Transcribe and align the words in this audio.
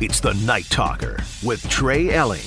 It's 0.00 0.20
the 0.20 0.32
Night 0.34 0.66
Talker 0.70 1.16
with 1.42 1.68
Trey 1.68 2.10
Elling. 2.10 2.46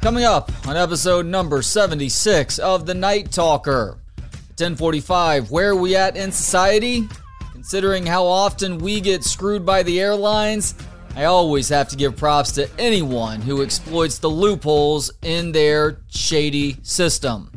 Coming 0.00 0.22
up 0.22 0.52
on 0.68 0.76
episode 0.76 1.26
number 1.26 1.60
76 1.60 2.60
of 2.60 2.86
the 2.86 2.94
Night 2.94 3.32
Talker. 3.32 3.98
1045, 4.50 5.50
where 5.50 5.70
are 5.70 5.74
we 5.74 5.96
at 5.96 6.16
in 6.16 6.30
society? 6.30 7.08
Considering 7.50 8.06
how 8.06 8.26
often 8.26 8.78
we 8.78 9.00
get 9.00 9.24
screwed 9.24 9.66
by 9.66 9.82
the 9.82 10.00
airlines, 10.00 10.76
I 11.16 11.24
always 11.24 11.68
have 11.70 11.88
to 11.88 11.96
give 11.96 12.16
props 12.16 12.52
to 12.52 12.70
anyone 12.78 13.40
who 13.40 13.64
exploits 13.64 14.18
the 14.18 14.30
loopholes 14.30 15.10
in 15.20 15.50
their 15.50 15.98
shady 16.06 16.76
system. 16.84 17.55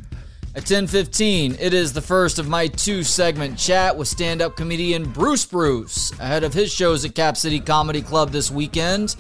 At 0.60 0.66
10:15, 0.66 1.56
it 1.58 1.74
is 1.74 1.94
the 1.94 2.02
first 2.02 2.38
of 2.38 2.50
my 2.50 2.68
two-segment 2.68 3.58
chat 3.58 3.96
with 3.96 4.10
stand-up 4.10 4.58
comedian 4.58 5.10
Bruce 5.10 5.46
Bruce 5.46 6.12
ahead 6.20 6.44
of 6.44 6.54
his 6.54 6.70
shows 6.70 7.06
at 7.06 7.16
Cap 7.16 7.38
City 7.38 7.62
Comedy 7.62 8.02
Club 8.02 8.32
this 8.34 8.52
weekend. 8.52 9.16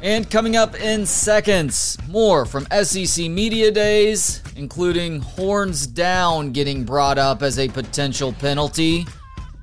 And 0.00 0.28
coming 0.30 0.56
up 0.56 0.74
in 0.80 1.04
seconds, 1.04 1.98
more 2.08 2.46
from 2.46 2.66
SEC 2.82 3.28
Media 3.28 3.70
Days, 3.70 4.40
including 4.56 5.20
horns 5.20 5.86
down 5.86 6.52
getting 6.52 6.82
brought 6.84 7.18
up 7.18 7.42
as 7.42 7.58
a 7.58 7.68
potential 7.68 8.32
penalty. 8.32 9.06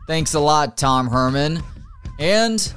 Thanks 0.05 0.35
a 0.35 0.39
lot, 0.39 0.77
Tom 0.77 1.09
Herman. 1.09 1.63
And 2.19 2.71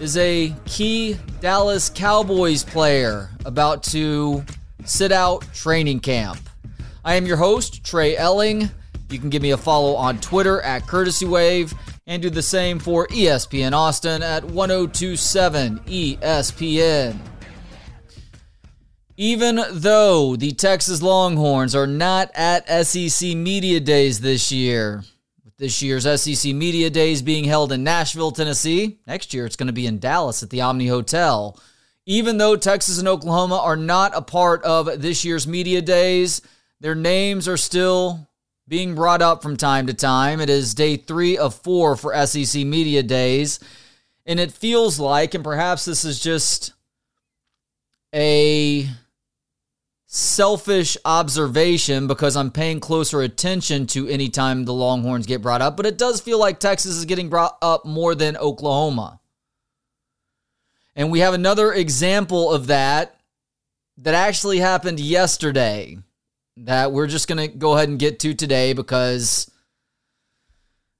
is 0.00 0.16
a 0.16 0.52
key 0.66 1.16
Dallas 1.40 1.90
Cowboys 1.94 2.64
player 2.64 3.30
about 3.44 3.84
to 3.84 4.44
sit 4.84 5.12
out 5.12 5.44
training 5.54 6.00
camp. 6.00 6.40
I 7.08 7.14
am 7.14 7.24
your 7.24 7.38
host, 7.38 7.82
Trey 7.84 8.18
Elling. 8.18 8.68
You 9.08 9.18
can 9.18 9.30
give 9.30 9.40
me 9.40 9.52
a 9.52 9.56
follow 9.56 9.94
on 9.94 10.20
Twitter 10.20 10.60
at 10.60 10.86
Courtesy 10.86 11.24
Wave 11.24 11.72
and 12.06 12.20
do 12.20 12.28
the 12.28 12.42
same 12.42 12.78
for 12.78 13.06
ESPN 13.06 13.72
Austin 13.72 14.22
at 14.22 14.44
1027 14.44 15.78
ESPN. 15.86 17.18
Even 19.16 19.58
though 19.72 20.36
the 20.36 20.52
Texas 20.52 21.00
Longhorns 21.00 21.74
are 21.74 21.86
not 21.86 22.30
at 22.34 22.68
SEC 22.86 23.34
Media 23.34 23.80
Days 23.80 24.20
this 24.20 24.52
year, 24.52 25.02
with 25.46 25.56
this 25.56 25.80
year's 25.80 26.04
SEC 26.20 26.54
Media 26.54 26.90
Days 26.90 27.22
being 27.22 27.44
held 27.44 27.72
in 27.72 27.82
Nashville, 27.82 28.32
Tennessee, 28.32 28.98
next 29.06 29.32
year 29.32 29.46
it's 29.46 29.56
going 29.56 29.68
to 29.68 29.72
be 29.72 29.86
in 29.86 29.98
Dallas 29.98 30.42
at 30.42 30.50
the 30.50 30.60
Omni 30.60 30.88
Hotel. 30.88 31.58
Even 32.04 32.36
though 32.36 32.54
Texas 32.54 32.98
and 32.98 33.08
Oklahoma 33.08 33.56
are 33.56 33.76
not 33.76 34.14
a 34.14 34.20
part 34.20 34.62
of 34.64 35.00
this 35.00 35.24
year's 35.24 35.46
Media 35.46 35.80
Days, 35.80 36.42
their 36.80 36.94
names 36.94 37.48
are 37.48 37.56
still 37.56 38.28
being 38.68 38.94
brought 38.94 39.22
up 39.22 39.42
from 39.42 39.56
time 39.56 39.86
to 39.86 39.94
time. 39.94 40.40
It 40.40 40.50
is 40.50 40.74
day 40.74 40.96
three 40.96 41.38
of 41.38 41.54
four 41.54 41.96
for 41.96 42.14
SEC 42.26 42.64
Media 42.64 43.02
Days. 43.02 43.60
And 44.26 44.38
it 44.38 44.52
feels 44.52 45.00
like, 45.00 45.34
and 45.34 45.42
perhaps 45.42 45.86
this 45.86 46.04
is 46.04 46.20
just 46.20 46.74
a 48.14 48.88
selfish 50.06 50.96
observation 51.04 52.06
because 52.06 52.36
I'm 52.36 52.50
paying 52.50 52.80
closer 52.80 53.22
attention 53.22 53.86
to 53.88 54.06
any 54.08 54.28
time 54.28 54.64
the 54.64 54.72
Longhorns 54.72 55.26
get 55.26 55.42
brought 55.42 55.62
up, 55.62 55.76
but 55.76 55.86
it 55.86 55.98
does 55.98 56.20
feel 56.20 56.38
like 56.38 56.60
Texas 56.60 56.96
is 56.96 57.04
getting 57.04 57.28
brought 57.28 57.56
up 57.60 57.84
more 57.84 58.14
than 58.14 58.36
Oklahoma. 58.36 59.20
And 60.94 61.10
we 61.10 61.20
have 61.20 61.34
another 61.34 61.72
example 61.72 62.52
of 62.52 62.68
that 62.68 63.16
that 63.98 64.14
actually 64.14 64.58
happened 64.58 65.00
yesterday 65.00 65.98
that 66.64 66.92
we're 66.92 67.06
just 67.06 67.28
going 67.28 67.38
to 67.38 67.56
go 67.56 67.74
ahead 67.74 67.88
and 67.88 67.98
get 67.98 68.18
to 68.20 68.34
today 68.34 68.72
because 68.72 69.50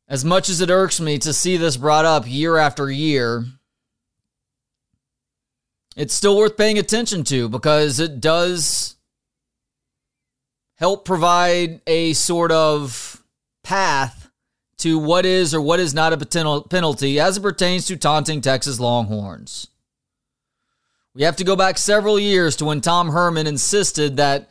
as 0.08 0.24
much 0.24 0.48
as 0.48 0.60
it 0.60 0.70
irks 0.70 1.00
me 1.00 1.18
to 1.18 1.32
see 1.32 1.56
this 1.56 1.76
brought 1.76 2.04
up 2.04 2.24
year 2.26 2.56
after 2.56 2.90
year, 2.90 3.44
it's 5.96 6.14
still 6.14 6.36
worth 6.36 6.56
paying 6.56 6.78
attention 6.78 7.24
to 7.24 7.48
because 7.48 7.98
it 7.98 8.20
does 8.20 8.96
help 10.76 11.04
provide 11.04 11.80
a 11.86 12.12
sort 12.12 12.52
of 12.52 13.22
path 13.64 14.30
to 14.78 14.96
what 14.98 15.26
is 15.26 15.52
or 15.52 15.60
what 15.60 15.80
is 15.80 15.92
not 15.92 16.12
a 16.12 16.16
potential 16.16 16.62
penalty 16.62 17.18
as 17.18 17.36
it 17.36 17.42
pertains 17.42 17.86
to 17.86 17.96
taunting 17.96 18.40
Texas 18.40 18.78
Longhorns. 18.78 19.66
We 21.14 21.24
have 21.24 21.36
to 21.36 21.44
go 21.44 21.56
back 21.56 21.78
several 21.78 22.18
years 22.18 22.54
to 22.56 22.64
when 22.64 22.80
Tom 22.80 23.10
Herman 23.10 23.48
insisted 23.48 24.18
that 24.18 24.48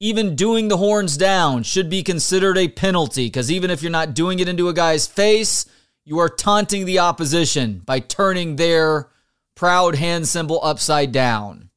even 0.00 0.36
doing 0.36 0.68
the 0.68 0.76
horns 0.76 1.16
down 1.16 1.62
should 1.62 1.88
be 1.88 2.02
considered 2.02 2.58
a 2.58 2.68
penalty 2.68 3.26
because 3.26 3.50
even 3.50 3.70
if 3.70 3.82
you're 3.82 3.90
not 3.90 4.14
doing 4.14 4.38
it 4.38 4.48
into 4.48 4.68
a 4.68 4.74
guy's 4.74 5.06
face, 5.06 5.66
you 6.04 6.18
are 6.18 6.28
taunting 6.28 6.84
the 6.84 6.98
opposition 6.98 7.80
by 7.84 8.00
turning 8.00 8.56
their 8.56 9.08
proud 9.54 9.94
hand 9.94 10.28
symbol 10.28 10.60
upside 10.62 11.12
down. 11.12 11.70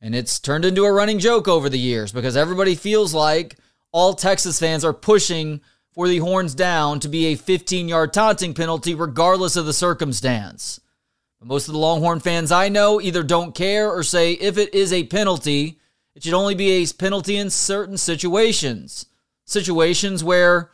And 0.00 0.14
it's 0.14 0.38
turned 0.38 0.64
into 0.64 0.84
a 0.84 0.92
running 0.92 1.18
joke 1.18 1.48
over 1.48 1.68
the 1.68 1.78
years 1.78 2.12
because 2.12 2.36
everybody 2.36 2.74
feels 2.74 3.14
like 3.14 3.56
all 3.92 4.14
Texas 4.14 4.58
fans 4.58 4.84
are 4.84 4.92
pushing 4.92 5.60
for 5.92 6.08
the 6.08 6.18
horns 6.18 6.54
down 6.54 7.00
to 7.00 7.08
be 7.08 7.26
a 7.26 7.36
15 7.36 7.88
yard 7.88 8.12
taunting 8.12 8.52
penalty, 8.52 8.94
regardless 8.94 9.56
of 9.56 9.66
the 9.66 9.72
circumstance. 9.72 10.80
But 11.38 11.48
most 11.48 11.68
of 11.68 11.74
the 11.74 11.80
Longhorn 11.80 12.20
fans 12.20 12.50
I 12.50 12.68
know 12.68 13.00
either 13.00 13.22
don't 13.22 13.54
care 13.54 13.90
or 13.90 14.02
say 14.02 14.32
if 14.32 14.58
it 14.58 14.74
is 14.74 14.92
a 14.92 15.04
penalty, 15.04 15.78
it 16.14 16.22
should 16.22 16.34
only 16.34 16.54
be 16.54 16.70
a 16.70 16.86
penalty 16.86 17.36
in 17.36 17.50
certain 17.50 17.98
situations. 17.98 19.06
Situations 19.44 20.22
where 20.22 20.70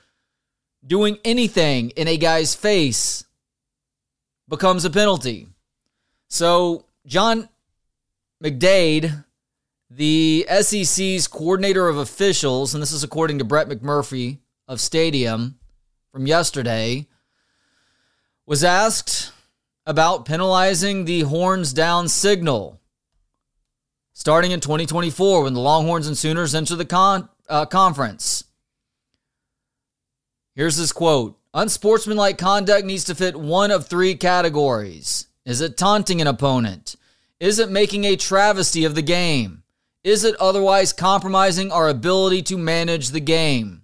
doing 0.87 1.19
anything 1.25 1.91
in 1.91 2.09
a 2.09 2.17
guy's 2.17 2.55
face 2.55 3.25
becomes 4.49 4.85
a 4.85 4.91
penalty. 4.91 5.49
So, 6.29 6.87
John 7.07 7.49
McDaid, 8.43 9.25
the 9.89 10.47
SEC's 10.61 11.27
coordinator 11.27 11.89
of 11.89 11.97
officials, 11.97 12.75
and 12.75 12.83
this 12.83 12.93
is 12.93 13.03
according 13.03 13.39
to 13.39 13.45
Brett 13.45 13.69
McMurphy 13.69 14.39
of 14.69 14.81
Stadium 14.81 15.59
from 16.13 16.27
yesterday, 16.27 17.07
was 18.47 18.63
asked 18.65 19.33
about 19.87 20.25
penalizing 20.25 21.05
the 21.05 21.23
horns 21.23 21.73
down 21.73 22.09
signal 22.09 22.80
starting 24.13 24.51
in 24.51 24.61
2024 24.61 25.45
when 25.45 25.55
the 25.55 25.61
Longhorns 25.61 26.07
and 26.07 26.17
Sooners 26.17 26.55
enter 26.55 26.77
the 26.77 26.85
con- 26.85 27.29
uh, 27.49 27.67
conference. 27.67 28.45
Here's 30.55 30.77
this 30.77 30.93
quote 30.93 31.39
Unsportsmanlike 31.55 32.39
conduct 32.39 32.87
needs 32.87 33.05
to 33.05 33.15
fit 33.15 33.35
one 33.35 33.71
of 33.71 33.87
three 33.87 34.15
categories. 34.15 35.27
Is 35.45 35.61
it 35.61 35.77
taunting 35.77 36.21
an 36.21 36.27
opponent? 36.27 36.97
Is 37.41 37.59
it 37.59 37.71
making 37.71 38.05
a 38.05 38.17
travesty 38.17 38.85
of 38.85 38.95
the 38.95 39.03
game? 39.03 39.63
Is 40.05 40.25
it 40.25 40.37
otherwise 40.37 40.93
compromising 40.93 41.73
our 41.73 41.89
ability 41.89 42.43
to 42.43 42.59
manage 42.59 43.09
the 43.09 43.21
game? 43.21 43.83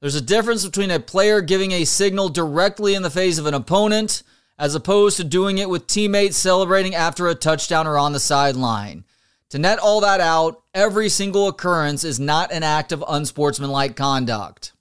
There's 0.00 0.14
a 0.14 0.22
difference 0.22 0.64
between 0.64 0.90
a 0.90 1.00
player 1.00 1.40
giving 1.40 1.72
a 1.72 1.84
signal 1.84 2.28
directly 2.28 2.94
in 2.94 3.02
the 3.02 3.10
face 3.10 3.38
of 3.38 3.46
an 3.46 3.54
opponent 3.54 4.22
as 4.58 4.74
opposed 4.74 5.16
to 5.16 5.24
doing 5.24 5.58
it 5.58 5.68
with 5.68 5.86
teammates 5.86 6.36
celebrating 6.36 6.94
after 6.94 7.28
a 7.28 7.34
touchdown 7.34 7.86
or 7.86 7.98
on 7.98 8.12
the 8.12 8.20
sideline. 8.20 9.04
To 9.50 9.58
net 9.58 9.80
all 9.80 10.00
that 10.02 10.20
out, 10.20 10.62
every 10.74 11.08
single 11.08 11.48
occurrence 11.48 12.04
is 12.04 12.20
not 12.20 12.52
an 12.52 12.62
act 12.62 12.92
of 12.92 13.04
unsportsmanlike 13.06 13.96
conduct. 13.96 14.72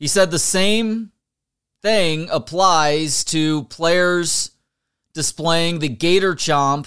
He 0.00 0.08
said 0.08 0.30
the 0.30 0.40
same 0.40 1.12
thing 1.82 2.28
applies 2.30 3.22
to 3.24 3.64
players 3.64 4.50
displaying 5.14 5.78
the 5.78 5.88
gator 5.88 6.34
chomp 6.34 6.86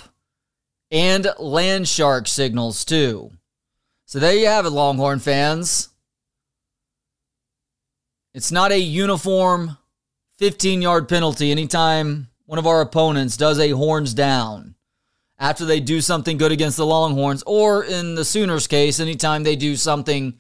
and 0.92 1.28
land 1.40 1.88
shark 1.88 2.28
signals 2.28 2.84
too. 2.84 3.32
So 4.06 4.20
there 4.20 4.36
you 4.36 4.48
have 4.48 4.66
it, 4.66 4.72
Longhorn 4.72 5.20
fans. 5.20 5.88
It's 8.34 8.52
not 8.52 8.74
a 8.74 8.80
uniform 8.80 9.78
15 10.38 10.82
yard 10.82 11.08
penalty 11.08 11.50
anytime 11.50 12.28
one 12.46 12.60
of 12.60 12.68
our 12.68 12.82
opponents 12.82 13.38
does 13.38 13.60
a 13.60 13.70
horns 13.70 14.14
down 14.14 14.76
after 15.42 15.66
they 15.66 15.80
do 15.80 16.00
something 16.00 16.38
good 16.38 16.52
against 16.52 16.78
the 16.78 16.86
Longhorns, 16.86 17.44
or 17.48 17.84
in 17.84 18.14
the 18.14 18.24
Sooners' 18.24 18.68
case, 18.68 19.00
anytime 19.00 19.42
they 19.42 19.56
do 19.56 19.76
something 19.76 20.38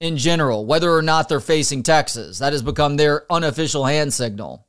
in 0.00 0.16
general, 0.16 0.64
whether 0.64 0.90
or 0.90 1.02
not 1.02 1.28
they're 1.28 1.38
facing 1.38 1.82
Texas. 1.82 2.38
That 2.38 2.54
has 2.54 2.62
become 2.62 2.96
their 2.96 3.30
unofficial 3.30 3.84
hand 3.84 4.14
signal. 4.14 4.66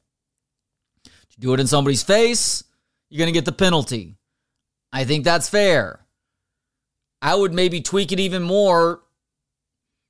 If 1.06 1.38
you 1.38 1.42
do 1.42 1.54
it 1.54 1.62
in 1.62 1.68
somebody's 1.68 2.04
face, 2.04 2.66
you're 3.10 3.19
going 3.19 3.33
to 3.33 3.38
get 3.38 3.45
the 3.45 3.54
penalty. 3.54 4.18
I 4.92 5.06
think 5.06 5.24
that's 5.24 5.48
fair. 5.48 6.06
I 7.22 7.33
would 7.33 7.54
maybe 7.54 7.80
tweak 7.80 8.12
it 8.12 8.19
even 8.19 8.44
more. 8.44 9.01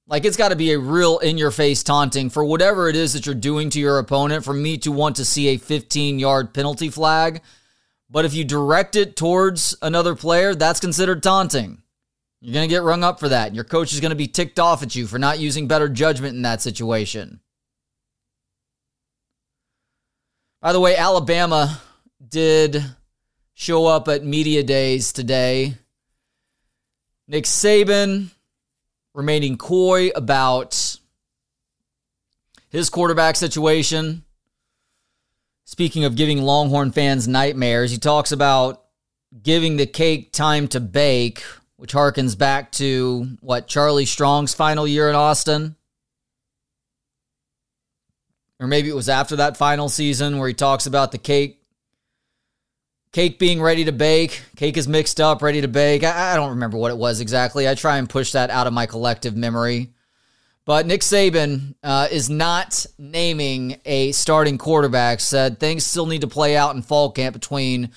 Like 0.07 0.25
it's 0.25 0.38
got 0.38 0.50
to 0.50 0.56
be 0.56 0.71
a 0.71 0.79
real 0.79 1.19
in 1.19 1.38
your 1.38 1.51
face 1.51 1.83
taunting 1.83 2.31
for 2.31 2.44
whatever 2.44 2.89
it 2.89 2.95
is 2.95 3.13
that 3.13 3.27
you're 3.27 3.35
doing 3.35 3.69
to 3.69 3.79
your 3.79 4.00
opponent 4.00 4.44
for 4.44 4.53
me 4.53 4.79
to 4.79 4.91
want 4.91 5.18
to 5.18 5.25
see 5.25 5.50
a 5.50 5.57
15 5.57 6.18
yard 6.18 6.56
penalty 6.56 6.89
flag. 6.89 7.41
But 8.11 8.25
if 8.25 8.33
you 8.33 8.43
direct 8.43 8.97
it 8.97 9.15
towards 9.15 9.75
another 9.81 10.15
player, 10.15 10.53
that's 10.53 10.81
considered 10.81 11.23
taunting. 11.23 11.81
You're 12.41 12.53
going 12.53 12.67
to 12.67 12.73
get 12.73 12.83
rung 12.83 13.05
up 13.05 13.19
for 13.21 13.29
that. 13.29 13.55
Your 13.55 13.63
coach 13.63 13.93
is 13.93 14.01
going 14.01 14.09
to 14.09 14.15
be 14.17 14.27
ticked 14.27 14.59
off 14.59 14.83
at 14.83 14.95
you 14.95 15.07
for 15.07 15.17
not 15.17 15.39
using 15.39 15.67
better 15.67 15.87
judgment 15.87 16.35
in 16.35 16.41
that 16.41 16.61
situation. 16.61 17.39
By 20.59 20.73
the 20.73 20.79
way, 20.79 20.97
Alabama 20.97 21.81
did 22.27 22.83
show 23.53 23.85
up 23.85 24.09
at 24.09 24.25
media 24.25 24.63
days 24.63 25.13
today. 25.13 25.75
Nick 27.27 27.45
Saban 27.45 28.31
remaining 29.13 29.57
coy 29.57 30.09
about 30.09 30.97
his 32.69 32.89
quarterback 32.89 33.37
situation. 33.37 34.25
Speaking 35.65 36.03
of 36.03 36.15
giving 36.15 36.41
Longhorn 36.41 36.91
fans 36.91 37.27
nightmares, 37.27 37.91
he 37.91 37.97
talks 37.97 38.31
about 38.31 38.83
giving 39.41 39.77
the 39.77 39.85
cake 39.85 40.33
time 40.33 40.67
to 40.69 40.79
bake, 40.79 41.43
which 41.77 41.93
harkens 41.93 42.37
back 42.37 42.71
to 42.73 43.27
what 43.39 43.67
Charlie 43.67 44.05
Strong's 44.05 44.53
final 44.53 44.87
year 44.87 45.09
in 45.09 45.15
Austin. 45.15 45.75
Or 48.59 48.67
maybe 48.67 48.89
it 48.89 48.95
was 48.95 49.09
after 49.09 49.37
that 49.37 49.57
final 49.57 49.89
season 49.89 50.37
where 50.37 50.47
he 50.47 50.53
talks 50.53 50.85
about 50.85 51.11
the 51.11 51.17
cake 51.17 51.61
cake 53.11 53.39
being 53.39 53.61
ready 53.61 53.85
to 53.85 53.91
bake. 53.91 54.41
Cake 54.55 54.77
is 54.77 54.87
mixed 54.87 55.19
up, 55.19 55.41
ready 55.41 55.61
to 55.61 55.67
bake. 55.67 56.03
I, 56.03 56.33
I, 56.33 56.35
don't 56.35 56.51
remember 56.51 56.77
what 56.77 56.91
it 56.91 56.97
was 56.97 57.19
exactly. 57.19 57.67
I 57.67 57.75
try 57.75 57.97
and 57.97 58.09
push 58.09 58.33
that 58.33 58.49
out 58.49 58.67
of 58.67 58.73
my 58.73 58.85
collective 58.85 59.35
memory. 59.35 59.89
But 60.65 60.85
Nick 60.85 61.01
Saban 61.01 61.75
uh, 61.81 62.07
is 62.11 62.29
not 62.29 62.85
naming 62.97 63.81
a 63.83 64.11
starting 64.11 64.57
quarterback. 64.57 65.19
Said 65.19 65.59
things 65.59 65.85
still 65.85 66.05
need 66.05 66.21
to 66.21 66.27
play 66.27 66.55
out 66.55 66.75
in 66.75 66.81
fall 66.81 67.11
camp 67.11 67.33
between 67.33 67.89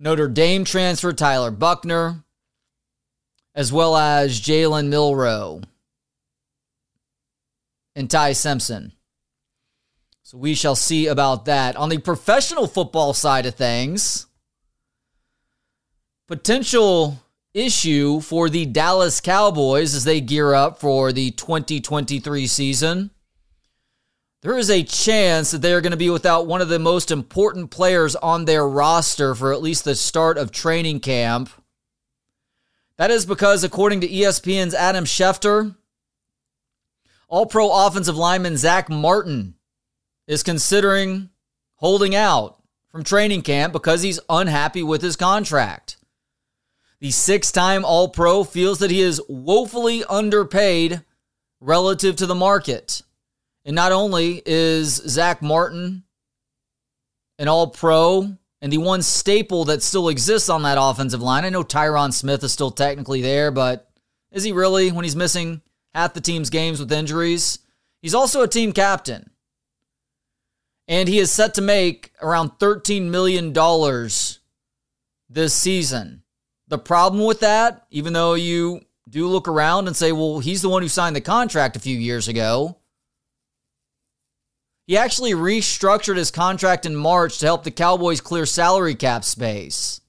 Notre 0.00 0.28
Dame 0.28 0.64
transfer 0.64 1.12
Tyler 1.12 1.52
Buchner, 1.52 2.24
as 3.54 3.72
well 3.72 3.96
as 3.96 4.40
Jalen 4.40 4.88
Milroe 4.88 5.62
and 7.94 8.10
Ty 8.10 8.32
Simpson. 8.32 8.92
So 10.24 10.38
we 10.38 10.54
shall 10.54 10.74
see 10.74 11.06
about 11.06 11.44
that. 11.44 11.76
On 11.76 11.88
the 11.88 11.98
professional 11.98 12.66
football 12.66 13.12
side 13.12 13.46
of 13.46 13.54
things, 13.54 14.26
potential 16.26 17.21
issue 17.54 18.20
for 18.20 18.48
the 18.48 18.66
Dallas 18.66 19.20
Cowboys 19.20 19.94
as 19.94 20.04
they 20.04 20.20
gear 20.20 20.54
up 20.54 20.78
for 20.80 21.12
the 21.12 21.30
2023 21.32 22.46
season. 22.46 23.10
There 24.42 24.58
is 24.58 24.70
a 24.70 24.82
chance 24.82 25.52
that 25.52 25.62
they 25.62 25.72
are 25.72 25.80
going 25.80 25.92
to 25.92 25.96
be 25.96 26.10
without 26.10 26.46
one 26.46 26.60
of 26.60 26.68
the 26.68 26.78
most 26.78 27.10
important 27.10 27.70
players 27.70 28.16
on 28.16 28.44
their 28.44 28.66
roster 28.66 29.34
for 29.34 29.52
at 29.52 29.62
least 29.62 29.84
the 29.84 29.94
start 29.94 30.36
of 30.36 30.50
training 30.50 31.00
camp. 31.00 31.50
That 32.96 33.10
is 33.10 33.24
because, 33.24 33.62
according 33.62 34.00
to 34.00 34.08
ESPN's 34.08 34.74
Adam 34.74 35.04
Schefter, 35.04 35.76
all 37.28 37.46
pro 37.46 37.86
offensive 37.86 38.16
lineman 38.16 38.56
Zack 38.56 38.90
Martin 38.90 39.54
is 40.26 40.42
considering 40.42 41.30
holding 41.76 42.14
out 42.14 42.58
from 42.90 43.04
training 43.04 43.42
camp 43.42 43.72
because 43.72 44.02
he's 44.02 44.20
unhappy 44.28 44.82
with 44.82 45.02
his 45.02 45.16
contract. 45.16 45.96
The 47.02 47.10
six 47.10 47.50
time 47.50 47.84
All 47.84 48.08
Pro 48.08 48.44
feels 48.44 48.78
that 48.78 48.92
he 48.92 49.00
is 49.00 49.20
woefully 49.28 50.04
underpaid 50.04 51.02
relative 51.60 52.14
to 52.14 52.26
the 52.26 52.36
market. 52.36 53.02
And 53.64 53.74
not 53.74 53.90
only 53.90 54.40
is 54.46 55.02
Zack 55.08 55.42
Martin 55.42 56.04
an 57.40 57.48
All 57.48 57.66
Pro 57.66 58.36
and 58.60 58.72
the 58.72 58.78
one 58.78 59.02
staple 59.02 59.64
that 59.64 59.82
still 59.82 60.10
exists 60.10 60.48
on 60.48 60.62
that 60.62 60.78
offensive 60.80 61.20
line, 61.20 61.44
I 61.44 61.48
know 61.48 61.64
Tyron 61.64 62.12
Smith 62.12 62.44
is 62.44 62.52
still 62.52 62.70
technically 62.70 63.20
there, 63.20 63.50
but 63.50 63.90
is 64.30 64.44
he 64.44 64.52
really 64.52 64.92
when 64.92 65.02
he's 65.02 65.16
missing 65.16 65.60
half 65.94 66.14
the 66.14 66.20
team's 66.20 66.50
games 66.50 66.78
with 66.78 66.92
injuries? 66.92 67.58
He's 68.00 68.14
also 68.14 68.42
a 68.42 68.48
team 68.48 68.70
captain. 68.70 69.28
And 70.86 71.08
he 71.08 71.18
is 71.18 71.32
set 71.32 71.54
to 71.54 71.62
make 71.62 72.12
around 72.22 72.60
$13 72.60 73.10
million 73.10 73.52
this 75.28 75.52
season. 75.52 76.22
The 76.72 76.78
problem 76.78 77.26
with 77.26 77.40
that, 77.40 77.84
even 77.90 78.14
though 78.14 78.32
you 78.32 78.80
do 79.06 79.26
look 79.26 79.46
around 79.46 79.88
and 79.88 79.94
say, 79.94 80.10
well, 80.10 80.38
he's 80.38 80.62
the 80.62 80.70
one 80.70 80.80
who 80.80 80.88
signed 80.88 81.14
the 81.14 81.20
contract 81.20 81.76
a 81.76 81.80
few 81.80 81.98
years 81.98 82.28
ago, 82.28 82.78
he 84.86 84.96
actually 84.96 85.32
restructured 85.32 86.16
his 86.16 86.30
contract 86.30 86.86
in 86.86 86.96
March 86.96 87.36
to 87.36 87.44
help 87.44 87.64
the 87.64 87.70
Cowboys 87.70 88.22
clear 88.22 88.46
salary 88.46 88.94
cap 88.94 89.22
space. 89.22 90.00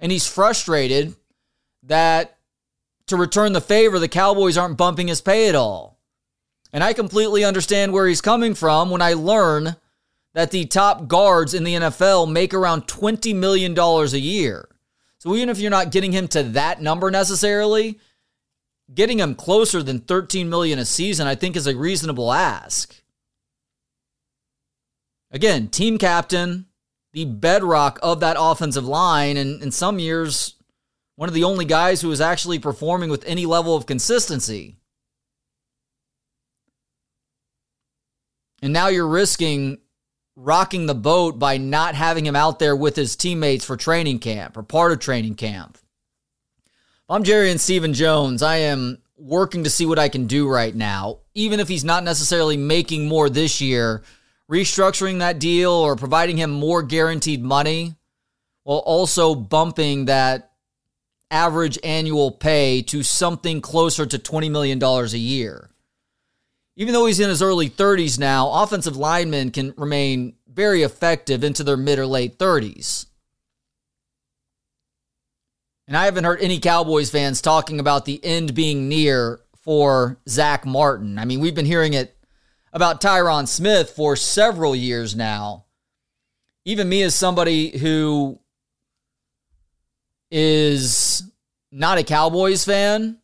And 0.00 0.10
he's 0.10 0.26
frustrated 0.26 1.14
that 1.84 2.36
to 3.06 3.16
return 3.16 3.52
the 3.52 3.60
favor, 3.60 4.00
the 4.00 4.08
Cowboys 4.08 4.58
aren't 4.58 4.78
bumping 4.78 5.06
his 5.06 5.20
pay 5.20 5.48
at 5.48 5.54
all. 5.54 6.00
And 6.72 6.82
I 6.82 6.92
completely 6.92 7.44
understand 7.44 7.92
where 7.92 8.08
he's 8.08 8.20
coming 8.20 8.56
from 8.56 8.90
when 8.90 9.00
I 9.00 9.12
learn 9.12 9.76
that 10.34 10.50
the 10.50 10.66
top 10.66 11.06
guards 11.06 11.54
in 11.54 11.62
the 11.62 11.74
NFL 11.74 12.32
make 12.32 12.52
around 12.52 12.88
$20 12.88 13.32
million 13.36 13.78
a 13.78 14.06
year. 14.16 14.69
So 15.20 15.36
even 15.36 15.50
if 15.50 15.58
you're 15.58 15.70
not 15.70 15.90
getting 15.90 16.12
him 16.12 16.28
to 16.28 16.42
that 16.42 16.80
number 16.80 17.10
necessarily, 17.10 17.98
getting 18.92 19.18
him 19.18 19.34
closer 19.34 19.82
than 19.82 20.00
13 20.00 20.48
million 20.48 20.78
a 20.78 20.84
season 20.86 21.26
I 21.26 21.34
think 21.34 21.56
is 21.56 21.66
a 21.66 21.76
reasonable 21.76 22.32
ask. 22.32 22.94
Again, 25.30 25.68
team 25.68 25.98
captain, 25.98 26.66
the 27.12 27.26
bedrock 27.26 27.98
of 28.02 28.20
that 28.20 28.38
offensive 28.40 28.86
line 28.86 29.36
and 29.36 29.62
in 29.62 29.70
some 29.70 29.98
years 29.98 30.54
one 31.16 31.28
of 31.28 31.34
the 31.34 31.44
only 31.44 31.66
guys 31.66 32.00
who 32.00 32.10
is 32.12 32.22
actually 32.22 32.58
performing 32.58 33.10
with 33.10 33.22
any 33.26 33.44
level 33.44 33.76
of 33.76 33.84
consistency. 33.84 34.78
And 38.62 38.72
now 38.72 38.88
you're 38.88 39.06
risking 39.06 39.80
rocking 40.36 40.86
the 40.86 40.94
boat 40.94 41.38
by 41.38 41.56
not 41.56 41.94
having 41.94 42.24
him 42.24 42.36
out 42.36 42.58
there 42.58 42.76
with 42.76 42.96
his 42.96 43.16
teammates 43.16 43.64
for 43.64 43.76
training 43.76 44.18
camp 44.18 44.56
or 44.56 44.62
part 44.62 44.92
of 44.92 44.98
training 44.98 45.34
camp. 45.34 45.76
I'm 47.08 47.24
Jerry 47.24 47.50
and 47.50 47.60
Stephen 47.60 47.92
Jones. 47.92 48.42
I 48.42 48.56
am 48.56 48.98
working 49.16 49.64
to 49.64 49.70
see 49.70 49.84
what 49.84 49.98
I 49.98 50.08
can 50.08 50.26
do 50.26 50.48
right 50.48 50.74
now, 50.74 51.18
even 51.34 51.60
if 51.60 51.68
he's 51.68 51.84
not 51.84 52.04
necessarily 52.04 52.56
making 52.56 53.06
more 53.06 53.28
this 53.28 53.60
year, 53.60 54.02
restructuring 54.50 55.18
that 55.18 55.38
deal 55.38 55.72
or 55.72 55.96
providing 55.96 56.36
him 56.36 56.50
more 56.50 56.82
guaranteed 56.82 57.42
money 57.42 57.94
while 58.62 58.78
also 58.78 59.34
bumping 59.34 60.06
that 60.06 60.52
average 61.30 61.78
annual 61.84 62.30
pay 62.30 62.82
to 62.82 63.02
something 63.02 63.60
closer 63.60 64.06
to 64.06 64.18
$20 64.18 64.50
million 64.50 64.82
a 64.82 65.06
year 65.16 65.70
even 66.76 66.94
though 66.94 67.06
he's 67.06 67.20
in 67.20 67.28
his 67.28 67.42
early 67.42 67.68
30s 67.68 68.18
now, 68.18 68.50
offensive 68.50 68.96
linemen 68.96 69.50
can 69.50 69.74
remain 69.76 70.34
very 70.48 70.82
effective 70.82 71.44
into 71.44 71.64
their 71.64 71.76
mid 71.76 71.98
or 71.98 72.06
late 72.06 72.38
30s. 72.38 73.06
And 75.86 75.96
I 75.96 76.04
haven't 76.04 76.24
heard 76.24 76.40
any 76.40 76.60
Cowboys 76.60 77.10
fans 77.10 77.42
talking 77.42 77.80
about 77.80 78.04
the 78.04 78.24
end 78.24 78.54
being 78.54 78.88
near 78.88 79.40
for 79.62 80.20
Zack 80.28 80.64
Martin. 80.64 81.18
I 81.18 81.24
mean, 81.24 81.40
we've 81.40 81.54
been 81.54 81.66
hearing 81.66 81.94
it 81.94 82.16
about 82.72 83.00
Tyron 83.00 83.48
Smith 83.48 83.90
for 83.90 84.14
several 84.16 84.74
years 84.76 85.16
now. 85.16 85.66
Even 86.64 86.88
me, 86.88 87.02
as 87.02 87.14
somebody 87.14 87.76
who 87.76 88.38
is 90.30 91.24
not 91.72 91.98
a 91.98 92.04
Cowboys 92.04 92.64
fan, 92.64 93.19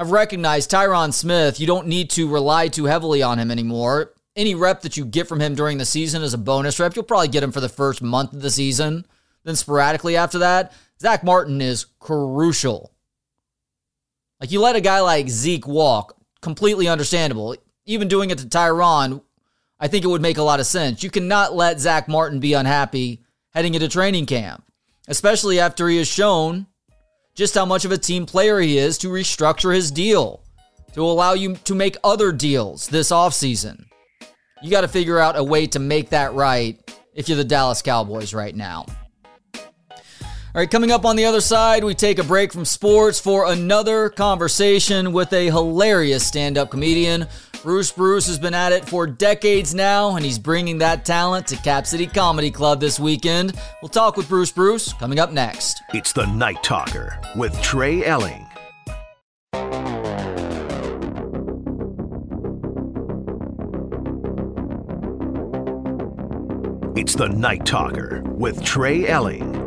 I've 0.00 0.12
recognized 0.12 0.70
Tyron 0.70 1.12
Smith, 1.12 1.58
you 1.58 1.66
don't 1.66 1.88
need 1.88 2.10
to 2.10 2.28
rely 2.28 2.68
too 2.68 2.84
heavily 2.84 3.20
on 3.20 3.40
him 3.40 3.50
anymore. 3.50 4.14
Any 4.36 4.54
rep 4.54 4.82
that 4.82 4.96
you 4.96 5.04
get 5.04 5.26
from 5.26 5.40
him 5.40 5.56
during 5.56 5.78
the 5.78 5.84
season 5.84 6.22
is 6.22 6.32
a 6.32 6.38
bonus 6.38 6.78
rep. 6.78 6.94
You'll 6.94 7.04
probably 7.04 7.26
get 7.26 7.42
him 7.42 7.50
for 7.50 7.60
the 7.60 7.68
first 7.68 8.00
month 8.00 8.32
of 8.32 8.40
the 8.40 8.50
season. 8.52 9.04
Then 9.42 9.56
sporadically 9.56 10.16
after 10.16 10.38
that, 10.38 10.72
Zack 11.00 11.24
Martin 11.24 11.60
is 11.60 11.86
crucial. 11.98 12.92
Like 14.40 14.52
you 14.52 14.60
let 14.60 14.76
a 14.76 14.80
guy 14.80 15.00
like 15.00 15.28
Zeke 15.28 15.66
walk, 15.66 16.16
completely 16.42 16.86
understandable. 16.86 17.56
Even 17.84 18.06
doing 18.06 18.30
it 18.30 18.38
to 18.38 18.46
Tyron, 18.46 19.20
I 19.80 19.88
think 19.88 20.04
it 20.04 20.08
would 20.08 20.22
make 20.22 20.38
a 20.38 20.44
lot 20.44 20.60
of 20.60 20.66
sense. 20.66 21.02
You 21.02 21.10
cannot 21.10 21.56
let 21.56 21.80
Zack 21.80 22.06
Martin 22.06 22.38
be 22.38 22.52
unhappy 22.52 23.24
heading 23.50 23.74
into 23.74 23.88
training 23.88 24.26
camp, 24.26 24.62
especially 25.08 25.58
after 25.58 25.88
he 25.88 25.98
has 25.98 26.06
shown 26.06 26.68
just 27.38 27.54
how 27.54 27.64
much 27.64 27.84
of 27.84 27.92
a 27.92 27.96
team 27.96 28.26
player 28.26 28.58
he 28.58 28.78
is 28.78 28.98
to 28.98 29.06
restructure 29.06 29.72
his 29.72 29.92
deal 29.92 30.42
to 30.92 31.04
allow 31.04 31.34
you 31.34 31.54
to 31.54 31.72
make 31.72 31.96
other 32.02 32.32
deals 32.32 32.88
this 32.88 33.12
offseason. 33.12 33.84
You 34.60 34.72
got 34.72 34.80
to 34.80 34.88
figure 34.88 35.20
out 35.20 35.38
a 35.38 35.44
way 35.44 35.68
to 35.68 35.78
make 35.78 36.10
that 36.10 36.34
right 36.34 36.76
if 37.14 37.28
you're 37.28 37.36
the 37.36 37.44
Dallas 37.44 37.80
Cowboys 37.80 38.34
right 38.34 38.56
now. 38.56 38.86
All 40.58 40.62
right, 40.62 40.70
coming 40.72 40.90
up 40.90 41.04
on 41.04 41.14
the 41.14 41.24
other 41.24 41.40
side, 41.40 41.84
we 41.84 41.94
take 41.94 42.18
a 42.18 42.24
break 42.24 42.52
from 42.52 42.64
sports 42.64 43.20
for 43.20 43.46
another 43.46 44.08
conversation 44.08 45.12
with 45.12 45.32
a 45.32 45.44
hilarious 45.44 46.26
stand 46.26 46.58
up 46.58 46.72
comedian 46.72 47.28
Bruce 47.62 47.92
Bruce 47.92 48.26
has 48.26 48.40
been 48.40 48.54
at 48.54 48.72
it 48.72 48.84
for 48.84 49.06
decades 49.06 49.72
now, 49.72 50.16
and 50.16 50.24
he's 50.24 50.36
bringing 50.36 50.78
that 50.78 51.04
talent 51.04 51.46
to 51.46 51.56
Cap 51.58 51.86
City 51.86 52.08
Comedy 52.08 52.50
Club 52.50 52.80
this 52.80 52.98
weekend. 52.98 53.52
We'll 53.80 53.88
talk 53.88 54.16
with 54.16 54.28
Bruce 54.28 54.50
Bruce 54.50 54.92
coming 54.94 55.20
up 55.20 55.30
next. 55.30 55.80
It's 55.94 56.12
the 56.12 56.26
Night 56.26 56.60
Talker 56.64 57.20
with 57.36 57.54
Trey 57.62 58.04
Elling. 58.04 58.44
It's 66.96 67.14
the 67.14 67.28
Night 67.28 67.64
Talker 67.64 68.22
with 68.24 68.64
Trey 68.64 69.06
Elling. 69.06 69.57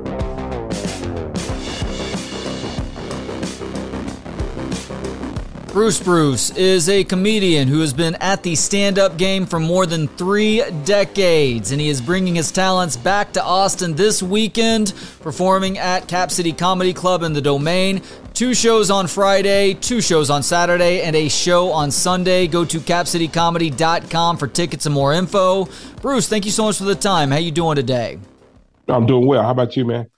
Bruce 5.72 6.04
Bruce 6.04 6.50
is 6.58 6.90
a 6.90 7.06
comedian 7.06 7.70
who 7.70 7.80
has 7.80 7.94
been 7.94 8.16
at 8.16 8.44
the 8.44 8.56
stand 8.56 9.00
up 9.00 9.16
game 9.16 9.46
for 9.46 9.58
more 9.58 9.86
than 9.86 10.10
three 10.10 10.62
decades, 10.84 11.72
and 11.72 11.80
he 11.80 11.88
is 11.88 12.02
bringing 12.02 12.36
his 12.36 12.52
talents 12.52 12.98
back 12.98 13.32
to 13.32 13.42
Austin 13.42 13.96
this 13.96 14.22
weekend, 14.22 14.94
performing 15.22 15.78
at 15.78 16.10
Cap 16.10 16.30
City 16.30 16.52
Comedy 16.52 16.92
Club 16.92 17.24
in 17.24 17.32
the 17.32 17.42
Domain. 17.42 18.02
Two 18.34 18.54
shows 18.54 18.92
on 18.92 19.08
Friday, 19.08 19.74
two 19.74 20.02
shows 20.02 20.30
on 20.30 20.44
Saturday, 20.44 21.04
and 21.04 21.16
a 21.16 21.30
show 21.30 21.72
on 21.72 21.90
Sunday. 21.90 22.48
Go 22.48 22.66
to 22.66 22.80
capcitycomedy.com 22.80 24.38
for 24.38 24.48
tickets 24.48 24.86
and 24.86 24.94
more 24.94 25.14
info. 25.14 25.70
Bruce, 26.02 26.28
thank 26.28 26.44
you 26.44 26.52
so 26.52 26.66
much 26.66 26.80
for 26.80 26.84
the 26.84 26.96
time. 26.96 27.32
How 27.32 27.38
you 27.38 27.52
doing 27.52 27.78
today? 27.78 28.20
I'm 28.90 29.06
doing 29.06 29.26
well. 29.26 29.42
How 29.42 29.52
about 29.52 29.78
you, 29.78 29.86
man? 29.86 30.11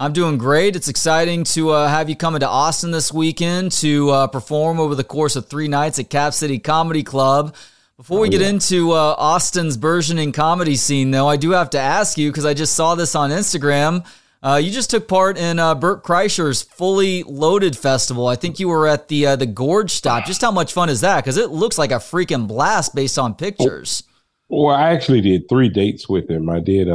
I'm 0.00 0.12
doing 0.12 0.38
great. 0.38 0.76
It's 0.76 0.86
exciting 0.86 1.42
to 1.44 1.70
uh, 1.70 1.88
have 1.88 2.08
you 2.08 2.14
coming 2.14 2.38
to 2.38 2.48
Austin 2.48 2.92
this 2.92 3.12
weekend 3.12 3.72
to 3.72 4.10
uh, 4.10 4.26
perform 4.28 4.78
over 4.78 4.94
the 4.94 5.02
course 5.02 5.34
of 5.34 5.48
three 5.48 5.66
nights 5.66 5.98
at 5.98 6.08
Cap 6.08 6.34
City 6.34 6.60
Comedy 6.60 7.02
Club. 7.02 7.56
Before 7.96 8.20
we 8.20 8.28
oh, 8.28 8.30
get 8.30 8.40
into 8.40 8.92
uh, 8.92 9.16
Austin's 9.18 9.76
burgeoning 9.76 10.30
comedy 10.30 10.76
scene, 10.76 11.10
though, 11.10 11.26
I 11.26 11.36
do 11.36 11.50
have 11.50 11.70
to 11.70 11.80
ask 11.80 12.16
you 12.16 12.30
because 12.30 12.44
I 12.44 12.54
just 12.54 12.76
saw 12.76 12.94
this 12.94 13.16
on 13.16 13.30
Instagram. 13.30 14.06
Uh, 14.40 14.60
you 14.62 14.70
just 14.70 14.88
took 14.88 15.08
part 15.08 15.36
in 15.36 15.58
uh, 15.58 15.74
Bert 15.74 16.04
Kreischer's 16.04 16.62
Fully 16.62 17.24
Loaded 17.24 17.76
Festival. 17.76 18.28
I 18.28 18.36
think 18.36 18.60
you 18.60 18.68
were 18.68 18.86
at 18.86 19.08
the 19.08 19.26
uh, 19.26 19.34
the 19.34 19.46
Gorge 19.46 19.90
Stop. 19.90 20.26
Just 20.26 20.42
how 20.42 20.52
much 20.52 20.72
fun 20.72 20.90
is 20.90 21.00
that? 21.00 21.24
Because 21.24 21.36
it 21.36 21.50
looks 21.50 21.76
like 21.76 21.90
a 21.90 21.94
freaking 21.94 22.46
blast 22.46 22.94
based 22.94 23.18
on 23.18 23.34
pictures. 23.34 24.04
Well, 24.48 24.72
I 24.72 24.90
actually 24.90 25.22
did 25.22 25.48
three 25.48 25.68
dates 25.68 26.08
with 26.08 26.30
him. 26.30 26.48
I 26.48 26.60
did 26.60 26.86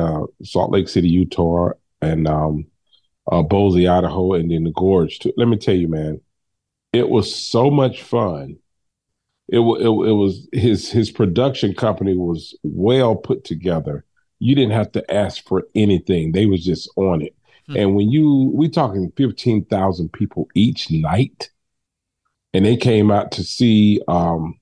Salt 0.44 0.72
Lake 0.72 0.88
City, 0.88 1.10
Utah, 1.10 1.72
and 2.02 2.30
um, 2.30 2.66
uh, 3.32 3.42
Boise, 3.42 3.88
Idaho, 3.88 4.34
and 4.34 4.52
then 4.52 4.64
the 4.64 4.72
Gorge. 4.72 5.20
Too. 5.20 5.34
Let 5.38 5.48
me 5.48 5.58
tell 5.58 5.76
you, 5.76 5.88
man, 5.88 6.22
it 6.92 7.10
was 7.10 7.34
so 7.34 7.70
much 7.70 8.04
fun. 8.04 8.58
It, 9.48 9.60
it, 9.60 9.88
it 9.88 10.14
was 10.14 10.48
his 10.52 10.90
his 10.90 11.12
production 11.12 11.74
company 11.74 12.16
was 12.16 12.58
well 12.64 13.16
put 13.16 13.44
together. 13.44 14.06
You 14.40 14.56
didn't 14.56 14.74
have 14.74 14.92
to 14.94 15.14
ask 15.14 15.46
for 15.48 15.64
anything; 15.76 16.32
they 16.32 16.46
was 16.46 16.64
just 16.64 16.90
on 16.96 17.22
it. 17.22 17.36
Hmm. 17.68 17.78
And 17.78 17.96
when 17.96 18.10
you 18.10 18.52
we 18.54 18.70
talking 18.70 19.12
fifteen 19.16 19.66
thousand 19.66 20.14
people 20.14 20.48
each 20.56 20.92
night, 20.92 21.50
and 22.54 22.66
they 22.66 22.78
came 22.78 23.12
out 23.12 23.32
to 23.34 23.44
see 23.44 24.02
um, 24.08 24.60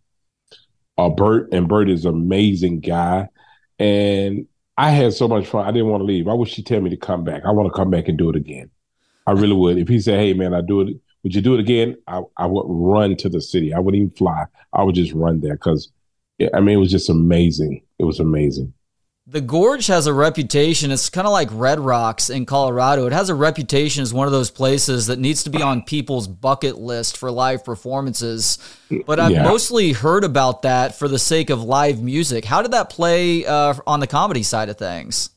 uh, 0.97 1.09
Bert, 1.09 1.49
and 1.51 1.67
Bert 1.67 1.89
is 1.89 2.05
an 2.05 2.15
amazing 2.15 2.79
guy. 2.79 3.29
And 3.79 4.47
I 4.81 4.89
had 4.89 5.13
so 5.13 5.27
much 5.27 5.45
fun. 5.45 5.63
I 5.63 5.71
didn't 5.71 5.89
want 5.89 6.01
to 6.01 6.05
leave. 6.05 6.27
I 6.27 6.33
wish 6.33 6.55
he'd 6.55 6.65
tell 6.65 6.81
me 6.81 6.89
to 6.89 6.97
come 6.97 7.23
back. 7.23 7.43
I 7.45 7.51
want 7.51 7.71
to 7.71 7.77
come 7.77 7.91
back 7.91 8.07
and 8.07 8.17
do 8.17 8.31
it 8.31 8.35
again. 8.35 8.71
I 9.27 9.33
really 9.33 9.53
would. 9.53 9.77
If 9.77 9.87
he 9.87 9.99
said, 9.99 10.19
"Hey, 10.19 10.33
man, 10.33 10.55
I 10.55 10.61
do 10.61 10.81
it," 10.81 10.97
would 11.21 11.35
you 11.35 11.41
do 11.41 11.53
it 11.53 11.59
again? 11.59 11.97
I, 12.07 12.23
I 12.35 12.47
would 12.47 12.65
run 12.67 13.15
to 13.17 13.29
the 13.29 13.41
city. 13.41 13.75
I 13.75 13.79
wouldn't 13.79 14.01
even 14.01 14.15
fly. 14.15 14.45
I 14.73 14.81
would 14.81 14.95
just 14.95 15.13
run 15.13 15.41
there 15.41 15.53
because, 15.53 15.91
I 16.51 16.61
mean, 16.61 16.77
it 16.77 16.79
was 16.79 16.89
just 16.89 17.11
amazing. 17.11 17.83
It 17.99 18.05
was 18.05 18.19
amazing. 18.19 18.73
The 19.31 19.39
Gorge 19.39 19.87
has 19.87 20.07
a 20.07 20.13
reputation. 20.13 20.91
It's 20.91 21.09
kind 21.09 21.25
of 21.25 21.31
like 21.31 21.47
Red 21.53 21.79
Rocks 21.79 22.29
in 22.29 22.45
Colorado. 22.45 23.07
It 23.07 23.13
has 23.13 23.29
a 23.29 23.33
reputation 23.33 24.03
as 24.03 24.13
one 24.13 24.27
of 24.27 24.33
those 24.33 24.51
places 24.51 25.07
that 25.07 25.19
needs 25.19 25.43
to 25.43 25.49
be 25.49 25.61
on 25.61 25.83
people's 25.83 26.27
bucket 26.27 26.79
list 26.79 27.15
for 27.15 27.31
live 27.31 27.63
performances. 27.63 28.57
But 29.05 29.21
I've 29.21 29.31
yeah. 29.31 29.43
mostly 29.43 29.93
heard 29.93 30.25
about 30.25 30.63
that 30.63 30.95
for 30.95 31.07
the 31.07 31.17
sake 31.17 31.49
of 31.49 31.63
live 31.63 32.03
music. 32.03 32.43
How 32.43 32.61
did 32.61 32.71
that 32.71 32.89
play 32.89 33.45
uh, 33.45 33.75
on 33.87 34.01
the 34.01 34.07
comedy 34.07 34.43
side 34.43 34.67
of 34.67 34.77
things? 34.77 35.29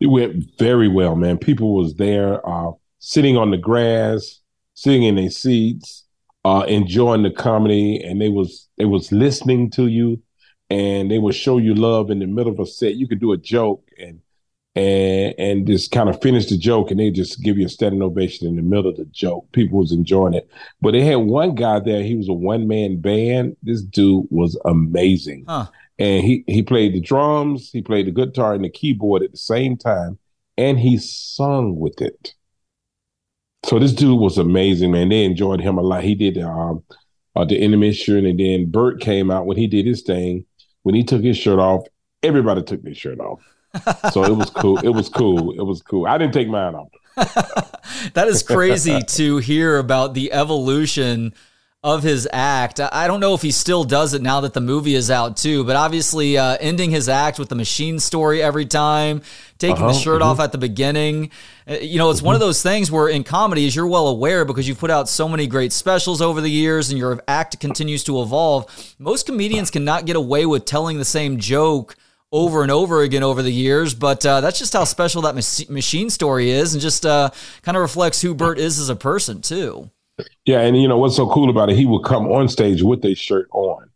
It 0.00 0.08
went 0.08 0.58
very 0.58 0.88
well, 0.88 1.16
man. 1.16 1.38
People 1.38 1.74
was 1.74 1.94
there, 1.94 2.46
uh, 2.46 2.72
sitting 2.98 3.38
on 3.38 3.50
the 3.50 3.56
grass, 3.56 4.40
sitting 4.74 5.04
in 5.04 5.14
their 5.14 5.30
seats, 5.30 6.04
uh, 6.44 6.66
enjoying 6.68 7.22
the 7.22 7.30
comedy, 7.30 8.04
and 8.04 8.20
they 8.20 8.28
was 8.28 8.68
they 8.76 8.84
was 8.84 9.10
listening 9.10 9.70
to 9.70 9.86
you 9.86 10.20
and 10.70 11.10
they 11.10 11.18
will 11.18 11.32
show 11.32 11.58
you 11.58 11.74
love 11.74 12.10
in 12.10 12.20
the 12.20 12.26
middle 12.26 12.52
of 12.52 12.60
a 12.60 12.66
set. 12.66 12.94
You 12.94 13.08
could 13.08 13.20
do 13.20 13.32
a 13.32 13.36
joke 13.36 13.88
and 13.98 14.20
and 14.76 15.34
and 15.38 15.66
just 15.66 15.90
kind 15.90 16.08
of 16.08 16.22
finish 16.22 16.46
the 16.46 16.56
joke, 16.56 16.90
and 16.90 17.00
they 17.00 17.10
just 17.10 17.42
give 17.42 17.58
you 17.58 17.66
a 17.66 17.68
standing 17.68 18.02
ovation 18.02 18.46
in 18.46 18.56
the 18.56 18.62
middle 18.62 18.88
of 18.88 18.96
the 18.96 19.04
joke. 19.06 19.50
People 19.52 19.78
was 19.78 19.92
enjoying 19.92 20.34
it, 20.34 20.48
but 20.80 20.92
they 20.92 21.02
had 21.02 21.16
one 21.16 21.54
guy 21.54 21.80
there. 21.80 22.02
He 22.02 22.14
was 22.14 22.28
a 22.28 22.32
one 22.32 22.68
man 22.68 23.00
band. 23.00 23.56
This 23.62 23.82
dude 23.82 24.26
was 24.30 24.58
amazing, 24.64 25.44
huh. 25.48 25.66
and 25.98 26.24
he 26.24 26.44
he 26.46 26.62
played 26.62 26.94
the 26.94 27.00
drums, 27.00 27.70
he 27.70 27.82
played 27.82 28.06
the 28.06 28.12
guitar 28.12 28.54
and 28.54 28.64
the 28.64 28.70
keyboard 28.70 29.22
at 29.22 29.32
the 29.32 29.38
same 29.38 29.76
time, 29.76 30.18
and 30.56 30.78
he 30.78 30.98
sung 30.98 31.76
with 31.76 32.00
it. 32.00 32.34
So 33.66 33.78
this 33.78 33.92
dude 33.92 34.20
was 34.20 34.38
amazing, 34.38 34.92
man. 34.92 35.10
They 35.10 35.24
enjoyed 35.24 35.60
him 35.60 35.76
a 35.76 35.82
lot. 35.82 36.02
He 36.04 36.14
did 36.14 36.38
um, 36.38 36.82
uh, 37.34 37.44
the 37.44 37.60
intermission, 37.60 38.24
and 38.24 38.38
then 38.38 38.70
Bert 38.70 39.00
came 39.00 39.32
out 39.32 39.46
when 39.46 39.56
he 39.56 39.66
did 39.66 39.84
his 39.84 40.02
thing 40.02 40.46
when 40.82 40.94
he 40.94 41.04
took 41.04 41.22
his 41.22 41.36
shirt 41.36 41.58
off, 41.58 41.84
everybody 42.22 42.62
took 42.62 42.82
their 42.82 42.94
shirt 42.94 43.20
off. 43.20 43.40
so 44.12 44.24
it 44.24 44.36
was 44.36 44.50
cool. 44.50 44.78
It 44.78 44.88
was 44.88 45.08
cool. 45.08 45.52
It 45.52 45.62
was 45.62 45.82
cool. 45.82 46.06
I 46.06 46.18
didn't 46.18 46.34
take 46.34 46.48
mine 46.48 46.74
off. 46.74 46.88
that 48.14 48.28
is 48.28 48.42
crazy 48.42 49.00
to 49.02 49.38
hear 49.38 49.78
about 49.78 50.14
the 50.14 50.32
evolution 50.32 51.34
of 51.82 52.02
his 52.02 52.28
act. 52.30 52.78
I 52.78 53.06
don't 53.06 53.20
know 53.20 53.32
if 53.32 53.40
he 53.40 53.50
still 53.50 53.84
does 53.84 54.12
it 54.12 54.20
now 54.20 54.42
that 54.42 54.52
the 54.52 54.60
movie 54.60 54.94
is 54.94 55.10
out 55.10 55.38
too, 55.38 55.64
but 55.64 55.76
obviously 55.76 56.36
uh, 56.36 56.58
ending 56.60 56.90
his 56.90 57.08
act 57.08 57.38
with 57.38 57.48
the 57.48 57.54
machine 57.54 57.98
story 57.98 58.42
every 58.42 58.66
time, 58.66 59.22
taking 59.56 59.76
uh-huh, 59.76 59.92
the 59.92 59.98
shirt 59.98 60.20
uh-huh. 60.20 60.32
off 60.32 60.40
at 60.40 60.52
the 60.52 60.58
beginning. 60.58 61.30
Uh, 61.66 61.76
you 61.80 61.96
know, 61.96 62.10
it's 62.10 62.20
one 62.20 62.34
of 62.34 62.40
those 62.40 62.62
things 62.62 62.90
where 62.90 63.08
in 63.08 63.24
comedy, 63.24 63.66
as 63.66 63.74
you're 63.74 63.86
well 63.86 64.08
aware, 64.08 64.44
because 64.44 64.68
you've 64.68 64.78
put 64.78 64.90
out 64.90 65.08
so 65.08 65.26
many 65.26 65.46
great 65.46 65.72
specials 65.72 66.20
over 66.20 66.42
the 66.42 66.50
years 66.50 66.90
and 66.90 66.98
your 66.98 67.22
act 67.26 67.58
continues 67.60 68.04
to 68.04 68.20
evolve, 68.20 68.94
most 68.98 69.24
comedians 69.24 69.70
cannot 69.70 70.04
get 70.04 70.16
away 70.16 70.44
with 70.44 70.66
telling 70.66 70.98
the 70.98 71.04
same 71.04 71.38
joke 71.38 71.96
over 72.30 72.62
and 72.62 72.70
over 72.70 73.00
again 73.00 73.22
over 73.22 73.42
the 73.42 73.50
years. 73.50 73.94
But 73.94 74.26
uh, 74.26 74.42
that's 74.42 74.58
just 74.58 74.74
how 74.74 74.84
special 74.84 75.22
that 75.22 75.34
machine 75.34 76.10
story 76.10 76.50
is, 76.50 76.74
and 76.74 76.82
just 76.82 77.06
uh, 77.06 77.30
kind 77.62 77.78
of 77.78 77.80
reflects 77.80 78.20
who 78.20 78.34
Bert 78.34 78.58
is 78.58 78.78
as 78.78 78.90
a 78.90 78.96
person 78.96 79.40
too. 79.40 79.90
Yeah, 80.44 80.60
and 80.60 80.80
you 80.80 80.88
know 80.88 80.98
what's 80.98 81.16
so 81.16 81.28
cool 81.28 81.50
about 81.50 81.70
it? 81.70 81.76
He 81.76 81.86
would 81.86 82.04
come 82.04 82.26
on 82.30 82.48
stage 82.48 82.82
with 82.82 83.04
a 83.04 83.14
shirt 83.14 83.48
on. 83.52 83.90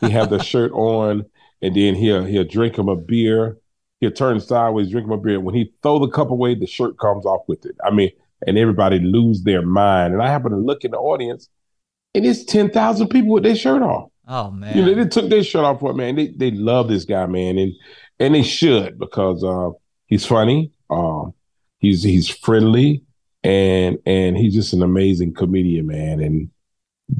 He 0.00 0.10
have 0.10 0.30
the 0.30 0.38
shirt 0.42 0.72
on, 0.72 1.26
and 1.62 1.76
then 1.76 1.94
he'll 1.94 2.24
he'll 2.24 2.44
drink 2.44 2.78
him 2.78 2.88
a 2.88 2.96
beer. 2.96 3.58
He'll 4.00 4.10
turn 4.10 4.40
sideways, 4.40 4.90
drink 4.90 5.06
him 5.06 5.12
a 5.12 5.18
beer. 5.18 5.40
When 5.40 5.54
he 5.54 5.72
throw 5.82 5.98
the 5.98 6.08
cup 6.08 6.30
away, 6.30 6.54
the 6.54 6.66
shirt 6.66 6.98
comes 6.98 7.26
off 7.26 7.42
with 7.48 7.66
it. 7.66 7.76
I 7.84 7.90
mean, 7.90 8.10
and 8.46 8.56
everybody 8.56 8.98
lose 8.98 9.42
their 9.42 9.62
mind. 9.62 10.14
And 10.14 10.22
I 10.22 10.28
happen 10.28 10.52
to 10.52 10.56
look 10.56 10.84
in 10.84 10.92
the 10.92 10.98
audience, 10.98 11.48
and 12.14 12.24
it's 12.24 12.44
ten 12.44 12.70
thousand 12.70 13.08
people 13.08 13.30
with 13.30 13.42
their 13.42 13.56
shirt 13.56 13.82
off. 13.82 14.10
Oh 14.26 14.50
man! 14.50 14.76
You 14.76 14.84
know 14.84 14.94
they 14.94 15.08
took 15.08 15.28
their 15.28 15.44
shirt 15.44 15.64
off 15.64 15.80
for 15.80 15.90
it, 15.90 15.96
man. 15.96 16.16
They 16.16 16.28
they 16.28 16.50
love 16.50 16.88
this 16.88 17.04
guy, 17.04 17.26
man, 17.26 17.58
and 17.58 17.72
and 18.18 18.34
they 18.34 18.42
should 18.42 18.98
because 18.98 19.44
uh, 19.44 19.70
he's 20.06 20.24
funny. 20.24 20.72
Um, 20.88 21.34
he's 21.78 22.02
he's 22.02 22.28
friendly 22.28 23.04
and 23.42 23.98
and 24.06 24.36
he's 24.36 24.54
just 24.54 24.72
an 24.72 24.82
amazing 24.82 25.34
comedian, 25.34 25.86
man. 25.86 26.20
And 26.20 26.50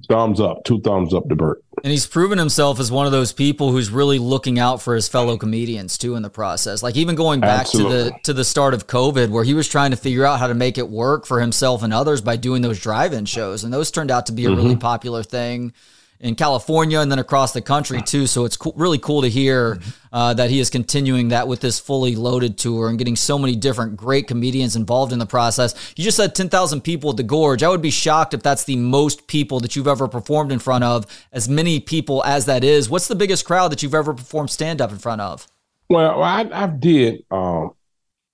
thumbs 0.08 0.40
up, 0.40 0.64
two 0.64 0.80
thumbs 0.80 1.12
up 1.12 1.28
to 1.28 1.34
Bert. 1.34 1.62
And 1.82 1.90
he's 1.90 2.06
proven 2.06 2.38
himself 2.38 2.78
as 2.78 2.92
one 2.92 3.06
of 3.06 3.12
those 3.12 3.32
people 3.32 3.72
who's 3.72 3.90
really 3.90 4.18
looking 4.18 4.58
out 4.58 4.82
for 4.82 4.94
his 4.94 5.08
fellow 5.08 5.36
comedians 5.36 5.98
too 5.98 6.14
in 6.14 6.22
the 6.22 6.30
process. 6.30 6.82
Like 6.82 6.96
even 6.96 7.14
going 7.14 7.40
back 7.40 7.62
Absolutely. 7.62 7.90
to 7.90 8.04
the 8.04 8.18
to 8.24 8.32
the 8.32 8.44
start 8.44 8.74
of 8.74 8.86
COVID, 8.86 9.30
where 9.30 9.44
he 9.44 9.54
was 9.54 9.68
trying 9.68 9.90
to 9.90 9.96
figure 9.96 10.24
out 10.24 10.38
how 10.38 10.46
to 10.46 10.54
make 10.54 10.78
it 10.78 10.88
work 10.88 11.26
for 11.26 11.40
himself 11.40 11.82
and 11.82 11.92
others 11.92 12.20
by 12.20 12.36
doing 12.36 12.62
those 12.62 12.78
drive-in 12.78 13.24
shows, 13.24 13.64
and 13.64 13.72
those 13.72 13.90
turned 13.90 14.10
out 14.10 14.26
to 14.26 14.32
be 14.32 14.44
a 14.44 14.48
mm-hmm. 14.48 14.56
really 14.56 14.76
popular 14.76 15.22
thing 15.22 15.72
in 16.20 16.34
California 16.34 17.00
and 17.00 17.10
then 17.10 17.18
across 17.18 17.52
the 17.52 17.62
country 17.62 18.02
too. 18.02 18.26
So 18.26 18.44
it's 18.44 18.56
co- 18.56 18.74
really 18.76 18.98
cool 18.98 19.22
to 19.22 19.28
hear 19.28 19.80
uh, 20.12 20.34
that 20.34 20.50
he 20.50 20.60
is 20.60 20.68
continuing 20.68 21.28
that 21.28 21.48
with 21.48 21.60
this 21.60 21.80
fully 21.80 22.14
loaded 22.14 22.58
tour 22.58 22.88
and 22.88 22.98
getting 22.98 23.16
so 23.16 23.38
many 23.38 23.56
different 23.56 23.96
great 23.96 24.28
comedians 24.28 24.76
involved 24.76 25.12
in 25.12 25.18
the 25.18 25.26
process. 25.26 25.74
You 25.96 26.04
just 26.04 26.18
said 26.18 26.34
10,000 26.34 26.82
people 26.82 27.10
at 27.10 27.16
the 27.16 27.22
Gorge. 27.22 27.62
I 27.62 27.68
would 27.68 27.80
be 27.80 27.90
shocked 27.90 28.34
if 28.34 28.42
that's 28.42 28.64
the 28.64 28.76
most 28.76 29.26
people 29.28 29.60
that 29.60 29.74
you've 29.74 29.88
ever 29.88 30.08
performed 30.08 30.52
in 30.52 30.58
front 30.58 30.84
of, 30.84 31.06
as 31.32 31.48
many 31.48 31.80
people 31.80 32.22
as 32.24 32.44
that 32.46 32.64
is. 32.64 32.90
What's 32.90 33.08
the 33.08 33.14
biggest 33.14 33.46
crowd 33.46 33.72
that 33.72 33.82
you've 33.82 33.94
ever 33.94 34.12
performed 34.12 34.50
stand 34.50 34.82
up 34.82 34.92
in 34.92 34.98
front 34.98 35.22
of? 35.22 35.46
Well, 35.88 36.22
I, 36.22 36.48
I 36.52 36.66
did 36.66 37.24
um, 37.30 37.72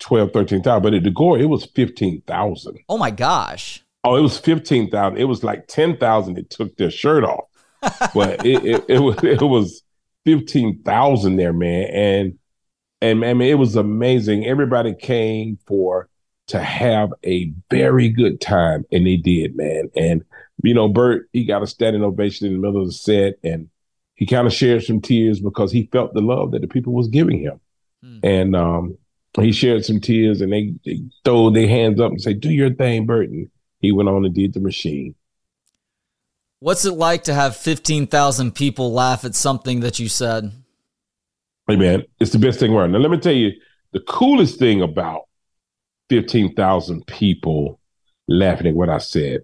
12, 0.00 0.33
13,000, 0.33 0.83
but 0.83 0.93
at 0.93 1.05
the 1.05 1.11
Gorge, 1.11 1.40
it 1.40 1.47
was 1.47 1.64
15,000. 1.66 2.81
Oh 2.88 2.99
my 2.99 3.12
gosh. 3.12 3.85
Oh, 4.02 4.16
it 4.16 4.21
was 4.21 4.38
15,000. 4.38 5.19
It 5.19 5.25
was 5.25 5.45
like 5.45 5.69
10,000 5.69 6.35
that 6.35 6.50
took 6.50 6.76
their 6.76 6.90
shirt 6.90 7.25
off 7.25 7.45
but 8.14 8.45
it, 8.45 8.64
it, 8.64 8.85
it 8.88 8.99
was 8.99 9.23
it 9.23 9.42
was 9.42 9.83
fifteen 10.25 10.83
thousand 10.83 11.37
there, 11.37 11.52
man, 11.52 11.88
and 11.92 12.38
and 13.00 13.25
I 13.25 13.35
mean 13.35 13.49
it 13.50 13.59
was 13.59 13.76
amazing. 13.76 14.47
Everybody 14.47 14.95
came 14.95 15.59
for 15.66 16.09
to 16.49 16.61
have 16.61 17.12
a 17.25 17.52
very 17.71 18.09
good 18.09 18.40
time, 18.40 18.85
and 18.92 19.06
they 19.06 19.16
did, 19.16 19.56
man. 19.56 19.90
And 19.97 20.25
you 20.62 20.75
know, 20.75 20.88
Bert, 20.88 21.28
he 21.33 21.45
got 21.45 21.62
a 21.62 21.66
standing 21.66 22.02
ovation 22.02 22.47
in 22.47 22.54
the 22.54 22.59
middle 22.59 22.80
of 22.80 22.87
the 22.87 22.92
set, 22.92 23.38
and 23.42 23.68
he 24.16 24.26
kind 24.26 24.47
of 24.47 24.52
shared 24.52 24.83
some 24.83 25.00
tears 25.00 25.40
because 25.40 25.71
he 25.71 25.88
felt 25.92 26.14
the 26.14 26.23
love 26.23 26.52
that 26.52 26.62
the 26.62 26.68
people 26.68 26.92
was 26.92 27.09
giving 27.09 27.38
him. 27.38 27.61
Hmm. 28.02 28.18
And 28.23 28.56
um, 28.56 28.99
he 29.35 29.52
shared 29.52 29.85
some 29.85 30.00
tears 30.00 30.40
and 30.40 30.52
they, 30.52 30.75
they 30.85 31.02
throw 31.25 31.50
their 31.50 31.68
hands 31.68 32.00
up 32.00 32.11
and 32.11 32.21
say, 32.21 32.33
Do 32.33 32.50
your 32.50 32.73
thing, 32.73 33.06
Burton. 33.06 33.50
He 33.80 33.92
went 33.92 34.09
on 34.09 34.25
and 34.25 34.35
did 34.35 34.54
the 34.54 34.61
machine. 34.61 35.14
What's 36.59 36.87
it 36.87 36.93
like 36.93 37.25
to 37.25 37.35
have 37.35 37.55
15,000 37.57 38.55
people 38.55 38.93
laugh 38.93 39.25
at 39.25 39.35
something 39.35 39.81
that 39.81 39.99
you 39.99 40.09
said? 40.09 40.51
Hey, 41.69 41.77
man, 41.77 42.05
it's 42.19 42.31
the 42.33 42.39
best 42.39 42.59
thing 42.59 42.73
around. 42.73 42.93
Now, 42.93 42.99
let 42.99 43.11
me 43.11 43.19
tell 43.19 43.35
you 43.35 43.53
the 43.93 44.01
coolest 44.01 44.59
thing 44.59 44.81
about 44.81 45.23
15,000 46.09 47.07
people 47.07 47.79
laughing 48.27 48.69
at 48.69 48.75
what 48.75 48.89
I 48.89 48.99
said. 48.99 49.43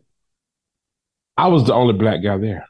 I 1.37 1.49
was 1.49 1.65
the 1.65 1.75
only 1.75 1.93
black 1.93 2.23
guy 2.23 2.39
there. 2.39 2.67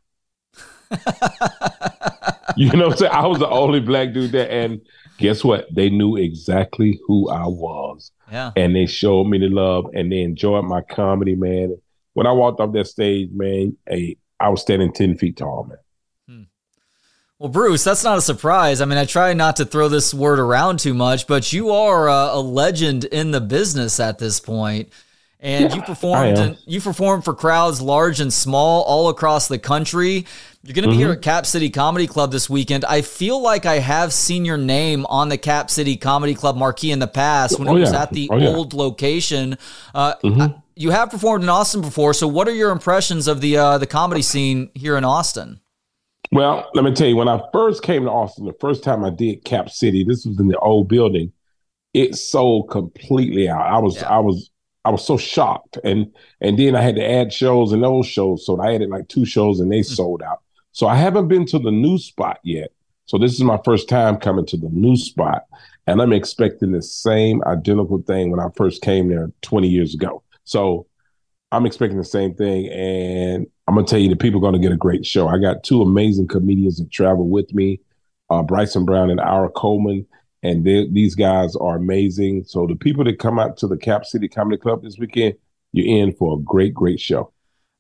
you 2.57 2.71
know 2.73 2.87
what 2.87 2.93
I'm 2.93 2.99
saying? 2.99 3.13
I 3.13 3.27
was 3.27 3.39
the 3.39 3.49
only 3.49 3.81
black 3.81 4.13
dude 4.13 4.33
there. 4.33 4.51
And 4.51 4.81
guess 5.19 5.45
what? 5.45 5.73
They 5.73 5.89
knew 5.89 6.17
exactly 6.17 7.01
who 7.07 7.31
I 7.31 7.47
was. 7.47 8.11
Yeah. 8.31 8.51
And 8.57 8.75
they 8.75 8.87
showed 8.87 9.25
me 9.25 9.39
the 9.39 9.49
love 9.49 9.87
and 9.95 10.11
they 10.11 10.21
enjoyed 10.23 10.65
my 10.65 10.81
comedy, 10.81 11.37
man. 11.37 11.77
When 12.15 12.27
I 12.27 12.33
walked 12.33 12.61
off 12.61 12.73
that 12.73 12.87
stage, 12.87 13.31
man, 13.33 13.77
hey, 13.87 14.17
I 14.43 14.49
was 14.49 14.61
standing 14.61 14.93
10 14.93 15.17
feet 15.17 15.37
tall, 15.37 15.65
man. 15.69 15.79
Hmm. 16.29 16.43
Well, 17.39 17.51
Bruce, 17.51 17.85
that's 17.85 18.05
not 18.05 18.19
a 18.19 18.23
surprise. 18.23 18.81
I 18.81 18.85
mean, 18.85 18.99
I 18.99 19.05
try 19.05 19.33
not 19.35 19.57
to 19.57 19.65
throw 19.65 19.89
this 19.89 20.13
word 20.13 20.39
around 20.39 20.81
too 20.81 20.95
much, 20.95 21.27
but 21.27 21.53
you 21.53 21.71
are 21.71 22.09
a, 22.09 22.31
a 22.35 22.41
legend 22.41 23.05
in 23.05 23.31
the 23.31 23.41
business 23.41 24.01
at 24.01 24.19
this 24.19 24.41
point 24.41 24.91
and 25.43 25.71
yeah, 25.71 25.77
you 25.77 25.83
performed 25.83 26.39
in, 26.39 26.57
you 26.67 26.81
performed 26.81 27.25
for 27.25 27.35
crowds 27.35 27.83
large 27.83 28.21
and 28.21 28.33
small 28.33 28.83
all 28.85 29.09
across 29.09 29.49
the 29.49 29.59
country. 29.59 30.25
You're 30.63 30.75
going 30.75 30.85
to 30.85 30.89
be 30.89 30.95
mm-hmm. 30.95 31.01
here 31.01 31.11
at 31.11 31.23
Cap 31.23 31.45
City 31.47 31.69
Comedy 31.69 32.07
Club 32.07 32.31
this 32.31 32.49
weekend. 32.49 32.85
I 32.85 33.03
feel 33.03 33.43
like 33.43 33.67
I 33.67 33.81
have 33.81 34.13
seen 34.13 34.45
your 34.45 34.57
name 34.57 35.05
on 35.07 35.29
the 35.29 35.37
Cap 35.37 35.69
City 35.69 35.97
Comedy 35.97 36.37
Club 36.37 36.57
marquee 36.57 36.93
in 36.93 37.01
the 37.01 37.09
past 37.09 37.59
when 37.59 37.67
oh, 37.67 37.77
it 37.77 37.81
was 37.81 37.93
yeah. 37.93 38.03
at 38.03 38.13
the 38.13 38.29
oh, 38.31 38.55
old 38.55 38.73
yeah. 38.73 38.79
location. 38.79 39.59
Uh, 39.93 40.15
mm-hmm. 40.23 40.57
You 40.77 40.91
have 40.91 41.11
performed 41.11 41.45
in 41.45 41.51
Austin 41.51 41.81
before, 41.81 42.15
so 42.15 42.27
what 42.27 42.49
are 42.49 42.55
your 42.55 42.71
impressions 42.71 43.29
of 43.29 43.41
the 43.41 43.57
uh, 43.57 43.79
the 43.79 43.87
comedy 43.87 44.23
scene 44.23 44.71
here 44.75 44.97
in 44.97 45.05
Austin? 45.05 45.61
Well, 46.31 46.71
let 46.75 46.85
me 46.85 46.93
tell 46.93 47.09
you, 47.09 47.17
when 47.17 47.29
I 47.29 47.43
first 47.53 47.83
came 47.83 48.05
to 48.05 48.11
Austin, 48.11 48.47
the 48.47 48.55
first 48.55 48.83
time 48.83 49.05
I 49.05 49.11
did 49.11 49.45
Cap 49.45 49.69
City, 49.69 50.03
this 50.03 50.25
was 50.25 50.41
in 50.41 50.49
the 50.49 50.59
old 50.59 50.89
building. 50.89 51.33
It 51.93 52.15
sold 52.15 52.71
completely 52.71 53.49
out. 53.49 53.67
I 53.67 53.79
was 53.79 54.03
I 54.03 54.19
was 54.19 54.51
I 54.85 54.91
was 54.91 55.05
so 55.07 55.17
shocked. 55.17 55.79
And 55.85 56.13
and 56.41 56.59
then 56.59 56.77
I 56.77 56.83
had 56.83 56.97
to 56.97 57.09
add 57.09 57.33
shows 57.33 57.73
and 57.73 57.83
those 57.83 58.07
shows. 58.07 58.47
So 58.47 58.61
I 58.61 58.75
added 58.75 58.91
like 58.91 59.09
two 59.09 59.25
shows 59.25 59.61
and 59.61 59.71
they 59.71 59.81
mm-hmm. 59.81 59.95
sold 59.95 60.23
out. 60.23 60.41
So 60.73 60.87
I 60.87 60.97
haven't 60.97 61.29
been 61.29 61.47
to 61.47 61.59
the 61.59 61.71
new 61.71 61.99
spot 61.99 62.39
yet. 62.43 62.73
So 63.05 63.19
this 63.19 63.33
is 63.33 63.43
my 63.43 63.59
first 63.65 63.89
time 63.89 64.17
coming 64.17 64.47
to 64.47 64.57
the 64.57 64.71
new 64.71 64.97
spot. 64.97 65.45
And 65.87 66.01
I'm 66.01 66.13
expecting 66.13 66.73
the 66.73 66.83
same 66.83 67.43
identical 67.45 68.01
thing 68.03 68.31
when 68.31 68.41
I 68.41 68.49
first 68.57 68.83
came 68.83 69.09
there 69.09 69.31
20 69.43 69.69
years 69.69 69.95
ago. 69.95 70.23
So 70.45 70.87
I'm 71.51 71.67
expecting 71.67 71.99
the 71.99 72.05
same 72.05 72.35
thing. 72.35 72.69
And 72.69 73.47
I'm 73.69 73.75
gonna 73.75 73.87
tell 73.87 73.99
you 73.99 74.09
the 74.09 74.17
people 74.17 74.41
are 74.41 74.43
gonna 74.43 74.63
get 74.63 74.73
a 74.73 74.77
great 74.77 75.07
show. 75.07 75.29
I 75.29 75.39
got 75.39 75.65
two 75.65 75.83
amazing 75.83 76.29
comedians 76.29 76.79
that 76.79 76.91
travel 76.91 77.29
with 77.29 77.53
me, 77.55 77.81
uh, 78.31 78.43
Bryson 78.43 78.85
Brown 78.85 79.11
and 79.11 79.21
Ira 79.21 79.51
Coleman 79.51 80.07
and 80.43 80.65
these 80.65 81.15
guys 81.15 81.55
are 81.57 81.77
amazing. 81.77 82.45
So 82.45 82.67
the 82.67 82.75
people 82.75 83.05
that 83.05 83.19
come 83.19 83.39
out 83.39 83.57
to 83.59 83.69
the 83.69 83.77
Cap 83.77 84.05
City 84.05 84.29
Comedy 84.29 84.59
Club 84.59 84.83
this 84.83 84.99
weekend, 84.99 85.35
you're 85.73 85.87
in 85.87 86.13
for 86.13 86.37
a 86.37 86.41
great, 86.41 86.75
great 86.75 86.99
show. 87.01 87.33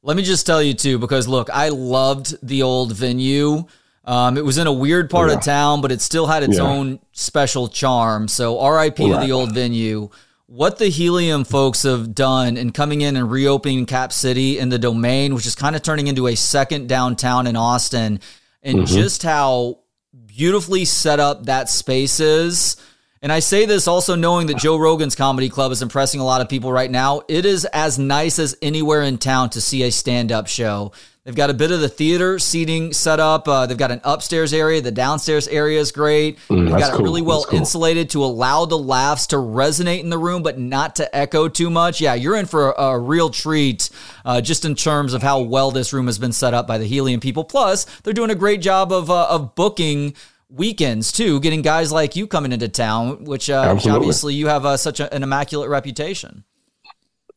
Let 0.02 0.16
me 0.16 0.22
just 0.22 0.46
tell 0.46 0.62
you 0.62 0.74
too, 0.74 0.98
because 0.98 1.26
look, 1.26 1.50
I 1.50 1.70
loved 1.70 2.36
the 2.46 2.62
old 2.62 2.92
venue. 2.92 3.64
Um, 4.04 4.36
it 4.36 4.44
was 4.44 4.58
in 4.58 4.66
a 4.66 4.72
weird 4.72 5.10
part 5.10 5.30
yeah. 5.30 5.36
of 5.36 5.42
town, 5.42 5.80
but 5.80 5.92
it 5.92 6.00
still 6.00 6.26
had 6.26 6.42
its 6.42 6.56
yeah. 6.56 6.62
own 6.62 7.00
special 7.12 7.68
charm. 7.68 8.26
So 8.28 8.54
RIP 8.64 8.98
right. 8.98 9.20
to 9.20 9.26
the 9.26 9.32
old 9.32 9.52
venue. 9.52 10.10
What 10.54 10.76
the 10.76 10.88
Helium 10.88 11.44
folks 11.44 11.84
have 11.84 12.14
done 12.14 12.58
in 12.58 12.72
coming 12.72 13.00
in 13.00 13.16
and 13.16 13.30
reopening 13.30 13.86
Cap 13.86 14.12
City 14.12 14.58
and 14.58 14.70
the 14.70 14.78
domain, 14.78 15.34
which 15.34 15.46
is 15.46 15.54
kind 15.54 15.74
of 15.74 15.80
turning 15.80 16.08
into 16.08 16.26
a 16.26 16.34
second 16.34 16.90
downtown 16.90 17.46
in 17.46 17.56
Austin, 17.56 18.20
and 18.62 18.80
mm-hmm. 18.80 18.84
just 18.84 19.22
how 19.22 19.78
beautifully 20.26 20.84
set 20.84 21.20
up 21.20 21.46
that 21.46 21.70
space 21.70 22.20
is. 22.20 22.76
And 23.22 23.30
I 23.30 23.38
say 23.38 23.66
this 23.66 23.86
also 23.86 24.16
knowing 24.16 24.48
that 24.48 24.56
Joe 24.56 24.76
Rogan's 24.76 25.14
comedy 25.14 25.48
club 25.48 25.70
is 25.70 25.80
impressing 25.80 26.20
a 26.20 26.24
lot 26.24 26.40
of 26.40 26.48
people 26.48 26.72
right 26.72 26.90
now. 26.90 27.22
It 27.28 27.46
is 27.46 27.64
as 27.66 27.96
nice 27.96 28.40
as 28.40 28.56
anywhere 28.60 29.02
in 29.02 29.18
town 29.18 29.50
to 29.50 29.60
see 29.60 29.84
a 29.84 29.92
stand 29.92 30.32
up 30.32 30.48
show. 30.48 30.90
They've 31.24 31.36
got 31.36 31.50
a 31.50 31.54
bit 31.54 31.70
of 31.70 31.80
the 31.80 31.88
theater 31.88 32.40
seating 32.40 32.92
set 32.92 33.20
up. 33.20 33.46
Uh, 33.46 33.66
they've 33.66 33.78
got 33.78 33.92
an 33.92 34.00
upstairs 34.02 34.52
area. 34.52 34.80
The 34.80 34.90
downstairs 34.90 35.46
area 35.46 35.78
is 35.78 35.92
great. 35.92 36.36
Mm, 36.48 36.68
they've 36.68 36.76
got 36.76 36.94
it 36.94 36.96
cool. 36.96 37.04
really 37.04 37.22
well 37.22 37.44
cool. 37.44 37.60
insulated 37.60 38.10
to 38.10 38.24
allow 38.24 38.64
the 38.64 38.76
laughs 38.76 39.28
to 39.28 39.36
resonate 39.36 40.00
in 40.00 40.10
the 40.10 40.18
room, 40.18 40.42
but 40.42 40.58
not 40.58 40.96
to 40.96 41.16
echo 41.16 41.46
too 41.46 41.70
much. 41.70 42.00
Yeah, 42.00 42.14
you're 42.14 42.34
in 42.34 42.46
for 42.46 42.72
a, 42.72 42.82
a 42.82 42.98
real 42.98 43.30
treat 43.30 43.88
uh, 44.24 44.40
just 44.40 44.64
in 44.64 44.74
terms 44.74 45.14
of 45.14 45.22
how 45.22 45.42
well 45.42 45.70
this 45.70 45.92
room 45.92 46.06
has 46.06 46.18
been 46.18 46.32
set 46.32 46.54
up 46.54 46.66
by 46.66 46.78
the 46.78 46.86
Helium 46.86 47.20
people. 47.20 47.44
Plus, 47.44 47.84
they're 48.00 48.12
doing 48.12 48.30
a 48.30 48.34
great 48.34 48.60
job 48.60 48.90
of, 48.90 49.08
uh, 49.08 49.28
of 49.28 49.54
booking 49.54 50.14
weekends 50.52 51.12
too, 51.12 51.40
getting 51.40 51.62
guys 51.62 51.90
like 51.90 52.14
you 52.14 52.26
coming 52.26 52.52
into 52.52 52.68
town, 52.68 53.24
which, 53.24 53.48
uh, 53.50 53.74
which 53.74 53.86
obviously 53.86 54.34
you 54.34 54.46
have 54.46 54.64
uh, 54.64 54.76
such 54.76 55.00
a, 55.00 55.12
an 55.14 55.22
immaculate 55.22 55.68
reputation. 55.68 56.44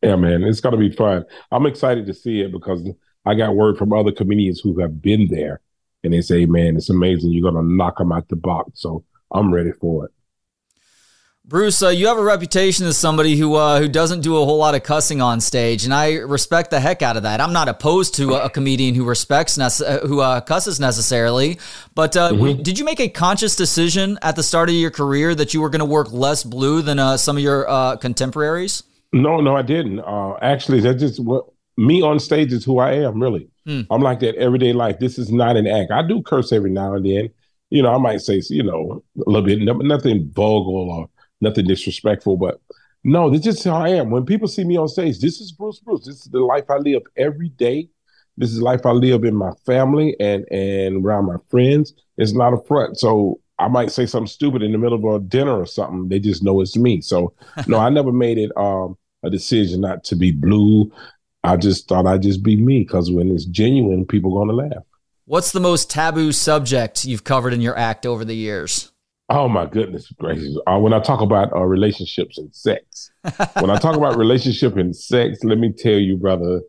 Yeah, 0.02 0.18
man, 0.18 0.44
it's 0.44 0.60
going 0.60 0.74
to 0.74 0.78
be 0.80 0.96
fun. 0.96 1.26
I'm 1.52 1.66
excited 1.66 2.06
to 2.06 2.14
see 2.14 2.42
it 2.42 2.52
because 2.52 2.88
I 3.26 3.34
got 3.34 3.56
word 3.56 3.78
from 3.78 3.94
other 3.94 4.12
comedians 4.12 4.60
who 4.60 4.80
have 4.80 5.02
been 5.02 5.28
there, 5.30 5.62
and 6.04 6.14
they 6.14 6.22
say, 6.22 6.46
"Man, 6.46 6.78
it's 6.78 6.90
amazing. 6.90 7.32
You're 7.32 7.52
gonna 7.52 7.68
knock 7.68 7.98
them 7.98 8.12
out 8.12 8.28
the 8.28 8.36
box." 8.36 8.70
So 8.76 9.04
I'm 9.32 9.52
ready 9.52 9.72
for 9.72 10.06
it. 10.06 10.12
Bruce, 11.48 11.84
uh, 11.84 11.90
you 11.90 12.08
have 12.08 12.18
a 12.18 12.24
reputation 12.24 12.88
as 12.88 12.98
somebody 12.98 13.36
who 13.36 13.54
uh, 13.54 13.80
who 13.80 13.88
doesn't 13.88 14.22
do 14.22 14.42
a 14.42 14.46
whole 14.46 14.58
lot 14.58 14.74
of 14.74 14.82
cussing 14.82 15.22
on 15.22 15.40
stage, 15.40 15.86
and 15.86 15.94
I 15.94 16.14
respect 16.14 16.72
the 16.72 16.80
heck 16.80 17.04
out 17.04 17.18
of 17.18 17.24
that. 17.24 17.40
I'm 17.40 17.54
not 17.54 17.70
opposed 17.70 18.16
to 18.16 18.34
a, 18.34 18.46
a 18.46 18.50
comedian 18.50 18.96
who 18.96 19.06
respects 19.06 19.56
nece- 19.56 19.86
uh, 19.86 20.08
who 20.08 20.22
uh, 20.22 20.42
cusses 20.42 20.80
necessarily, 20.80 21.60
but 21.94 22.18
uh, 22.18 22.32
mm-hmm. 22.32 22.64
did 22.64 22.80
you 22.80 22.86
make 22.86 23.00
a 23.00 23.08
conscious 23.08 23.56
decision 23.56 24.18
at 24.24 24.36
the 24.36 24.42
start 24.42 24.70
of 24.70 24.76
your 24.76 24.90
career 24.90 25.36
that 25.36 25.54
you 25.54 25.62
were 25.62 25.70
going 25.70 25.82
to 25.82 25.86
work 25.86 26.12
less 26.12 26.44
blue 26.44 26.82
than 26.82 26.98
uh, 26.98 27.16
some 27.16 27.38
of 27.38 27.44
your 27.44 27.66
contemporaries? 27.98 28.82
No, 29.14 29.40
no, 29.40 29.56
I 29.56 29.62
didn't. 29.62 30.00
actually, 30.42 30.80
that 30.80 30.96
just 30.96 31.20
what 31.20 31.46
me 31.78 32.02
on 32.02 32.20
stage 32.20 32.54
is 32.54 32.66
who 32.66 32.80
I 32.80 32.94
am, 32.94 33.22
really. 33.22 33.48
Mm. 33.68 33.86
I'm 33.92 34.02
like 34.02 34.20
that 34.22 34.34
everyday 34.38 34.74
life. 34.74 34.98
This 34.98 35.20
is 35.20 35.32
not 35.32 35.58
an 35.58 35.68
act. 35.68 35.92
I 35.92 36.02
do 36.02 36.24
curse 36.24 36.52
every 36.52 36.72
now 36.72 36.96
and 36.96 37.06
then. 37.06 37.30
You 37.70 37.84
know, 37.84 37.94
I 37.94 37.98
might 38.00 38.22
say, 38.22 38.42
you 38.50 38.64
know, 38.64 39.04
a 39.16 39.30
little 39.30 39.46
bit, 39.46 39.60
nothing 39.60 40.32
vulgar 40.32 40.72
or 40.72 41.10
nothing 41.46 41.66
disrespectful, 41.66 42.38
but 42.38 42.60
no, 43.04 43.30
this 43.30 43.46
is 43.46 43.64
how 43.64 43.78
I 43.78 43.90
am. 43.90 44.10
When 44.10 44.26
people 44.26 44.48
see 44.48 44.64
me 44.64 44.78
on 44.78 44.88
stage, 44.88 45.20
this 45.20 45.40
is 45.40 45.52
Bruce 45.52 45.80
Bruce. 45.80 46.06
This 46.06 46.26
is 46.26 46.32
the 46.32 46.40
life 46.40 46.66
I 46.70 46.78
live 46.78 47.04
every 47.16 47.50
day. 47.50 47.90
This 48.38 48.52
is 48.52 48.62
life 48.62 48.86
I 48.86 48.92
live 48.92 49.24
in 49.24 49.36
my 49.36 49.52
family 49.66 50.16
and 50.20 50.46
and 50.52 51.06
around 51.06 51.26
my 51.26 51.38
friends. 51.50 51.94
It's 52.18 52.34
not 52.34 52.54
a 52.54 52.62
front. 52.64 52.98
So 52.98 53.40
I 53.60 53.68
might 53.70 53.92
say 53.92 54.06
something 54.06 54.28
stupid 54.28 54.62
in 54.62 54.72
the 54.72 54.78
middle 54.78 54.98
of 54.98 55.22
a 55.22 55.24
dinner 55.24 55.58
or 55.58 55.66
something. 55.66 56.10
They 56.10 56.20
just 56.20 56.44
know 56.44 56.62
it's 56.62 56.76
me. 56.76 57.00
So 57.02 57.34
no, 57.68 57.78
I 57.78 57.90
never 57.90 58.12
made 58.12 58.38
it 58.38 58.52
um, 58.58 58.98
a 59.24 59.30
decision 59.30 59.82
not 59.82 60.04
to 60.06 60.16
be 60.16 60.32
blue 60.32 60.92
I 61.46 61.58
just 61.58 61.88
thought 61.88 62.08
I'd 62.08 62.24
just 62.24 62.42
be 62.42 62.56
me 62.56 62.80
because 62.80 63.12
when 63.12 63.30
it's 63.30 63.46
genuine, 63.46 64.06
people 64.06 64.32
are 64.32 64.46
going 64.46 64.50
to 64.50 64.76
laugh. 64.76 64.84
What's 65.26 65.52
the 65.52 65.60
most 65.60 65.92
taboo 65.92 66.32
subject 66.32 67.06
you've 67.06 67.24
covered 67.24 67.54
in 67.54 67.62
your 67.62 67.78
act 67.78 68.06
over 68.06 68.26
the 68.26 68.36
years? 68.36 68.92
Oh 69.28 69.48
my 69.48 69.66
goodness 69.66 70.12
gracious! 70.20 70.56
Uh, 70.68 70.78
when 70.78 70.94
I 70.94 71.00
talk 71.00 71.22
about 71.22 71.52
uh, 71.52 71.62
relationships 71.62 72.38
and 72.38 72.54
sex, 72.56 73.12
when 73.60 73.72
I 73.72 73.78
talk 73.78 73.96
about 73.96 74.18
relationship 74.18 74.78
and 74.78 74.96
sex, 74.96 75.44
let 75.44 75.58
me 75.58 75.74
tell 75.74 75.98
you, 75.98 76.16
brother, 76.16 76.62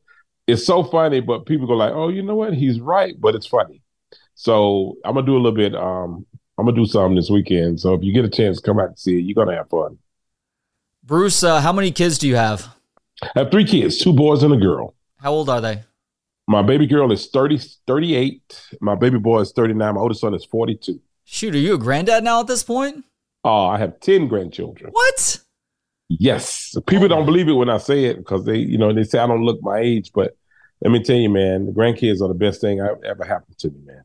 it's 0.46 0.64
so 0.64 0.82
funny. 0.82 1.20
But 1.20 1.44
people 1.44 1.66
go 1.66 1.74
like, 1.74 1.92
"Oh, 1.92 2.08
you 2.08 2.22
know 2.22 2.34
what? 2.34 2.54
He's 2.54 2.80
right," 2.80 3.14
but 3.20 3.34
it's 3.34 3.46
funny. 3.46 3.82
So 4.34 4.96
I'm 5.04 5.14
gonna 5.14 5.26
do 5.26 5.34
a 5.34 5.38
little 5.38 5.52
bit. 5.52 5.74
Um, 5.74 6.24
I'm 6.56 6.64
gonna 6.64 6.76
do 6.76 6.86
something 6.86 7.14
this 7.16 7.28
weekend. 7.28 7.78
So 7.80 7.92
if 7.92 8.02
you 8.02 8.14
get 8.14 8.24
a 8.24 8.30
chance, 8.30 8.58
come 8.58 8.78
out 8.78 8.88
and 8.88 8.98
see 8.98 9.18
it. 9.18 9.22
You're 9.22 9.34
gonna 9.34 9.56
have 9.56 9.68
fun. 9.68 9.98
Bruce, 11.04 11.42
uh, 11.44 11.60
how 11.60 11.72
many 11.72 11.90
kids 11.92 12.16
do 12.16 12.26
you 12.26 12.36
have? 12.36 12.74
I 13.22 13.40
have 13.40 13.50
three 13.50 13.64
kids, 13.64 13.98
two 13.98 14.12
boys 14.14 14.42
and 14.42 14.54
a 14.54 14.56
girl. 14.56 14.94
How 15.20 15.32
old 15.32 15.50
are 15.50 15.60
they? 15.60 15.82
My 16.48 16.62
baby 16.62 16.86
girl 16.86 17.10
is 17.12 17.28
30, 17.28 17.58
38. 17.86 18.68
My 18.80 18.94
baby 18.94 19.18
boy 19.18 19.40
is 19.40 19.52
39. 19.52 19.94
My 19.94 20.00
oldest 20.00 20.20
son 20.20 20.34
is 20.34 20.44
42. 20.44 21.00
Shoot, 21.28 21.56
are 21.56 21.58
you 21.58 21.74
a 21.74 21.78
granddad 21.78 22.22
now 22.22 22.40
at 22.40 22.46
this 22.46 22.62
point? 22.62 23.04
Oh, 23.42 23.66
I 23.66 23.78
have 23.78 23.98
10 23.98 24.28
grandchildren. 24.28 24.92
What? 24.92 25.40
Yes. 26.08 26.76
People 26.86 27.08
don't 27.08 27.26
believe 27.26 27.48
it 27.48 27.52
when 27.52 27.68
I 27.68 27.78
say 27.78 28.04
it 28.04 28.16
because 28.16 28.44
they, 28.44 28.58
you 28.58 28.78
know, 28.78 28.92
they 28.92 29.02
say 29.02 29.18
I 29.18 29.26
don't 29.26 29.42
look 29.42 29.60
my 29.60 29.78
age. 29.78 30.12
But 30.14 30.36
let 30.80 30.92
me 30.92 31.02
tell 31.02 31.16
you, 31.16 31.28
man, 31.28 31.66
the 31.66 31.72
grandkids 31.72 32.22
are 32.22 32.28
the 32.28 32.34
best 32.34 32.60
thing 32.60 32.80
I've 32.80 33.02
ever 33.02 33.24
happened 33.24 33.58
to 33.58 33.70
me, 33.70 33.80
man. 33.84 34.04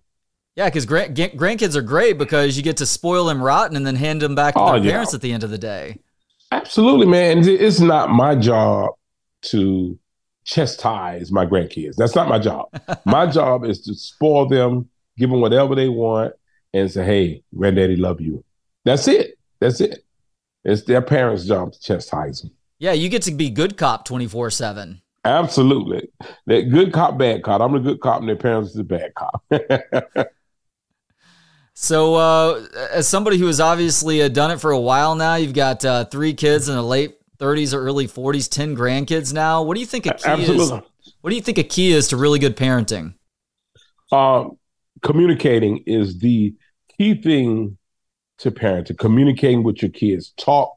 Yeah, 0.56 0.66
because 0.66 0.88
grand, 0.88 1.16
grandkids 1.16 1.76
are 1.76 1.84
great 1.84 2.18
because 2.18 2.58
you 2.58 2.64
get 2.64 2.78
to 2.78 2.88
spoil 2.88 3.26
them 3.26 3.42
rotten 3.42 3.78
and 3.78 3.86
then 3.86 3.96
hand 3.96 4.22
them 4.22 4.34
back 4.34 4.56
to 4.56 4.60
oh, 4.60 4.72
their 4.74 4.84
yeah. 4.84 4.92
parents 4.92 5.14
at 5.14 5.22
the 5.22 5.32
end 5.32 5.44
of 5.44 5.52
the 5.52 5.60
day. 5.60 6.00
Absolutely, 6.52 7.06
man. 7.06 7.48
It's 7.48 7.80
not 7.80 8.10
my 8.10 8.34
job 8.34 8.90
to 9.44 9.98
chastise 10.44 11.32
my 11.32 11.46
grandkids. 11.46 11.96
That's 11.96 12.16
not 12.16 12.28
my 12.28 12.40
job. 12.40 12.68
my 13.06 13.28
job 13.28 13.64
is 13.64 13.82
to 13.84 13.94
spoil 13.94 14.48
them, 14.48 14.90
give 15.18 15.30
them 15.30 15.40
whatever 15.40 15.76
they 15.76 15.88
want, 15.88 16.34
and 16.74 16.92
say, 16.92 17.06
"Hey, 17.06 17.44
granddaddy, 17.56 17.96
love 17.96 18.22
you." 18.22 18.44
That's 18.86 19.08
it. 19.08 19.38
That's 19.60 19.82
it. 19.82 20.04
It's 20.64 20.84
their 20.84 21.02
parents' 21.02 21.46
job 21.46 21.74
to 21.74 21.80
chastise 21.80 22.42
them. 22.42 22.52
Yeah, 22.80 22.94
you 22.94 23.10
get 23.10 23.24
to 23.24 23.32
be 23.32 23.50
good 23.50 23.78
cop 23.78 24.06
24 24.06 24.50
7. 24.52 25.02
Absolutely. 25.24 26.10
That 26.48 26.70
good 26.72 26.92
cop, 26.92 27.18
bad 27.18 27.44
cop. 27.44 27.62
I'm 27.62 27.76
a 27.76 27.80
good 27.80 28.00
cop, 28.00 28.22
and 28.22 28.30
their 28.30 28.36
parents 28.36 28.72
is 28.72 28.78
a 28.78 28.84
bad 28.84 29.14
cop. 29.14 29.44
so, 31.76 32.16
uh, 32.16 32.66
as 32.92 33.08
somebody 33.08 33.38
who 33.38 33.46
has 33.46 33.60
obviously 33.60 34.24
uh, 34.24 34.30
done 34.30 34.50
it 34.50 34.60
for 34.60 34.72
a 34.72 34.80
while 34.80 35.16
now, 35.16 35.36
you've 35.36 35.54
got 35.54 35.86
uh, 35.86 36.06
three 36.06 36.34
kids 36.34 36.70
in 36.70 36.76
the 36.76 36.82
late 36.82 37.18
30s 37.38 37.74
or 37.74 37.82
early 37.82 38.08
40s, 38.08 38.50
10 38.50 38.76
grandkids 38.76 39.32
now. 39.34 39.62
What 39.62 39.76
do 39.76 39.80
you 39.80 39.86
think 39.86 40.08
a 40.08 40.14
key 40.14 40.24
Absolutely. 40.26 40.78
is? 40.78 41.14
What 41.22 41.30
do 41.30 41.36
you 41.36 41.42
think 41.42 41.60
a 41.60 41.64
key 41.64 41.92
is 41.92 42.08
to 42.10 42.18
really 42.18 42.40
good 42.40 42.58
parenting? 42.58 43.14
Um, 44.12 44.58
communicating 45.02 45.84
is 45.86 46.20
the 46.20 46.54
key 46.98 47.22
thing 47.22 47.78
to 48.40 48.52
parenting. 48.52 48.98
Communicating 48.98 49.64
with 49.64 49.82
your 49.82 49.92
kids. 49.92 50.34
Talk 50.38 50.76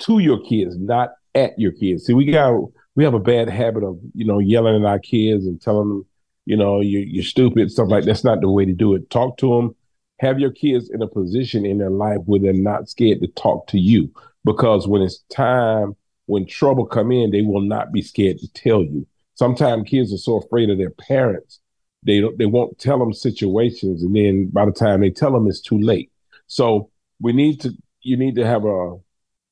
to 0.00 0.18
your 0.18 0.40
kids, 0.42 0.76
not 0.76 1.10
at 1.34 1.58
your 1.58 1.72
kids. 1.72 2.04
See, 2.04 2.14
we 2.14 2.26
got 2.26 2.60
we 2.94 3.04
have 3.04 3.14
a 3.14 3.20
bad 3.20 3.48
habit 3.48 3.84
of 3.84 3.98
you 4.14 4.24
know 4.24 4.38
yelling 4.38 4.82
at 4.82 4.88
our 4.88 4.98
kids 4.98 5.46
and 5.46 5.60
telling 5.60 5.88
them 5.88 6.06
you 6.44 6.56
know 6.56 6.80
you, 6.80 7.00
you're 7.00 7.24
stupid 7.24 7.70
stuff 7.70 7.88
like 7.88 8.04
that's 8.04 8.24
not 8.24 8.40
the 8.40 8.50
way 8.50 8.64
to 8.64 8.72
do 8.72 8.94
it. 8.94 9.10
Talk 9.10 9.38
to 9.38 9.56
them. 9.56 9.74
Have 10.20 10.40
your 10.40 10.50
kids 10.50 10.88
in 10.90 11.02
a 11.02 11.06
position 11.06 11.66
in 11.66 11.78
their 11.78 11.90
life 11.90 12.18
where 12.24 12.40
they're 12.40 12.52
not 12.52 12.88
scared 12.88 13.20
to 13.20 13.26
talk 13.28 13.66
to 13.68 13.78
you 13.78 14.10
because 14.44 14.88
when 14.88 15.02
it's 15.02 15.18
time 15.30 15.94
when 16.26 16.46
trouble 16.46 16.86
come 16.86 17.12
in, 17.12 17.30
they 17.30 17.42
will 17.42 17.60
not 17.60 17.92
be 17.92 18.02
scared 18.02 18.38
to 18.38 18.52
tell 18.52 18.82
you. 18.82 19.06
Sometimes 19.34 19.88
kids 19.88 20.12
are 20.12 20.18
so 20.18 20.38
afraid 20.38 20.70
of 20.70 20.78
their 20.78 20.90
parents, 20.90 21.60
they 22.06 22.20
don't, 22.20 22.38
they 22.38 22.46
won't 22.46 22.78
tell 22.78 22.98
them 22.98 23.12
situations, 23.12 24.02
and 24.02 24.14
then 24.14 24.48
by 24.48 24.64
the 24.64 24.72
time 24.72 25.00
they 25.00 25.10
tell 25.10 25.32
them, 25.32 25.46
it's 25.46 25.60
too 25.60 25.78
late. 25.78 26.10
So 26.46 26.90
we 27.20 27.32
need 27.32 27.60
to 27.62 27.72
you 28.02 28.16
need 28.16 28.36
to 28.36 28.46
have 28.46 28.64
a 28.64 28.96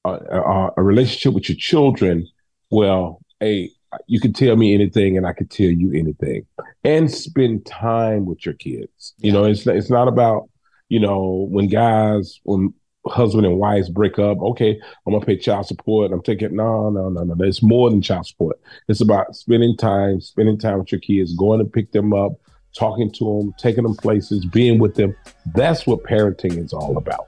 a, 0.05 0.11
a, 0.11 0.71
a 0.77 0.83
relationship 0.83 1.35
with 1.35 1.49
your 1.49 1.57
children. 1.57 2.29
Well, 2.71 3.21
a 3.43 3.71
you 4.07 4.21
can 4.21 4.33
tell 4.33 4.57
me 4.57 4.75
anything 4.75 5.17
and 5.17 5.27
I 5.27 5.33
can 5.33 5.49
tell 5.49 5.67
you 5.67 5.93
anything. 5.93 6.47
And 6.83 7.11
spend 7.11 7.67
time 7.67 8.27
with 8.27 8.45
your 8.45 8.55
kids. 8.55 9.15
You 9.19 9.33
know, 9.33 9.45
it's 9.45 9.67
it's 9.67 9.91
not 9.91 10.09
about, 10.09 10.49
you 10.89 11.01
know, 11.01 11.47
when 11.51 11.69
guys 11.69 12.41
when 12.45 12.75
husband 13.07 13.45
and 13.45 13.59
wives 13.59 13.91
break 13.91 14.19
up, 14.19 14.41
okay, 14.41 14.81
I'm 15.07 15.13
gonna 15.13 15.25
pay 15.25 15.37
child 15.37 15.67
support. 15.67 16.13
I'm 16.13 16.23
taking 16.23 16.57
no, 16.57 16.91
no, 16.91 17.09
no, 17.09 17.23
no. 17.23 17.45
It's 17.45 17.63
more 17.63 17.91
than 17.91 18.03
child 18.03 18.27
support. 18.27 18.61
It's 18.89 19.01
about 19.01 19.37
spending 19.37 19.77
time, 19.77 20.21
spending 20.21 20.59
time 20.59 20.79
with 20.79 20.93
your 20.93 21.01
kids, 21.01 21.35
going 21.35 21.59
to 21.59 21.65
pick 21.65 21.93
them 21.93 22.13
up, 22.13 22.33
talking 22.77 23.11
to 23.13 23.25
them, 23.25 23.55
taking 23.59 23.85
them 23.85 23.95
places, 23.97 24.45
being 24.47 24.79
with 24.79 24.95
them. 24.95 25.15
That's 25.55 25.87
what 25.87 26.03
parenting 26.03 26.63
is 26.63 26.73
all 26.73 26.97
about. 26.97 27.27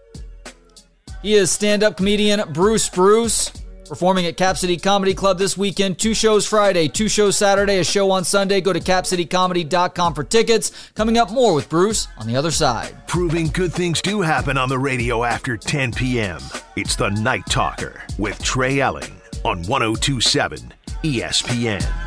He 1.23 1.35
is 1.35 1.51
stand-up 1.51 1.97
comedian 1.97 2.53
Bruce 2.53 2.89
Bruce. 2.89 3.53
Performing 3.89 4.27
at 4.27 4.37
Cap 4.37 4.57
City 4.57 4.77
Comedy 4.77 5.15
Club 5.15 5.39
this 5.39 5.57
weekend. 5.57 5.99
Two 5.99 6.13
shows 6.13 6.45
Friday, 6.45 6.89
two 6.89 7.09
shows 7.09 7.37
Saturday, 7.37 7.79
a 7.79 7.85
show 7.85 8.11
on 8.11 8.25
Sunday. 8.25 8.61
Go 8.61 8.73
to 8.73 8.81
capcitycomedy.com 8.81 10.15
for 10.15 10.25
tickets. 10.25 10.73
Coming 10.95 11.19
up 11.19 11.31
more 11.31 11.55
with 11.55 11.69
Bruce 11.69 12.09
on 12.19 12.27
the 12.27 12.37
other 12.37 12.51
side. 12.51 12.97
Proving 13.07 13.47
good 13.47 13.73
things 13.73 14.03
do 14.03 14.23
happen 14.23 14.59
on 14.59 14.69
the 14.69 14.79
radio 14.79 15.23
after 15.23 15.57
10 15.57 15.93
p.m. 15.93 16.41
It's 16.75 16.97
the 16.97 17.11
Night 17.11 17.47
Talker 17.49 18.03
with 18.19 18.43
Trey 18.43 18.81
Elling 18.81 19.21
on 19.45 19.63
1027 19.63 20.73
ESPN. 21.05 22.06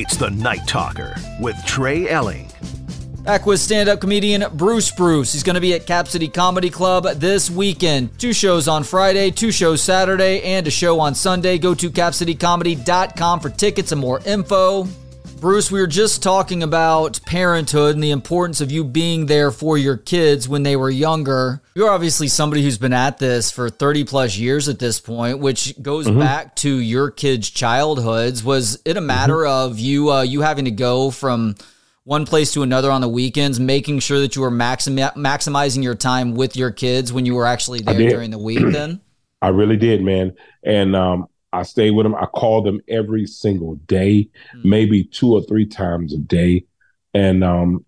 It's 0.00 0.16
the 0.16 0.30
Night 0.30 0.66
Talker 0.66 1.14
with 1.40 1.62
Trey 1.66 2.08
Elling 2.08 2.50
Back 3.22 3.44
with 3.44 3.60
stand 3.60 3.90
up 3.90 4.00
comedian 4.00 4.42
Bruce 4.56 4.90
Bruce. 4.90 5.34
He's 5.34 5.42
going 5.42 5.56
to 5.56 5.60
be 5.60 5.74
at 5.74 5.86
Cap 5.86 6.08
City 6.08 6.26
Comedy 6.26 6.70
Club 6.70 7.04
this 7.16 7.50
weekend. 7.50 8.18
Two 8.18 8.32
shows 8.32 8.66
on 8.66 8.82
Friday, 8.82 9.30
two 9.30 9.52
shows 9.52 9.82
Saturday, 9.82 10.42
and 10.42 10.66
a 10.66 10.70
show 10.70 11.00
on 11.00 11.14
Sunday. 11.14 11.58
Go 11.58 11.74
to 11.74 11.90
capcitycomedy.com 11.90 13.40
for 13.40 13.50
tickets 13.50 13.92
and 13.92 14.00
more 14.00 14.22
info. 14.24 14.88
Bruce, 15.40 15.70
we 15.70 15.80
were 15.80 15.86
just 15.86 16.22
talking 16.22 16.62
about 16.62 17.18
parenthood 17.24 17.94
and 17.94 18.04
the 18.04 18.10
importance 18.10 18.60
of 18.60 18.70
you 18.70 18.84
being 18.84 19.24
there 19.24 19.50
for 19.50 19.78
your 19.78 19.96
kids 19.96 20.46
when 20.46 20.64
they 20.64 20.76
were 20.76 20.90
younger. 20.90 21.62
You're 21.74 21.88
obviously 21.88 22.28
somebody 22.28 22.62
who's 22.62 22.76
been 22.76 22.92
at 22.92 23.16
this 23.16 23.50
for 23.50 23.70
30 23.70 24.04
plus 24.04 24.36
years 24.36 24.68
at 24.68 24.78
this 24.78 25.00
point, 25.00 25.38
which 25.38 25.80
goes 25.80 26.06
mm-hmm. 26.06 26.18
back 26.18 26.56
to 26.56 26.78
your 26.78 27.10
kids' 27.10 27.48
childhoods. 27.48 28.44
Was 28.44 28.82
it 28.84 28.98
a 28.98 29.00
matter 29.00 29.38
mm-hmm. 29.38 29.70
of 29.70 29.78
you 29.78 30.12
uh, 30.12 30.20
you 30.20 30.42
having 30.42 30.66
to 30.66 30.70
go 30.70 31.10
from 31.10 31.54
one 32.04 32.26
place 32.26 32.52
to 32.52 32.62
another 32.62 32.90
on 32.90 33.00
the 33.00 33.08
weekends, 33.08 33.58
making 33.58 34.00
sure 34.00 34.20
that 34.20 34.36
you 34.36 34.42
were 34.42 34.50
maxim- 34.50 34.96
maximizing 34.96 35.82
your 35.82 35.94
time 35.94 36.34
with 36.34 36.54
your 36.54 36.70
kids 36.70 37.14
when 37.14 37.24
you 37.24 37.34
were 37.34 37.46
actually 37.46 37.80
there 37.80 38.10
during 38.10 38.30
the 38.30 38.38
week 38.38 38.64
then? 38.72 39.00
I 39.42 39.48
really 39.48 39.78
did, 39.78 40.02
man. 40.02 40.36
And 40.62 40.94
um, 40.94 41.28
I 41.52 41.62
stayed 41.62 41.92
with 41.92 42.04
them. 42.04 42.14
I 42.14 42.26
called 42.26 42.66
them 42.66 42.80
every 42.88 43.26
single 43.26 43.74
day, 43.74 44.28
mm. 44.54 44.64
maybe 44.64 45.04
two 45.04 45.32
or 45.32 45.42
three 45.42 45.66
times 45.66 46.14
a 46.14 46.18
day. 46.18 46.64
And 47.12 47.42
um, 47.42 47.84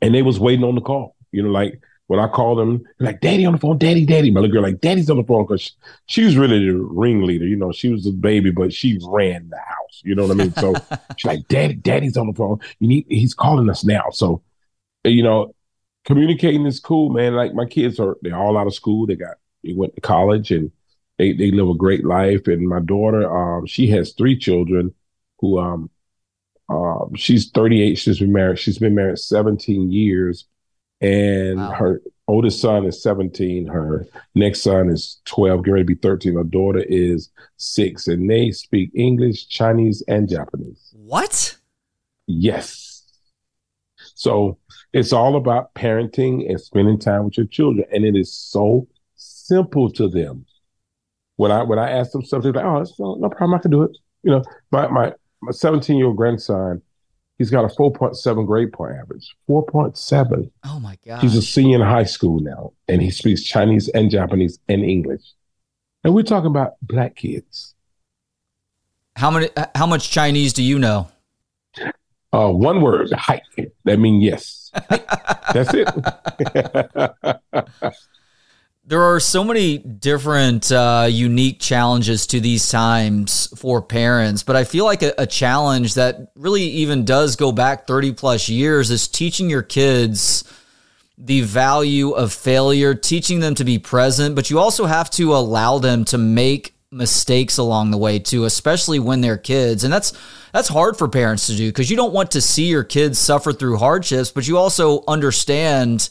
and 0.00 0.14
they 0.14 0.22
was 0.22 0.38
waiting 0.38 0.64
on 0.64 0.74
the 0.74 0.80
call. 0.80 1.16
You 1.32 1.42
know, 1.42 1.50
like 1.50 1.80
when 2.08 2.18
I 2.18 2.26
called 2.26 2.58
them, 2.58 2.82
like, 2.98 3.20
Daddy 3.20 3.44
on 3.44 3.52
the 3.52 3.58
phone, 3.58 3.76
Daddy, 3.76 4.06
Daddy. 4.06 4.30
My 4.30 4.40
little 4.40 4.54
girl, 4.54 4.62
like, 4.62 4.80
Daddy's 4.80 5.10
on 5.10 5.18
the 5.18 5.24
phone 5.24 5.44
because 5.44 5.60
she, 5.60 5.72
she, 6.06 6.24
was 6.24 6.38
really 6.38 6.66
the 6.66 6.74
ringleader. 6.74 7.46
You 7.46 7.56
know, 7.56 7.70
she 7.70 7.90
was 7.90 8.04
the 8.04 8.12
baby, 8.12 8.50
but 8.50 8.72
she 8.72 8.98
ran 9.06 9.50
the 9.50 9.58
house. 9.58 10.00
You 10.02 10.14
know 10.14 10.26
what 10.26 10.32
I 10.32 10.34
mean? 10.34 10.54
So 10.54 10.74
she's 11.16 11.28
like, 11.28 11.46
Daddy, 11.48 11.74
Daddy's 11.74 12.16
on 12.16 12.28
the 12.28 12.32
phone. 12.32 12.60
You 12.80 12.88
need, 12.88 13.06
he's 13.10 13.34
calling 13.34 13.68
us 13.68 13.84
now. 13.84 14.04
So, 14.10 14.42
you 15.04 15.22
know, 15.22 15.54
communicating 16.06 16.64
is 16.64 16.80
cool, 16.80 17.10
man. 17.10 17.34
Like 17.34 17.52
my 17.52 17.66
kids 17.66 18.00
are, 18.00 18.16
they're 18.22 18.38
all 18.38 18.56
out 18.56 18.66
of 18.66 18.74
school. 18.74 19.06
They 19.06 19.16
got, 19.16 19.36
they 19.62 19.74
went 19.74 19.94
to 19.94 20.00
college 20.00 20.50
and 20.50 20.72
they, 21.18 21.32
they 21.32 21.50
live 21.50 21.68
a 21.68 21.74
great 21.74 22.04
life. 22.04 22.46
And 22.46 22.68
my 22.68 22.80
daughter, 22.80 23.30
um, 23.30 23.66
she 23.66 23.88
has 23.88 24.12
three 24.12 24.38
children 24.38 24.94
who, 25.40 25.58
um, 25.58 25.90
um, 26.68 27.14
she's 27.14 27.50
38. 27.50 27.96
She's 27.96 28.18
been 28.18 28.32
married. 28.32 28.58
She's 28.58 28.78
been 28.78 28.94
married 28.94 29.18
17 29.18 29.90
years 29.90 30.46
and 31.00 31.58
wow. 31.58 31.72
her 31.72 32.02
oldest 32.26 32.60
son 32.60 32.84
is 32.84 33.02
17 33.02 33.66
her 33.66 34.06
next 34.34 34.62
son 34.62 34.90
is 34.90 35.20
12 35.26 35.60
getting 35.60 35.72
ready 35.72 35.84
to 35.84 35.94
be 35.94 35.94
13 35.94 36.34
her 36.34 36.44
daughter 36.44 36.84
is 36.88 37.30
six 37.56 38.08
and 38.08 38.28
they 38.28 38.50
speak 38.50 38.90
english 38.94 39.46
chinese 39.46 40.02
and 40.08 40.28
japanese 40.28 40.92
what 40.92 41.56
yes 42.26 43.04
so 44.14 44.58
it's 44.92 45.12
all 45.12 45.36
about 45.36 45.72
parenting 45.74 46.48
and 46.48 46.60
spending 46.60 46.98
time 46.98 47.24
with 47.24 47.36
your 47.36 47.46
children 47.46 47.86
and 47.92 48.04
it 48.04 48.16
is 48.16 48.32
so 48.32 48.86
simple 49.14 49.90
to 49.90 50.08
them 50.08 50.44
when 51.38 51.50
i 51.50 51.62
when 51.62 51.78
i 51.78 51.90
ask 51.90 52.12
them 52.12 52.24
something 52.24 52.52
like 52.52 52.64
oh 52.64 52.84
no, 52.98 53.14
no 53.14 53.28
problem 53.28 53.54
i 53.54 53.58
can 53.58 53.70
do 53.70 53.82
it 53.82 53.90
you 54.22 54.30
know 54.30 54.42
my 54.70 54.86
my 54.88 55.12
my 55.40 55.50
17 55.50 55.96
year 55.96 56.06
old 56.06 56.16
grandson 56.16 56.82
He's 57.38 57.50
got 57.50 57.64
a 57.64 57.68
4.7 57.68 58.46
grade 58.46 58.72
point 58.72 58.96
average. 59.00 59.36
4.7. 59.48 60.50
Oh 60.64 60.80
my 60.80 60.98
God. 61.06 61.20
He's 61.20 61.36
a 61.36 61.42
senior 61.42 61.76
in 61.76 61.82
high 61.82 62.04
school 62.04 62.40
now, 62.40 62.72
and 62.88 63.00
he 63.00 63.10
speaks 63.10 63.44
Chinese 63.44 63.88
and 63.90 64.10
Japanese 64.10 64.58
and 64.68 64.82
English. 64.82 65.22
And 66.02 66.14
we're 66.14 66.24
talking 66.24 66.48
about 66.48 66.72
black 66.82 67.14
kids. 67.14 67.76
How 69.14 69.30
many? 69.30 69.48
How 69.76 69.86
much 69.86 70.10
Chinese 70.10 70.52
do 70.52 70.64
you 70.64 70.80
know? 70.80 71.08
Uh, 72.32 72.50
one 72.50 72.82
word, 72.82 73.12
hike. 73.12 73.42
That 73.84 73.98
means 73.98 74.24
yes. 74.24 74.70
That's 75.54 75.70
it. 75.72 75.88
There 78.88 79.02
are 79.02 79.20
so 79.20 79.44
many 79.44 79.76
different 79.76 80.72
uh, 80.72 81.08
unique 81.10 81.60
challenges 81.60 82.26
to 82.28 82.40
these 82.40 82.70
times 82.70 83.48
for 83.54 83.82
parents, 83.82 84.42
but 84.42 84.56
I 84.56 84.64
feel 84.64 84.86
like 84.86 85.02
a, 85.02 85.12
a, 85.18 85.26
challenge 85.26 85.92
that 85.92 86.32
really 86.34 86.62
even 86.62 87.04
does 87.04 87.36
go 87.36 87.52
back 87.52 87.86
30 87.86 88.14
plus 88.14 88.48
years 88.48 88.90
is 88.90 89.06
teaching 89.06 89.50
your 89.50 89.60
kids 89.60 90.42
the 91.18 91.42
value 91.42 92.12
of 92.12 92.32
failure, 92.32 92.94
teaching 92.94 93.40
them 93.40 93.54
to 93.56 93.64
be 93.64 93.78
present, 93.78 94.34
but 94.34 94.48
you 94.48 94.58
also 94.58 94.86
have 94.86 95.10
to 95.10 95.36
allow 95.36 95.78
them 95.78 96.06
to 96.06 96.16
make 96.16 96.72
mistakes 96.90 97.58
along 97.58 97.90
the 97.90 97.98
way 97.98 98.18
too, 98.18 98.46
especially 98.46 98.98
when 98.98 99.20
they're 99.20 99.36
kids. 99.36 99.84
And 99.84 99.92
that's 99.92 100.14
that's 100.54 100.68
hard 100.68 100.96
for 100.96 101.08
parents 101.08 101.46
to 101.48 101.56
do 101.56 101.68
because 101.68 101.90
you 101.90 101.96
don't 101.98 102.14
want 102.14 102.30
to 102.30 102.40
see 102.40 102.68
your 102.68 102.84
kids 102.84 103.18
suffer 103.18 103.52
through 103.52 103.76
hardships, 103.76 104.30
but 104.30 104.48
you 104.48 104.56
also 104.56 105.04
understand 105.06 106.08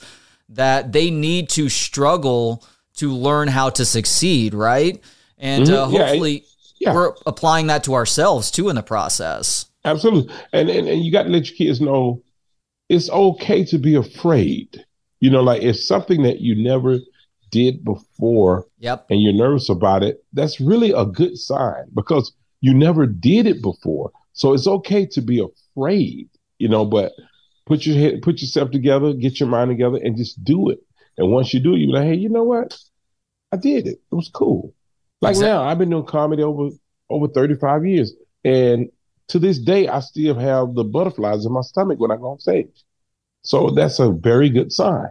that 0.50 0.92
they 0.92 1.12
need 1.12 1.50
to 1.50 1.70
struggle 1.70 2.64
to 2.96 3.12
learn 3.12 3.48
how 3.48 3.70
to 3.70 3.86
succeed, 3.86 4.54
right? 4.54 5.02
And 5.38 5.66
mm-hmm. 5.66 5.74
uh, 5.74 5.86
hopefully 5.86 6.46
yeah, 6.80 6.90
yeah. 6.90 6.94
we're 6.94 7.14
applying 7.26 7.68
that 7.68 7.84
to 7.86 7.94
ourselves 7.94 8.50
too 8.50 8.70
in 8.70 8.76
the 8.76 8.84
process. 8.84 9.66
Absolutely. 9.86 10.34
And, 10.54 10.70
and, 10.70 10.88
and 10.88 11.04
you 11.04 11.12
got 11.12 11.24
to 11.24 11.30
let 11.30 11.48
your 11.48 11.56
kids 11.56 11.80
know 11.80 12.22
it's 12.90 13.10
okay 13.10 13.64
to 13.66 13.78
be 13.78 13.96
afraid. 13.96 14.84
You 15.20 15.30
know, 15.30 15.42
like 15.42 15.62
it's 15.62 15.88
something 15.88 16.24
that 16.24 16.40
you 16.40 16.56
never 16.56 17.00
did 17.52 17.84
before 17.84 18.66
yep. 18.80 19.06
and 19.10 19.22
you're 19.22 19.34
nervous 19.34 19.70
about 19.70 20.04
it, 20.04 20.24
that's 20.34 20.60
really 20.60 20.92
a 20.92 21.06
good 21.06 21.38
sign 21.38 21.86
because 21.94 22.34
you 22.62 22.74
never 22.74 23.06
did 23.06 23.48
it 23.48 23.62
before. 23.62 24.12
So 24.34 24.54
it's 24.54 24.68
okay 24.68 25.06
to 25.08 25.22
be 25.22 25.42
afraid, 25.42 26.30
you 26.60 26.68
know, 26.68 26.86
but 26.86 27.14
put 27.68 27.86
your 27.86 27.98
head, 27.98 28.22
put 28.22 28.42
yourself 28.42 28.72
together, 28.72 29.14
get 29.14 29.40
your 29.40 29.50
mind 29.50 29.70
together, 29.70 30.00
and 30.02 30.18
just 30.18 30.44
do 30.44 30.70
it. 30.70 30.80
And 31.18 31.32
once 31.32 31.54
you 31.54 31.60
do 31.60 31.76
it, 31.76 31.80
you're 31.80 31.94
like, 31.94 32.06
hey, 32.06 32.16
you 32.16 32.30
know 32.30 32.44
what? 32.44 32.78
I 33.52 33.58
did 33.58 33.88
it. 33.88 34.00
It 34.12 34.16
was 34.16 34.30
cool. 34.30 34.74
Like 35.22 35.32
exactly. 35.32 35.50
now, 35.50 35.64
I've 35.64 35.78
been 35.78 35.90
doing 35.90 36.06
comedy 36.06 36.44
over 36.44 36.70
over 37.10 37.28
35 37.28 37.86
years, 37.86 38.14
and 38.44 38.90
to 39.30 39.40
this 39.40 39.60
day, 39.60 39.88
I 39.88 40.00
still 40.02 40.36
have 40.36 40.74
the 40.74 40.84
butterflies 40.84 41.46
in 41.46 41.52
my 41.52 41.62
stomach 41.62 42.00
when 42.00 42.12
I 42.12 42.18
go 42.18 42.32
on 42.32 42.40
stage. 42.40 42.84
So 43.44 43.70
that's 43.70 44.00
a 44.00 44.12
very 44.12 44.50
good 44.50 44.72
sign. 44.72 45.08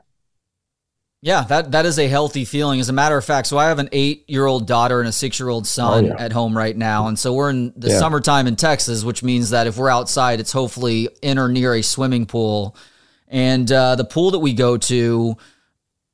Yeah, 1.27 1.43
that 1.49 1.73
that 1.73 1.87
is 1.87 1.99
a 1.99 2.07
healthy 2.07 2.45
feeling. 2.45 2.79
As 2.79 2.89
a 2.89 2.93
matter 2.93 3.17
of 3.17 3.25
fact, 3.25 3.49
so 3.49 3.59
I 3.59 3.67
have 3.67 3.81
an 3.81 3.89
eight 3.91 4.31
year 4.31 4.47
old 4.47 4.69
daughter 4.69 5.01
and 5.01 5.09
a 5.09 5.13
six 5.13 5.41
year 5.41 5.49
old 5.49 5.67
son 5.67 6.05
oh, 6.05 6.07
yeah. 6.07 6.23
at 6.25 6.31
home 6.31 6.57
right 6.57 6.77
now, 6.77 7.09
and 7.09 7.19
so 7.19 7.33
we're 7.33 7.51
in 7.51 7.73
the 7.77 7.89
yeah. 7.89 7.99
summertime 7.99 8.47
in 8.47 8.55
Texas, 8.55 9.03
which 9.03 9.25
means 9.25 9.51
that 9.51 9.67
if 9.67 9.77
we're 9.77 9.91
outside, 9.91 10.39
it's 10.39 10.53
hopefully 10.53 11.09
in 11.23 11.37
or 11.37 11.49
near 11.49 11.75
a 11.75 11.83
swimming 11.83 12.27
pool, 12.27 12.77
and 13.27 13.73
uh, 13.73 13.97
the 13.97 14.05
pool 14.05 14.31
that 14.31 14.39
we 14.39 14.53
go 14.53 14.77
to 14.77 15.37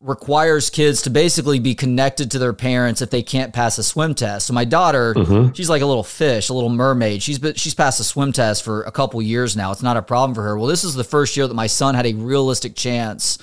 requires 0.00 0.70
kids 0.70 1.02
to 1.02 1.10
basically 1.10 1.58
be 1.58 1.74
connected 1.74 2.30
to 2.30 2.38
their 2.38 2.54
parents 2.54 3.02
if 3.02 3.10
they 3.10 3.22
can't 3.22 3.52
pass 3.52 3.76
a 3.76 3.82
swim 3.82 4.14
test. 4.14 4.46
So 4.46 4.54
my 4.54 4.64
daughter, 4.64 5.12
mm-hmm. 5.12 5.52
she's 5.52 5.68
like 5.68 5.82
a 5.82 5.86
little 5.86 6.04
fish, 6.04 6.48
a 6.48 6.54
little 6.54 6.70
mermaid. 6.70 7.22
She's 7.22 7.38
been, 7.38 7.52
she's 7.54 7.74
passed 7.74 8.00
a 8.00 8.04
swim 8.04 8.32
test 8.32 8.64
for 8.64 8.82
a 8.84 8.90
couple 8.90 9.20
years 9.20 9.58
now. 9.58 9.72
It's 9.72 9.82
not 9.82 9.98
a 9.98 10.02
problem 10.02 10.34
for 10.34 10.42
her. 10.42 10.56
Well, 10.56 10.68
this 10.68 10.84
is 10.84 10.94
the 10.94 11.04
first 11.04 11.36
year 11.36 11.46
that 11.46 11.54
my 11.54 11.66
son 11.66 11.94
had 11.94 12.06
a 12.06 12.14
realistic 12.14 12.74
chance 12.74 13.38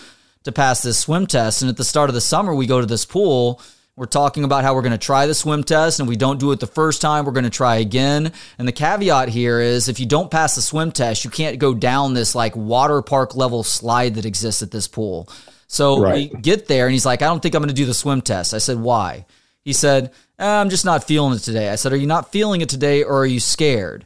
to 0.49 0.55
pass 0.55 0.81
this 0.81 0.99
swim 0.99 1.27
test. 1.27 1.61
And 1.61 1.69
at 1.69 1.77
the 1.77 1.83
start 1.83 2.09
of 2.09 2.13
the 2.13 2.21
summer, 2.21 2.53
we 2.53 2.67
go 2.67 2.79
to 2.79 2.85
this 2.85 3.05
pool. 3.05 3.61
We're 3.95 4.05
talking 4.05 4.45
about 4.45 4.63
how 4.63 4.75
we're 4.75 4.81
going 4.81 4.93
to 4.93 4.97
try 4.97 5.25
the 5.25 5.33
swim 5.33 5.61
test, 5.63 5.99
and 5.99 6.07
we 6.07 6.15
don't 6.15 6.39
do 6.39 6.53
it 6.53 6.61
the 6.61 6.67
first 6.67 7.01
time, 7.01 7.25
we're 7.25 7.33
going 7.33 7.43
to 7.43 7.49
try 7.49 7.75
again. 7.75 8.31
And 8.57 8.65
the 8.65 8.71
caveat 8.71 9.27
here 9.27 9.59
is 9.59 9.89
if 9.89 9.99
you 9.99 10.05
don't 10.05 10.31
pass 10.31 10.55
the 10.55 10.61
swim 10.61 10.93
test, 10.93 11.25
you 11.25 11.29
can't 11.29 11.59
go 11.59 11.73
down 11.73 12.13
this 12.13 12.33
like 12.33 12.55
water 12.55 13.01
park 13.01 13.35
level 13.35 13.61
slide 13.61 14.15
that 14.15 14.25
exists 14.25 14.61
at 14.61 14.71
this 14.71 14.87
pool. 14.87 15.27
So 15.67 16.01
right. 16.01 16.33
we 16.33 16.39
get 16.39 16.67
there, 16.67 16.85
and 16.85 16.93
he's 16.93 17.05
like, 17.05 17.21
I 17.21 17.25
don't 17.25 17.41
think 17.41 17.55
I'm 17.55 17.61
going 17.61 17.67
to 17.67 17.75
do 17.75 17.85
the 17.85 17.93
swim 17.93 18.21
test. 18.21 18.53
I 18.53 18.59
said, 18.59 18.79
Why? 18.79 19.25
He 19.65 19.73
said, 19.73 20.13
eh, 20.39 20.47
I'm 20.47 20.69
just 20.69 20.85
not 20.85 21.03
feeling 21.03 21.35
it 21.35 21.39
today. 21.39 21.69
I 21.69 21.75
said, 21.75 21.91
Are 21.91 21.97
you 21.97 22.07
not 22.07 22.31
feeling 22.31 22.61
it 22.61 22.69
today, 22.69 23.03
or 23.03 23.17
are 23.17 23.25
you 23.25 23.41
scared? 23.41 24.05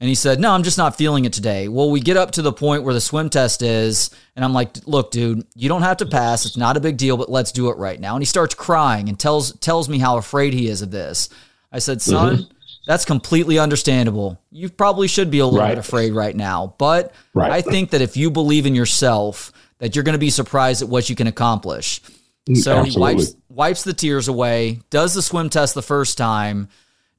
And 0.00 0.08
he 0.08 0.14
said, 0.14 0.40
No, 0.40 0.52
I'm 0.52 0.62
just 0.62 0.78
not 0.78 0.96
feeling 0.96 1.24
it 1.24 1.32
today. 1.32 1.68
Well, 1.68 1.90
we 1.90 2.00
get 2.00 2.16
up 2.16 2.32
to 2.32 2.42
the 2.42 2.52
point 2.52 2.82
where 2.82 2.94
the 2.94 3.00
swim 3.00 3.30
test 3.30 3.62
is, 3.62 4.10
and 4.36 4.44
I'm 4.44 4.52
like, 4.52 4.86
Look, 4.86 5.10
dude, 5.10 5.46
you 5.54 5.68
don't 5.68 5.82
have 5.82 5.98
to 5.98 6.06
pass. 6.06 6.44
It's 6.44 6.56
not 6.56 6.76
a 6.76 6.80
big 6.80 6.96
deal, 6.96 7.16
but 7.16 7.30
let's 7.30 7.52
do 7.52 7.70
it 7.70 7.76
right 7.76 7.98
now. 7.98 8.14
And 8.14 8.22
he 8.22 8.26
starts 8.26 8.54
crying 8.54 9.08
and 9.08 9.18
tells 9.18 9.52
tells 9.58 9.88
me 9.88 9.98
how 9.98 10.16
afraid 10.16 10.52
he 10.52 10.68
is 10.68 10.82
of 10.82 10.90
this. 10.90 11.28
I 11.72 11.78
said, 11.78 12.02
Son, 12.02 12.36
mm-hmm. 12.36 12.52
that's 12.86 13.04
completely 13.04 13.58
understandable. 13.58 14.40
You 14.50 14.68
probably 14.68 15.08
should 15.08 15.30
be 15.30 15.38
a 15.38 15.44
little 15.46 15.60
right. 15.60 15.70
bit 15.70 15.78
afraid 15.78 16.12
right 16.12 16.36
now. 16.36 16.74
But 16.78 17.14
right. 17.32 17.50
I 17.50 17.62
think 17.62 17.90
that 17.90 18.00
if 18.00 18.16
you 18.16 18.30
believe 18.30 18.66
in 18.66 18.74
yourself, 18.74 19.52
that 19.78 19.94
you're 19.94 20.04
going 20.04 20.14
to 20.14 20.18
be 20.18 20.30
surprised 20.30 20.82
at 20.82 20.88
what 20.88 21.08
you 21.08 21.16
can 21.16 21.26
accomplish. 21.26 22.00
Mm, 22.48 22.56
so 22.56 22.78
Absolutely. 22.78 22.90
he 22.90 22.98
wipes 22.98 23.36
wipes 23.48 23.84
the 23.84 23.92
tears 23.92 24.28
away, 24.28 24.80
does 24.90 25.14
the 25.14 25.22
swim 25.22 25.48
test 25.48 25.74
the 25.74 25.82
first 25.82 26.18
time 26.18 26.68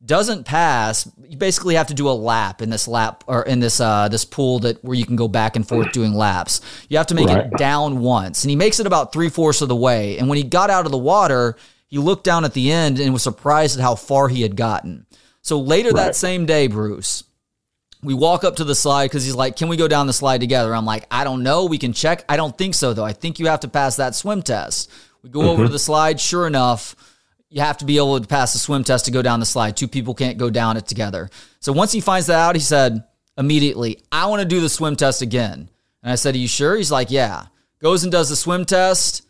doesn't 0.05 0.43
pass, 0.43 1.09
you 1.27 1.37
basically 1.37 1.75
have 1.75 1.87
to 1.87 1.93
do 1.93 2.09
a 2.09 2.11
lap 2.11 2.61
in 2.61 2.69
this 2.69 2.87
lap 2.87 3.23
or 3.27 3.43
in 3.43 3.59
this 3.59 3.79
uh, 3.79 4.07
this 4.07 4.25
pool 4.25 4.59
that 4.59 4.83
where 4.83 4.95
you 4.95 5.05
can 5.05 5.15
go 5.15 5.27
back 5.27 5.55
and 5.55 5.67
forth 5.67 5.91
doing 5.91 6.13
laps. 6.13 6.61
You 6.89 6.97
have 6.97 7.07
to 7.07 7.15
make 7.15 7.27
right. 7.27 7.45
it 7.45 7.57
down 7.57 7.99
once, 7.99 8.43
and 8.43 8.49
he 8.49 8.55
makes 8.55 8.79
it 8.79 8.87
about 8.87 9.11
three 9.11 9.29
fourths 9.29 9.61
of 9.61 9.69
the 9.69 9.75
way. 9.75 10.17
And 10.17 10.29
when 10.29 10.37
he 10.37 10.43
got 10.43 10.69
out 10.69 10.85
of 10.85 10.91
the 10.91 10.97
water, 10.97 11.55
he 11.87 11.97
looked 11.97 12.23
down 12.23 12.45
at 12.45 12.53
the 12.53 12.71
end 12.71 12.99
and 12.99 13.13
was 13.13 13.23
surprised 13.23 13.77
at 13.77 13.83
how 13.83 13.95
far 13.95 14.27
he 14.27 14.41
had 14.41 14.55
gotten. 14.55 15.05
So 15.41 15.59
later 15.59 15.89
right. 15.89 16.05
that 16.05 16.15
same 16.15 16.45
day, 16.45 16.67
Bruce, 16.67 17.23
we 18.03 18.13
walk 18.13 18.43
up 18.43 18.57
to 18.57 18.63
the 18.63 18.75
slide 18.75 19.05
because 19.05 19.25
he's 19.25 19.35
like, 19.35 19.55
"Can 19.55 19.69
we 19.69 19.77
go 19.77 19.87
down 19.87 20.07
the 20.07 20.13
slide 20.13 20.41
together?" 20.41 20.75
I'm 20.75 20.85
like, 20.85 21.05
"I 21.09 21.23
don't 21.23 21.43
know. 21.43 21.65
We 21.65 21.77
can 21.77 21.93
check. 21.93 22.25
I 22.29 22.37
don't 22.37 22.57
think 22.57 22.75
so 22.75 22.93
though. 22.93 23.05
I 23.05 23.13
think 23.13 23.39
you 23.39 23.47
have 23.47 23.61
to 23.61 23.67
pass 23.67 23.95
that 23.95 24.15
swim 24.15 24.41
test." 24.41 24.91
We 25.23 25.29
go 25.29 25.39
mm-hmm. 25.39 25.49
over 25.49 25.63
to 25.63 25.71
the 25.71 25.79
slide. 25.79 26.19
Sure 26.19 26.45
enough 26.45 26.95
you 27.55 27.61
have 27.61 27.77
to 27.77 27.85
be 27.85 27.95
able 27.95 28.19
to 28.19 28.27
pass 28.27 28.51
the 28.51 28.59
swim 28.59 28.83
test 28.83 29.05
to 29.05 29.11
go 29.11 29.21
down 29.21 29.39
the 29.39 29.45
slide. 29.45 29.77
Two 29.77 29.87
people 29.87 30.13
can't 30.13 30.37
go 30.37 30.49
down 30.49 30.75
it 30.75 30.85
together. 30.87 31.29
So 31.61 31.71
once 31.71 31.93
he 31.93 32.01
finds 32.01 32.27
that 32.27 32.37
out, 32.37 32.53
he 32.53 32.61
said 32.61 33.05
immediately, 33.37 34.03
I 34.11 34.25
want 34.25 34.41
to 34.41 34.47
do 34.47 34.59
the 34.59 34.67
swim 34.67 34.97
test 34.97 35.21
again. 35.21 35.69
And 36.03 36.11
I 36.11 36.15
said, 36.15 36.35
Are 36.35 36.37
you 36.37 36.49
sure? 36.49 36.75
He's 36.75 36.91
like, 36.91 37.11
Yeah. 37.11 37.45
Goes 37.79 38.03
and 38.03 38.11
does 38.11 38.27
the 38.27 38.35
swim 38.35 38.65
test, 38.65 39.25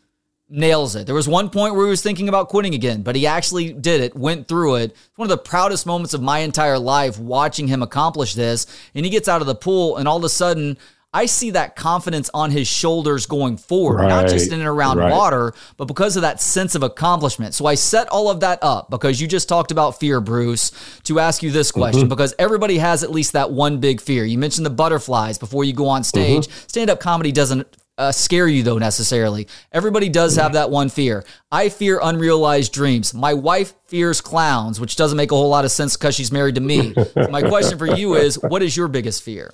nails 0.50 0.96
it. 0.96 1.06
There 1.06 1.14
was 1.14 1.28
one 1.28 1.52
point 1.52 1.76
where 1.76 1.86
he 1.86 1.90
was 1.92 2.02
thinking 2.02 2.28
about 2.28 2.50
quitting 2.50 2.74
again, 2.74 3.04
but 3.04 3.16
he 3.16 3.28
actually 3.28 3.74
did 3.74 4.02
it, 4.02 4.16
went 4.16 4.48
through 4.48 4.78
it. 4.78 4.92
It's 4.92 5.18
one 5.18 5.28
of 5.28 5.38
the 5.38 5.38
proudest 5.38 5.86
moments 5.86 6.16
of 6.16 6.24
my 6.24 6.40
entire 6.40 6.80
life 6.80 7.20
watching 7.20 7.68
him 7.68 7.84
accomplish 7.84 8.34
this. 8.34 8.66
And 8.96 9.06
he 9.06 9.12
gets 9.12 9.28
out 9.28 9.42
of 9.42 9.48
the 9.48 9.54
pool, 9.54 9.98
and 9.98 10.08
all 10.08 10.18
of 10.18 10.24
a 10.24 10.30
sudden, 10.30 10.80
I 11.16 11.28
see 11.28 11.52
that 11.52 11.78
confidence 11.78 12.30
on 12.34 12.52
his 12.52 12.68
shoulders 12.68 13.26
going 13.26 13.56
forward, 13.56 14.02
right, 14.02 14.10
not 14.10 14.28
just 14.28 14.52
in 14.52 14.60
and 14.60 14.68
around 14.68 14.98
right. 14.98 15.10
water, 15.10 15.54
but 15.78 15.86
because 15.86 16.18
of 16.18 16.24
that 16.24 16.42
sense 16.42 16.76
of 16.76 16.84
accomplishment. 16.84 17.54
So 17.54 17.66
I 17.68 17.76
set 17.76 18.10
all 18.10 18.30
of 18.30 18.42
that 18.42 18.60
up 18.62 18.90
because 18.90 19.22
you 19.22 19.26
just 19.26 19.48
talked 19.48 19.72
about 19.72 19.98
fear, 19.98 20.20
Bruce, 20.20 20.74
to 21.06 21.22
ask 21.22 21.42
you 21.42 21.52
this 21.52 21.72
question 21.72 22.02
mm-hmm. 22.02 22.10
because 22.10 22.36
everybody 22.38 22.80
has 22.80 23.02
at 23.02 23.12
least 23.12 23.32
that 23.32 23.50
one 23.50 23.80
big 23.80 24.02
fear. 24.02 24.26
You 24.26 24.38
mentioned 24.38 24.66
the 24.66 24.72
butterflies 24.72 25.38
before 25.38 25.64
you 25.64 25.72
go 25.72 25.88
on 25.88 26.04
stage. 26.04 26.48
Mm-hmm. 26.48 26.68
Stand 26.68 26.90
up 26.90 27.00
comedy 27.00 27.32
doesn't 27.32 27.66
uh, 27.98 28.12
scare 28.12 28.50
you 28.50 28.64
though 28.64 28.78
necessarily. 28.78 29.48
Everybody 29.72 30.10
does 30.10 30.36
have 30.36 30.52
that 30.52 30.70
one 30.70 30.90
fear. 30.90 31.24
I 31.50 31.70
fear 31.70 31.98
unrealized 32.04 32.74
dreams. 32.74 33.14
My 33.14 33.34
wife 33.34 33.74
fears 33.88 34.20
clowns, 34.20 34.82
which 34.82 34.98
doesn't 34.98 35.16
make 35.16 35.32
a 35.32 35.36
whole 35.36 35.48
lot 35.48 35.64
of 35.64 35.72
sense 35.72 35.96
because 35.96 36.14
she's 36.14 36.34
married 36.34 36.56
to 36.56 36.62
me. 36.62 36.94
so 37.14 37.30
my 37.30 37.42
question 37.42 37.78
for 37.78 37.88
you 37.88 38.16
is, 38.16 38.38
what 38.38 38.62
is 38.62 38.76
your 38.76 38.90
biggest 38.90 39.24
fear? 39.24 39.54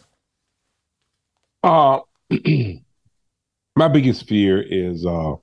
Uh, 1.63 2.00
my 3.76 3.88
biggest 3.88 4.28
fear 4.28 4.62
is 4.62 5.06
uh, 5.06 5.36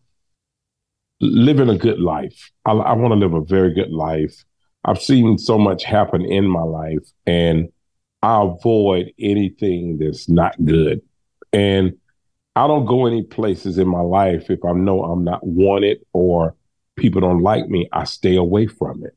living 1.20 1.68
a 1.68 1.78
good 1.78 2.00
life. 2.00 2.50
I, 2.64 2.72
I 2.72 2.92
want 2.94 3.12
to 3.12 3.18
live 3.18 3.34
a 3.34 3.44
very 3.44 3.72
good 3.72 3.90
life. 3.90 4.44
I've 4.84 5.02
seen 5.02 5.38
so 5.38 5.58
much 5.58 5.84
happen 5.84 6.24
in 6.24 6.46
my 6.46 6.62
life, 6.62 7.06
and 7.26 7.68
I 8.22 8.42
avoid 8.42 9.12
anything 9.18 9.98
that's 9.98 10.28
not 10.28 10.54
good. 10.64 11.02
And 11.52 11.96
I 12.56 12.66
don't 12.66 12.86
go 12.86 13.06
any 13.06 13.22
places 13.22 13.78
in 13.78 13.88
my 13.88 14.00
life 14.00 14.50
if 14.50 14.64
I 14.64 14.72
know 14.72 15.04
I'm 15.04 15.24
not 15.24 15.46
wanted 15.46 15.98
or 16.12 16.56
people 16.96 17.20
don't 17.20 17.42
like 17.42 17.68
me. 17.68 17.88
I 17.92 18.04
stay 18.04 18.34
away 18.36 18.66
from 18.66 19.04
it. 19.04 19.16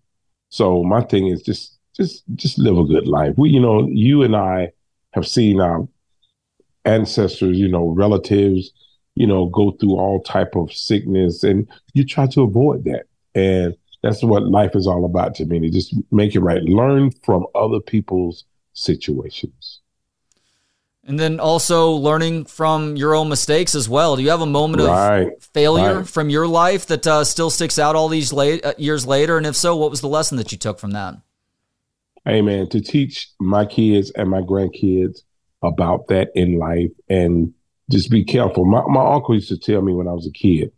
So 0.50 0.84
my 0.84 1.02
thing 1.02 1.28
is 1.28 1.42
just 1.42 1.80
just 1.96 2.24
just 2.36 2.60
live 2.60 2.78
a 2.78 2.86
good 2.86 3.08
life. 3.08 3.34
We, 3.38 3.50
you 3.50 3.60
know, 3.60 3.88
you 3.88 4.22
and 4.24 4.36
I 4.36 4.72
have 5.14 5.28
seen 5.28 5.60
our 5.60 5.88
ancestors, 6.86 7.58
you 7.58 7.68
know, 7.68 7.88
relatives, 7.88 8.72
you 9.16 9.28
know, 9.28 9.48
go 9.48 9.72
through 9.72 9.98
all 9.98 10.22
type 10.22 10.56
of 10.56 10.72
sickness, 10.72 11.44
and 11.44 11.68
you 11.94 12.06
try 12.06 12.28
to 12.28 12.42
avoid 12.42 12.86
that. 12.86 13.04
And 13.36 13.76
that's 14.02 14.24
what 14.24 14.44
life 14.44 14.76
is 14.76 14.88
all 14.88 15.06
about 15.06 15.36
to 15.36 15.46
me. 15.46 15.60
To 15.60 15.70
just 15.70 15.94
make 16.12 16.36
it 16.36 16.40
right, 16.40 16.62
learn 16.64 17.12
from 17.24 17.46
other 17.56 17.80
people's 17.80 18.46
situations. 18.74 19.80
And 21.04 21.20
then 21.20 21.40
also 21.40 21.90
learning 21.92 22.46
from 22.46 22.96
your 22.96 23.16
own 23.16 23.28
mistakes 23.28 23.74
as 23.74 23.90
well. 23.90 24.16
Do 24.16 24.22
you 24.22 24.30
have 24.30 24.42
a 24.42 24.46
moment 24.46 24.84
right. 24.84 25.34
of 25.36 25.44
failure 25.46 25.98
right. 25.98 26.08
from 26.08 26.30
your 26.30 26.48
life 26.48 26.86
that 26.88 27.08
uh, 27.08 27.24
still 27.24 27.50
sticks 27.50 27.80
out 27.80 27.96
all 27.96 28.08
these 28.08 28.32
late, 28.32 28.64
uh, 28.64 28.74
years 28.78 29.06
later? 29.06 29.38
And 29.38 29.48
if 29.48 29.56
so, 29.56 29.76
what 29.76 29.90
was 29.90 30.02
the 30.02 30.08
lesson 30.08 30.38
that 30.38 30.52
you 30.52 30.60
took 30.60 30.80
from 30.80 30.92
that? 30.92 31.16
Hey, 32.24 32.44
man, 32.44 32.70
to 32.70 32.80
teach 32.80 33.30
my 33.40 33.66
kids 33.66 34.12
and 34.12 34.30
my 34.30 34.42
grandkids 34.42 35.24
about 35.62 36.08
that 36.08 36.30
in 36.36 36.58
life 36.58 36.92
and 37.10 37.54
just 37.90 38.10
be 38.10 38.24
careful. 38.24 38.66
My, 38.66 38.84
my 38.88 39.14
uncle 39.14 39.36
used 39.36 39.50
to 39.50 39.58
tell 39.58 39.82
me 39.82 39.94
when 39.94 40.08
I 40.08 40.14
was 40.14 40.28
a 40.28 40.32
kid, 40.32 40.72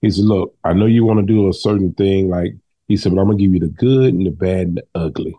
he 0.00 0.10
said, 0.10 0.24
Look, 0.24 0.54
I 0.64 0.72
know 0.72 0.86
you 0.86 1.04
want 1.04 1.20
to 1.20 1.26
do 1.26 1.48
a 1.48 1.52
certain 1.52 1.92
thing. 1.94 2.28
Like, 2.28 2.54
he 2.88 2.96
said, 2.96 3.14
but 3.14 3.20
I'm 3.20 3.26
going 3.26 3.38
to 3.38 3.44
give 3.44 3.54
you 3.54 3.60
the 3.60 3.68
good 3.68 4.12
and 4.14 4.26
the 4.26 4.30
bad 4.30 4.66
and 4.66 4.76
the 4.78 4.84
ugly. 4.94 5.34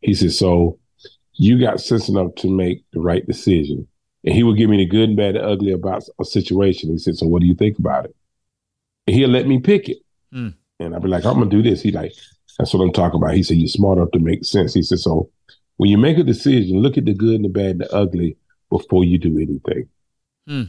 He 0.00 0.14
said, 0.14 0.32
So 0.32 0.78
you 1.34 1.60
got 1.60 1.80
sense 1.80 2.08
enough 2.08 2.34
to 2.36 2.50
make 2.50 2.84
the 2.92 3.00
right 3.00 3.26
decision. 3.26 3.86
And 4.24 4.34
he 4.34 4.42
would 4.42 4.56
give 4.56 4.68
me 4.68 4.78
the 4.78 4.86
good 4.86 5.08
and 5.08 5.16
bad 5.16 5.36
and 5.36 5.44
ugly 5.46 5.72
about 5.72 6.04
a 6.20 6.24
situation. 6.24 6.90
He 6.90 6.98
said, 6.98 7.16
So 7.16 7.26
what 7.26 7.40
do 7.40 7.46
you 7.46 7.54
think 7.54 7.78
about 7.78 8.06
it? 8.06 8.16
And 9.06 9.16
he'll 9.16 9.30
let 9.30 9.46
me 9.46 9.60
pick 9.60 9.88
it. 9.88 9.98
Mm. 10.34 10.54
And 10.80 10.94
I'd 10.94 11.02
be 11.02 11.08
like, 11.08 11.24
I'm 11.24 11.34
going 11.34 11.48
to 11.48 11.56
do 11.56 11.68
this. 11.68 11.82
He 11.82 11.90
like, 11.90 12.12
That's 12.58 12.74
what 12.74 12.82
I'm 12.82 12.92
talking 12.92 13.20
about. 13.20 13.34
He 13.34 13.42
said, 13.42 13.56
You're 13.56 13.68
smart 13.68 13.98
enough 13.98 14.10
to 14.12 14.18
make 14.18 14.44
sense. 14.44 14.74
He 14.74 14.82
said, 14.82 14.98
So 14.98 15.30
when 15.76 15.90
you 15.90 15.98
make 15.98 16.18
a 16.18 16.22
decision, 16.22 16.80
look 16.80 16.96
at 16.96 17.04
the 17.04 17.14
good 17.14 17.34
and 17.34 17.44
the 17.44 17.48
bad 17.48 17.72
and 17.72 17.80
the 17.80 17.94
ugly 17.94 18.36
before 18.70 19.04
you 19.04 19.18
do 19.18 19.38
anything. 19.38 19.88
Hmm. 20.46 20.62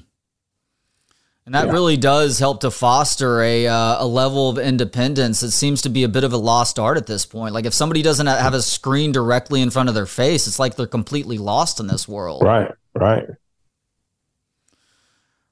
And 1.45 1.55
that 1.55 1.67
yeah. 1.67 1.71
really 1.71 1.95
does 1.95 2.39
help 2.39 2.59
to 2.61 2.71
foster 2.71 3.41
a 3.41 3.67
uh, 3.67 4.03
a 4.03 4.05
level 4.05 4.49
of 4.49 4.59
independence. 4.59 5.43
It 5.43 5.51
seems 5.51 5.81
to 5.83 5.89
be 5.89 6.03
a 6.03 6.09
bit 6.09 6.25
of 6.25 6.33
a 6.33 6.37
lost 6.37 6.77
art 6.77 6.97
at 6.97 7.07
this 7.07 7.25
point. 7.25 7.53
Like 7.53 7.65
if 7.65 7.73
somebody 7.73 8.01
doesn't 8.01 8.27
have 8.27 8.53
a 8.53 8.61
screen 8.61 9.13
directly 9.13 9.61
in 9.61 9.69
front 9.69 9.87
of 9.87 9.95
their 9.95 10.05
face, 10.05 10.47
it's 10.47 10.59
like 10.59 10.75
they're 10.75 10.87
completely 10.87 11.37
lost 11.37 11.79
in 11.79 11.87
this 11.87 12.05
world. 12.05 12.43
Right, 12.43 12.69
right. 12.93 13.27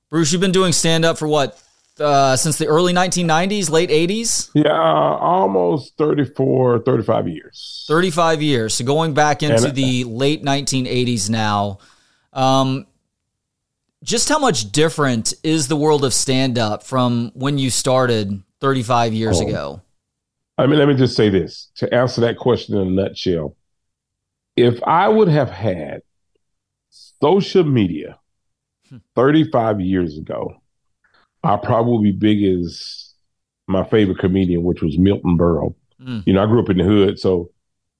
Bruce, 0.09 0.33
you've 0.33 0.41
been 0.41 0.51
doing 0.51 0.73
stand 0.73 1.05
up 1.05 1.17
for 1.17 1.29
what 1.29 1.61
uh, 1.99 2.35
since 2.35 2.57
the 2.57 2.67
early 2.67 2.93
1990s, 2.93 3.69
late 3.69 3.89
80s? 3.89 4.51
Yeah, 4.53 4.71
uh, 4.71 5.17
almost 5.17 5.97
34, 5.97 6.79
35 6.79 7.27
years. 7.27 7.85
35 7.87 8.41
years. 8.41 8.73
So 8.75 8.85
going 8.85 9.13
back 9.13 9.43
into 9.43 9.67
and, 9.67 9.75
the 9.75 10.03
late 10.03 10.43
1980s 10.43 11.29
now. 11.29 11.79
Um, 12.33 12.85
just 14.03 14.29
how 14.29 14.39
much 14.39 14.71
different 14.71 15.33
is 15.43 15.67
the 15.67 15.75
world 15.75 16.05
of 16.05 16.13
stand 16.13 16.57
up 16.57 16.83
from 16.83 17.31
when 17.33 17.57
you 17.57 17.69
started 17.69 18.43
35 18.61 19.13
years 19.13 19.41
oh. 19.41 19.47
ago? 19.47 19.81
I 20.57 20.67
mean, 20.67 20.79
let 20.79 20.87
me 20.87 20.95
just 20.95 21.15
say 21.15 21.29
this 21.29 21.69
to 21.75 21.93
answer 21.93 22.21
that 22.21 22.37
question 22.37 22.77
in 22.77 22.87
a 22.87 22.91
nutshell. 22.91 23.55
If 24.55 24.81
I 24.83 25.09
would 25.09 25.27
have 25.27 25.49
had 25.49 26.01
social 26.89 27.63
media 27.63 28.19
hmm. 28.87 28.97
35 29.15 29.81
years 29.81 30.17
ago, 30.17 30.61
I 31.45 31.57
probably 31.57 32.11
be 32.11 32.17
big 32.17 32.43
as 32.43 33.13
my 33.67 33.83
favorite 33.83 34.19
comedian, 34.19 34.63
which 34.63 34.81
was 34.81 34.97
Milton 34.97 35.37
Berle. 35.37 35.75
Mm. 36.01 36.23
You 36.25 36.33
know, 36.33 36.43
I 36.43 36.45
grew 36.45 36.61
up 36.61 36.69
in 36.69 36.77
the 36.77 36.83
hood, 36.83 37.19
so 37.19 37.51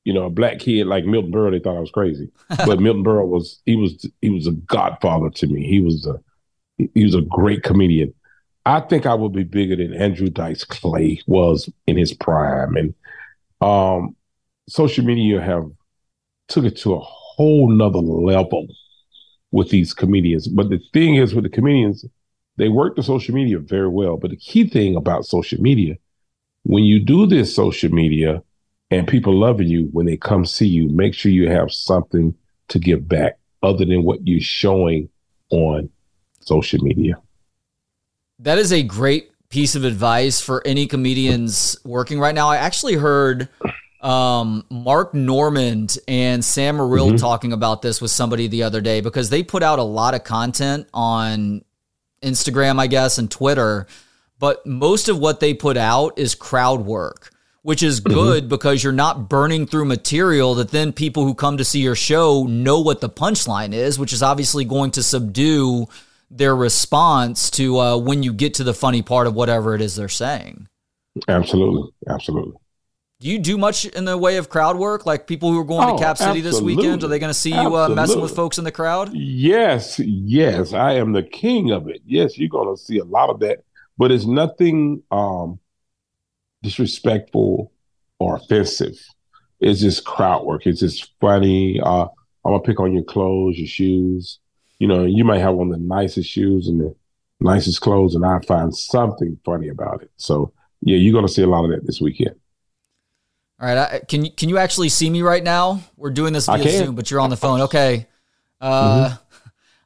you 0.04 0.14
know, 0.14 0.26
a 0.26 0.30
black 0.30 0.60
kid 0.60 0.86
like 0.86 1.06
Milton 1.06 1.32
Berle, 1.32 1.52
they 1.52 1.60
thought 1.60 1.78
I 1.78 1.82
was 1.82 1.92
crazy. 1.92 2.30
but 2.66 2.80
Milton 2.80 3.04
Berle 3.04 3.28
was 3.28 3.60
he 3.66 3.76
was 3.76 4.08
he 4.22 4.30
was 4.30 4.48
a 4.48 4.52
godfather 4.52 5.30
to 5.32 5.48
me. 5.48 5.68
He 5.68 5.80
was 5.80 6.06
a 6.06 6.20
he 6.94 7.04
was 7.04 7.16
a 7.16 7.22
great 7.22 7.64
comedian. 7.64 8.14
I 8.66 8.80
think 8.80 9.06
I 9.06 9.14
would 9.14 9.34
be 9.34 9.44
bigger 9.44 9.76
than 9.76 9.94
Andrew 9.94 10.30
Dice 10.30 10.64
Clay 10.64 11.22
was 11.28 11.70
in 11.86 11.98
his 11.98 12.14
prime. 12.14 12.76
And 12.76 12.94
um, 13.62 14.16
social 14.68 15.06
media 15.06 15.40
have 15.40 15.70
took 16.48 16.66
it 16.66 16.78
to 16.78 16.96
a 16.96 17.00
whole 17.00 17.70
nother 17.70 18.00
level 18.00 18.68
with 19.52 19.70
these 19.70 19.94
comedians. 19.94 20.48
But 20.48 20.70
the 20.70 20.80
thing 20.94 21.16
is 21.16 21.36
with 21.36 21.44
the 21.44 21.50
comedians, 21.50 22.06
they 22.58 22.70
work 22.70 22.96
the 22.96 23.04
social 23.04 23.36
media 23.36 23.60
very 23.60 23.88
well. 23.88 24.18
But 24.18 24.32
the 24.32 24.38
key 24.38 24.68
thing 24.68 24.96
about 24.96 25.26
social 25.26 25.62
media, 25.62 25.96
when 26.63 26.84
you 26.84 27.00
do 27.00 27.26
this 27.26 27.56
social 27.56 27.91
media 27.91 28.41
and 28.91 29.08
people 29.08 29.38
loving 29.38 29.68
you, 29.68 29.89
when 29.91 30.06
they 30.06 30.18
come 30.18 30.46
see 30.46 30.68
you, 30.68 30.89
make 30.89 31.13
sure 31.13 31.32
you 31.32 31.50
have 31.50 31.72
something 31.72 32.34
to 32.70 32.80
give 32.80 33.08
back 33.08 33.38
other 33.62 33.86
than 33.86 34.04
what 34.04 34.26
you're 34.28 34.39
showing 34.39 35.10
on 35.50 35.89
social 36.39 36.84
media. 36.84 37.15
That 38.39 38.58
is 38.58 38.72
a 38.72 38.84
great 38.84 39.32
piece 39.50 39.76
of 39.76 39.84
advice 39.84 40.41
for 40.41 40.65
any 40.65 40.88
comedians 40.88 41.78
working 41.86 42.20
right 42.20 42.36
now. 42.36 42.50
I 42.50 42.58
actually 42.58 42.96
heard 42.96 43.48
um, 44.02 44.65
Mark 44.70 45.13
Normand 45.13 45.98
and 46.08 46.44
Sam 46.44 46.78
Morril 46.78 47.08
mm-hmm. 47.08 47.15
talking 47.18 47.54
about 47.54 47.82
this 47.82 48.02
with 48.02 48.12
somebody 48.12 48.48
the 48.48 48.63
other 48.63 48.82
day 48.82 49.02
because 49.02 49.30
they 49.30 49.44
put 49.44 49.63
out 49.63 49.80
a 49.80 49.84
lot 49.84 50.13
of 50.13 50.24
content 50.24 50.88
on 50.94 51.63
Instagram, 52.26 52.80
I 52.80 52.88
guess, 52.88 53.18
and 53.18 53.30
Twitter. 53.30 53.88
But 54.40 54.66
most 54.66 55.08
of 55.08 55.20
what 55.20 55.40
they 55.40 55.54
put 55.54 55.78
out 55.78 56.20
is 56.20 56.36
crowd 56.36 56.82
work, 56.82 57.32
which 57.62 57.82
is 57.82 58.02
mm-hmm. 58.02 58.14
good 58.14 58.44
mm-hmm. 58.44 58.50
because 58.50 58.84
you're 58.84 58.94
not 58.94 59.30
burning 59.30 59.66
through 59.66 59.86
material 59.86 60.56
that 60.56 60.72
then 60.72 60.92
people 60.92 61.24
who 61.24 61.34
come 61.34 61.58
to 61.58 61.66
see 61.66 61.80
your 61.80 61.96
show 61.96 62.44
know 62.44 62.82
what 62.82 63.02
the 63.02 63.10
punchline 63.10 63.74
is, 63.74 63.98
which 63.98 64.12
is 64.12 64.22
obviously 64.22 64.66
going 64.66 64.92
to 64.92 65.04
subdue 65.04 65.88
their 66.30 66.56
response 66.56 67.50
to 67.52 67.80
uh, 67.80 67.98
when 67.98 68.24
you 68.24 68.34
get 68.34 68.56
to 68.56 68.64
the 68.64 68.74
funny 68.74 69.02
part 69.02 69.28
of 69.28 69.36
whatever 69.36 69.76
it 69.76 69.82
is 69.82 69.96
they're 69.96 70.10
saying. 70.10 70.68
Absolutely, 71.28 71.92
absolutely. 72.10 72.58
Do 73.26 73.32
you 73.32 73.40
do 73.40 73.58
much 73.58 73.86
in 73.86 74.06
the 74.06 74.20
way 74.20 74.38
of 74.38 74.50
crowd 74.50 74.78
work? 74.78 75.08
Like 75.08 75.26
people 75.26 75.52
who 75.52 75.60
are 75.60 75.64
going 75.64 75.90
oh, 75.90 75.98
to 75.98 76.04
Cap 76.04 76.16
City 76.16 76.42
absolutely. 76.42 76.52
this 76.52 76.62
weekend, 76.62 77.04
are 77.04 77.08
they 77.08 77.18
going 77.18 77.32
to 77.32 77.34
see 77.34 77.50
you 77.50 77.76
uh, 77.76 77.90
messing 77.90 78.22
with 78.22 78.36
folks 78.36 78.60
in 78.60 78.64
the 78.64 78.72
crowd? 78.72 79.12
Yes, 79.14 79.98
yes. 79.98 80.74
I 80.74 80.94
am 80.94 81.12
the 81.12 81.24
king 81.24 81.72
of 81.72 81.90
it. 81.90 82.04
Yes, 82.06 82.38
you're 82.38 82.50
going 82.50 82.76
to 82.76 82.80
see 82.80 83.00
a 83.00 83.04
lot 83.04 83.32
of 83.32 83.40
that, 83.40 83.64
but 83.98 84.12
it's 84.12 84.28
nothing 84.28 85.02
um, 85.10 85.58
disrespectful 86.62 87.72
or 88.20 88.36
offensive. 88.36 88.96
It's 89.60 89.80
just 89.80 90.06
crowd 90.06 90.46
work. 90.46 90.68
It's 90.68 90.82
just 90.82 91.12
funny. 91.20 91.82
Uh, 91.82 92.04
I'm 92.46 92.52
gonna 92.52 92.60
pick 92.60 92.80
on 92.80 92.94
your 92.94 93.06
clothes, 93.06 93.58
your 93.58 93.68
shoes 93.68 94.38
you 94.80 94.88
know, 94.88 95.06
you 95.06 95.24
might 95.24 95.40
have 95.40 95.56
one 95.56 95.72
of 95.72 95.80
the 95.80 95.86
nicest 95.86 96.30
shoes 96.30 96.68
and 96.68 96.80
the 96.82 96.96
nicest 97.40 97.82
clothes, 97.82 98.16
and 98.16 98.26
I 98.26 98.40
find 98.40 98.76
something 98.76 99.40
funny 99.46 99.70
about 99.70 100.02
it. 100.02 100.12
So 100.18 100.54
yeah, 100.82 100.98
you're 100.98 101.14
going 101.14 101.28
to 101.28 101.32
see 101.32 101.44
a 101.44 101.48
lot 101.48 101.66
of 101.66 101.72
that 101.72 101.86
this 101.86 102.02
weekend. 102.02 102.36
All 103.60 103.68
right, 103.68 103.78
I, 103.78 104.00
can 104.00 104.26
you 104.26 104.32
can 104.32 104.50
you 104.50 104.58
actually 104.58 104.89
see 104.89 105.10
me 105.10 105.22
right 105.22 105.44
now? 105.44 105.82
We're 105.96 106.12
doing 106.12 106.34
this 106.34 106.46
via 106.48 106.70
Zoom, 106.70 106.96
but 106.96 107.10
you're 107.10 107.22
on 107.22 107.30
the 107.30 107.38
phone. 107.38 107.62
Okay. 107.62 108.08
Uh, 108.60 109.10
mm-hmm. 109.10 109.26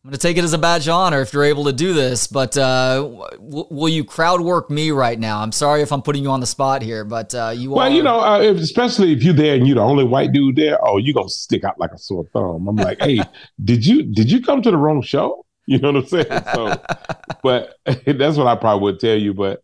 I'm 0.03 0.11
going 0.11 0.17
to 0.17 0.27
take 0.27 0.37
it 0.37 0.45
as 0.45 0.53
a 0.53 0.57
badge 0.57 0.87
of 0.87 0.93
honor 0.93 1.19
if 1.19 1.33
you're 1.33 1.43
able 1.43 1.65
to 1.65 1.73
do 1.73 1.93
this. 1.93 2.25
But 2.25 2.57
uh, 2.57 3.01
w- 3.35 3.67
will 3.69 3.89
you 3.89 4.05
crowd 4.05 4.39
work 4.39 4.69
me 4.69 4.91
right 4.91 5.19
now? 5.19 5.41
I'm 5.41 5.51
sorry 5.51 5.81
if 5.81 5.91
I'm 5.91 6.01
putting 6.01 6.23
you 6.23 6.29
on 6.29 6.39
the 6.39 6.45
spot 6.45 6.81
here, 6.81 7.03
but 7.03 7.35
uh, 7.35 7.51
you 7.53 7.71
well, 7.71 7.85
are. 7.85 7.89
you 7.89 8.01
know, 8.01 8.21
uh, 8.21 8.39
if, 8.39 8.57
especially 8.57 9.11
if 9.11 9.23
you're 9.23 9.33
there 9.33 9.55
and 9.55 9.67
you're 9.67 9.75
the 9.75 9.81
only 9.81 10.05
white 10.05 10.31
dude 10.31 10.55
there, 10.55 10.79
oh, 10.81 10.99
you're 10.99 11.13
gonna 11.13 11.27
stick 11.27 11.65
out 11.65 11.77
like 11.81 11.91
a 11.91 11.97
sore 11.97 12.23
thumb. 12.31 12.69
I'm 12.69 12.77
like, 12.77 13.01
hey, 13.01 13.19
did 13.65 13.85
you 13.85 14.03
did 14.03 14.31
you 14.31 14.41
come 14.41 14.61
to 14.61 14.71
the 14.71 14.77
wrong 14.77 15.01
show? 15.01 15.45
You 15.69 15.77
know 15.77 15.91
what 15.91 16.01
I'm 16.01 16.07
saying? 16.07 16.43
So, 16.55 16.81
but 17.43 17.77
that's 17.85 18.37
what 18.37 18.47
I 18.47 18.55
probably 18.55 18.81
would 18.85 18.99
tell 18.99 19.15
you. 19.15 19.35
But 19.35 19.61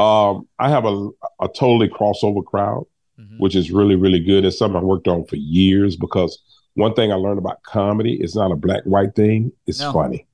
um, 0.00 0.46
I 0.56 0.68
have 0.68 0.84
a 0.84 1.08
a 1.40 1.48
totally 1.48 1.88
crossover 1.88 2.44
crowd. 2.44 2.84
Which 3.38 3.56
is 3.56 3.70
really 3.70 3.96
really 3.96 4.20
good. 4.20 4.44
It's 4.44 4.58
something 4.58 4.80
I 4.80 4.84
worked 4.84 5.08
on 5.08 5.24
for 5.26 5.36
years 5.36 5.96
because 5.96 6.38
one 6.74 6.94
thing 6.94 7.10
I 7.10 7.16
learned 7.16 7.38
about 7.38 7.62
comedy, 7.64 8.18
it's 8.20 8.36
not 8.36 8.52
a 8.52 8.56
black 8.56 8.84
white 8.84 9.14
thing. 9.14 9.52
It's 9.66 9.80
no. 9.80 9.92
funny. 9.92 10.26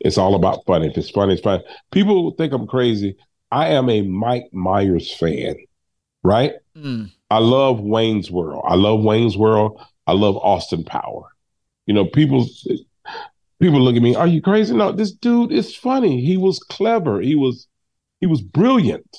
It's 0.00 0.18
all 0.18 0.34
about 0.34 0.64
fun. 0.66 0.82
If 0.82 0.96
it's 0.96 1.10
funny, 1.10 1.34
it's 1.34 1.42
fun. 1.42 1.62
People 1.90 2.32
think 2.32 2.52
I'm 2.52 2.66
crazy. 2.66 3.16
I 3.50 3.68
am 3.68 3.88
a 3.88 4.02
Mike 4.02 4.48
Myers 4.52 5.12
fan, 5.14 5.56
right? 6.22 6.54
Mm. 6.76 7.10
I 7.30 7.38
love 7.38 7.80
Wayne's 7.80 8.30
World. 8.30 8.64
I 8.66 8.74
love 8.74 9.02
Wayne's 9.02 9.36
World. 9.36 9.80
I 10.06 10.12
love 10.12 10.36
Austin 10.36 10.84
Power. 10.84 11.28
You 11.86 11.94
know, 11.94 12.06
people 12.06 12.46
people 13.60 13.80
look 13.80 13.96
at 13.96 14.02
me, 14.02 14.14
are 14.14 14.26
you 14.26 14.40
crazy? 14.40 14.74
No, 14.74 14.92
this 14.92 15.12
dude 15.12 15.52
is 15.52 15.74
funny. 15.74 16.24
He 16.24 16.36
was 16.36 16.58
clever. 16.58 17.20
He 17.20 17.34
was 17.34 17.66
he 18.20 18.26
was 18.26 18.40
brilliant. 18.40 19.16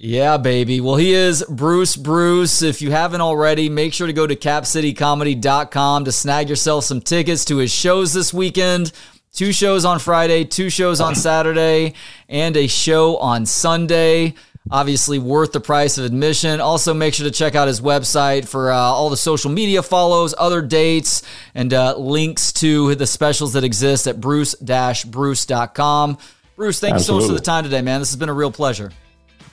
Yeah, 0.00 0.36
baby. 0.36 0.80
Well, 0.80 0.94
he 0.94 1.12
is 1.12 1.42
Bruce 1.48 1.96
Bruce. 1.96 2.62
If 2.62 2.80
you 2.80 2.92
haven't 2.92 3.20
already, 3.20 3.68
make 3.68 3.92
sure 3.92 4.06
to 4.06 4.12
go 4.12 4.28
to 4.28 4.36
capcitycomedy.com 4.36 6.04
to 6.04 6.12
snag 6.12 6.48
yourself 6.48 6.84
some 6.84 7.00
tickets 7.00 7.44
to 7.46 7.56
his 7.56 7.72
shows 7.72 8.12
this 8.12 8.32
weekend. 8.32 8.92
Two 9.32 9.52
shows 9.52 9.84
on 9.84 9.98
Friday, 9.98 10.44
two 10.44 10.70
shows 10.70 11.00
on 11.00 11.16
Saturday, 11.16 11.94
and 12.28 12.56
a 12.56 12.68
show 12.68 13.16
on 13.16 13.44
Sunday. 13.44 14.34
Obviously, 14.70 15.18
worth 15.18 15.50
the 15.50 15.60
price 15.60 15.98
of 15.98 16.04
admission. 16.04 16.60
Also, 16.60 16.94
make 16.94 17.14
sure 17.14 17.24
to 17.24 17.32
check 17.32 17.56
out 17.56 17.66
his 17.66 17.80
website 17.80 18.46
for 18.46 18.70
uh, 18.70 18.76
all 18.76 19.10
the 19.10 19.16
social 19.16 19.50
media 19.50 19.82
follows, 19.82 20.32
other 20.38 20.62
dates, 20.62 21.22
and 21.56 21.74
uh, 21.74 21.96
links 21.96 22.52
to 22.52 22.94
the 22.94 23.06
specials 23.06 23.54
that 23.54 23.64
exist 23.64 24.06
at 24.06 24.20
bruce 24.20 24.54
bruce.com. 24.54 26.18
Bruce, 26.54 26.78
thank 26.78 26.94
Absolutely. 26.94 26.94
you 26.94 27.02
so 27.02 27.14
much 27.14 27.26
for 27.26 27.32
the 27.32 27.44
time 27.44 27.64
today, 27.64 27.82
man. 27.82 28.00
This 28.00 28.10
has 28.10 28.16
been 28.16 28.28
a 28.28 28.34
real 28.34 28.52
pleasure. 28.52 28.92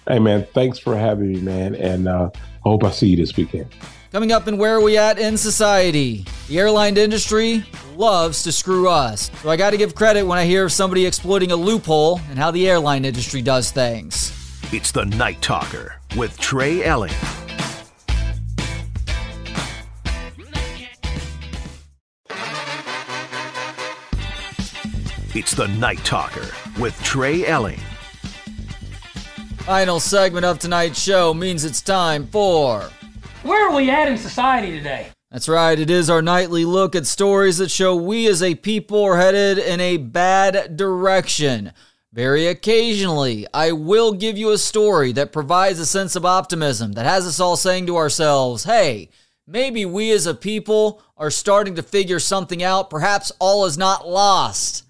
Hey, 0.07 0.19
man, 0.19 0.45
thanks 0.53 0.77
for 0.77 0.95
having 0.95 1.33
me, 1.33 1.41
man. 1.41 1.73
And 1.73 2.07
uh, 2.07 2.29
hope 2.61 2.83
I 2.83 2.91
see 2.91 3.07
you 3.07 3.17
this 3.17 3.35
weekend. 3.35 3.67
Coming 4.11 4.31
up 4.31 4.45
and 4.45 4.59
where 4.59 4.75
are 4.75 4.81
we 4.81 4.97
at 4.97 5.17
in 5.17 5.35
society? 5.35 6.25
The 6.47 6.59
airline 6.59 6.95
industry 6.95 7.65
loves 7.95 8.43
to 8.43 8.51
screw 8.51 8.87
us. 8.87 9.31
So 9.41 9.49
I 9.49 9.57
got 9.57 9.71
to 9.71 9.77
give 9.77 9.95
credit 9.95 10.23
when 10.23 10.37
I 10.37 10.45
hear 10.45 10.63
of 10.65 10.71
somebody 10.71 11.05
exploiting 11.05 11.51
a 11.51 11.55
loophole 11.55 12.21
and 12.29 12.37
how 12.37 12.51
the 12.51 12.69
airline 12.69 13.03
industry 13.03 13.41
does 13.41 13.71
things. 13.71 14.31
It's 14.71 14.91
the 14.91 15.05
Night 15.05 15.41
Talker 15.41 15.99
with 16.15 16.37
Trey 16.39 16.83
Elling. 16.83 17.13
It's 25.33 25.53
the 25.53 25.67
Night 25.67 25.99
Talker 26.05 26.47
with 26.79 26.97
Trey 27.03 27.45
Elling. 27.45 27.79
Final 29.65 29.99
segment 29.99 30.45
of 30.45 30.59
tonight's 30.59 31.01
show 31.01 31.33
means 31.33 31.65
it's 31.65 31.81
time 31.81 32.27
for. 32.27 32.87
Where 33.41 33.67
are 33.67 33.75
we 33.75 33.89
at 33.89 34.07
in 34.07 34.15
society 34.15 34.69
today? 34.69 35.07
That's 35.31 35.49
right, 35.49 35.79
it 35.79 35.89
is 35.89 36.07
our 36.07 36.21
nightly 36.21 36.65
look 36.65 36.93
at 36.93 37.07
stories 37.07 37.57
that 37.57 37.71
show 37.71 37.95
we 37.95 38.27
as 38.27 38.43
a 38.43 38.53
people 38.53 39.03
are 39.03 39.17
headed 39.17 39.57
in 39.57 39.79
a 39.79 39.97
bad 39.97 40.77
direction. 40.77 41.73
Very 42.13 42.45
occasionally, 42.45 43.47
I 43.55 43.71
will 43.71 44.13
give 44.13 44.37
you 44.37 44.51
a 44.51 44.59
story 44.59 45.11
that 45.13 45.33
provides 45.33 45.79
a 45.79 45.87
sense 45.87 46.15
of 46.15 46.27
optimism, 46.27 46.91
that 46.91 47.07
has 47.07 47.25
us 47.25 47.39
all 47.39 47.57
saying 47.57 47.87
to 47.87 47.97
ourselves, 47.97 48.65
hey, 48.65 49.09
maybe 49.47 49.83
we 49.83 50.11
as 50.11 50.27
a 50.27 50.35
people 50.35 51.01
are 51.17 51.31
starting 51.31 51.73
to 51.73 51.81
figure 51.81 52.19
something 52.19 52.61
out. 52.61 52.91
Perhaps 52.91 53.31
all 53.39 53.65
is 53.65 53.79
not 53.79 54.07
lost. 54.07 54.83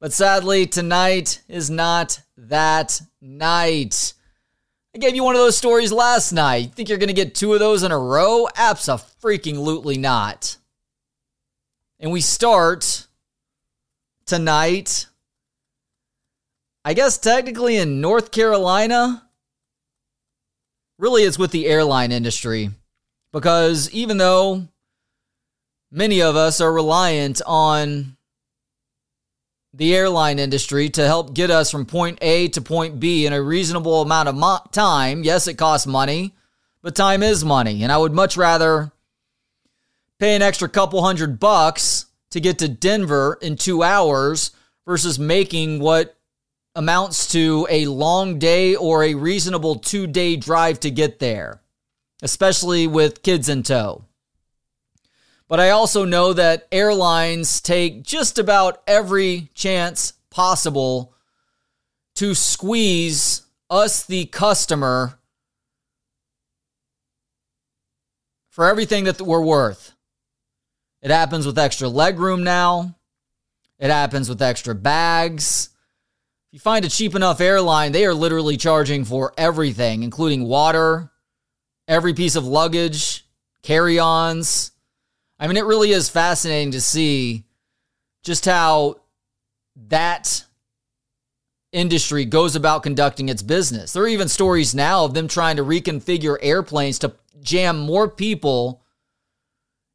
But 0.00 0.14
sadly, 0.14 0.66
tonight 0.66 1.42
is 1.46 1.68
not 1.68 2.22
that 2.38 3.02
night. 3.20 4.14
I 4.94 4.98
gave 4.98 5.14
you 5.14 5.22
one 5.22 5.34
of 5.34 5.40
those 5.42 5.58
stories 5.58 5.92
last 5.92 6.32
night. 6.32 6.72
Think 6.74 6.88
you're 6.88 6.96
going 6.96 7.08
to 7.08 7.14
get 7.14 7.34
two 7.34 7.52
of 7.52 7.60
those 7.60 7.82
in 7.82 7.92
a 7.92 7.98
row? 7.98 8.48
Absolutely 8.56 9.98
not. 9.98 10.56
And 12.00 12.10
we 12.10 12.22
start 12.22 13.06
tonight, 14.24 15.06
I 16.82 16.94
guess 16.94 17.18
technically 17.18 17.76
in 17.76 18.00
North 18.00 18.30
Carolina. 18.30 19.28
Really, 20.98 21.24
it's 21.24 21.38
with 21.38 21.50
the 21.50 21.66
airline 21.66 22.10
industry. 22.10 22.70
Because 23.32 23.90
even 23.90 24.16
though 24.16 24.66
many 25.90 26.22
of 26.22 26.36
us 26.36 26.62
are 26.62 26.72
reliant 26.72 27.42
on 27.46 28.16
the 29.72 29.94
airline 29.94 30.38
industry 30.38 30.88
to 30.90 31.06
help 31.06 31.34
get 31.34 31.50
us 31.50 31.70
from 31.70 31.86
point 31.86 32.18
A 32.22 32.48
to 32.48 32.60
point 32.60 32.98
B 32.98 33.26
in 33.26 33.32
a 33.32 33.42
reasonable 33.42 34.02
amount 34.02 34.28
of 34.28 34.34
mo- 34.34 34.58
time. 34.72 35.22
Yes, 35.22 35.46
it 35.46 35.54
costs 35.54 35.86
money, 35.86 36.34
but 36.82 36.96
time 36.96 37.22
is 37.22 37.44
money. 37.44 37.82
And 37.82 37.92
I 37.92 37.98
would 37.98 38.12
much 38.12 38.36
rather 38.36 38.92
pay 40.18 40.34
an 40.34 40.42
extra 40.42 40.68
couple 40.68 41.02
hundred 41.02 41.38
bucks 41.38 42.06
to 42.30 42.40
get 42.40 42.58
to 42.58 42.68
Denver 42.68 43.38
in 43.40 43.56
two 43.56 43.82
hours 43.82 44.50
versus 44.86 45.18
making 45.18 45.80
what 45.80 46.16
amounts 46.74 47.32
to 47.32 47.66
a 47.70 47.86
long 47.86 48.38
day 48.38 48.74
or 48.74 49.04
a 49.04 49.14
reasonable 49.14 49.76
two 49.76 50.06
day 50.06 50.36
drive 50.36 50.80
to 50.80 50.90
get 50.90 51.18
there, 51.18 51.60
especially 52.22 52.86
with 52.86 53.22
kids 53.22 53.48
in 53.48 53.62
tow. 53.62 54.04
But 55.50 55.58
I 55.58 55.70
also 55.70 56.04
know 56.04 56.32
that 56.32 56.68
airlines 56.70 57.60
take 57.60 58.04
just 58.04 58.38
about 58.38 58.84
every 58.86 59.50
chance 59.52 60.12
possible 60.30 61.12
to 62.14 62.36
squeeze 62.36 63.42
us, 63.68 64.06
the 64.06 64.26
customer, 64.26 65.18
for 68.50 68.66
everything 68.66 69.02
that 69.04 69.20
we're 69.20 69.42
worth. 69.42 69.92
It 71.02 71.10
happens 71.10 71.46
with 71.46 71.58
extra 71.58 71.88
legroom 71.88 72.44
now. 72.44 72.94
It 73.80 73.90
happens 73.90 74.28
with 74.28 74.40
extra 74.40 74.76
bags. 74.76 75.70
If 76.46 76.52
you 76.52 76.60
find 76.60 76.84
a 76.84 76.88
cheap 76.88 77.16
enough 77.16 77.40
airline, 77.40 77.90
they 77.90 78.06
are 78.06 78.14
literally 78.14 78.56
charging 78.56 79.04
for 79.04 79.32
everything, 79.36 80.04
including 80.04 80.44
water, 80.44 81.10
every 81.88 82.14
piece 82.14 82.36
of 82.36 82.46
luggage, 82.46 83.26
carry 83.62 83.98
ons. 83.98 84.70
I 85.40 85.46
mean, 85.46 85.56
it 85.56 85.64
really 85.64 85.90
is 85.90 86.10
fascinating 86.10 86.72
to 86.72 86.82
see 86.82 87.44
just 88.22 88.44
how 88.44 89.00
that 89.88 90.44
industry 91.72 92.26
goes 92.26 92.56
about 92.56 92.82
conducting 92.82 93.30
its 93.30 93.42
business. 93.42 93.94
There 93.94 94.02
are 94.02 94.08
even 94.08 94.28
stories 94.28 94.74
now 94.74 95.06
of 95.06 95.14
them 95.14 95.28
trying 95.28 95.56
to 95.56 95.64
reconfigure 95.64 96.36
airplanes 96.42 96.98
to 97.00 97.14
jam 97.40 97.78
more 97.78 98.06
people 98.06 98.82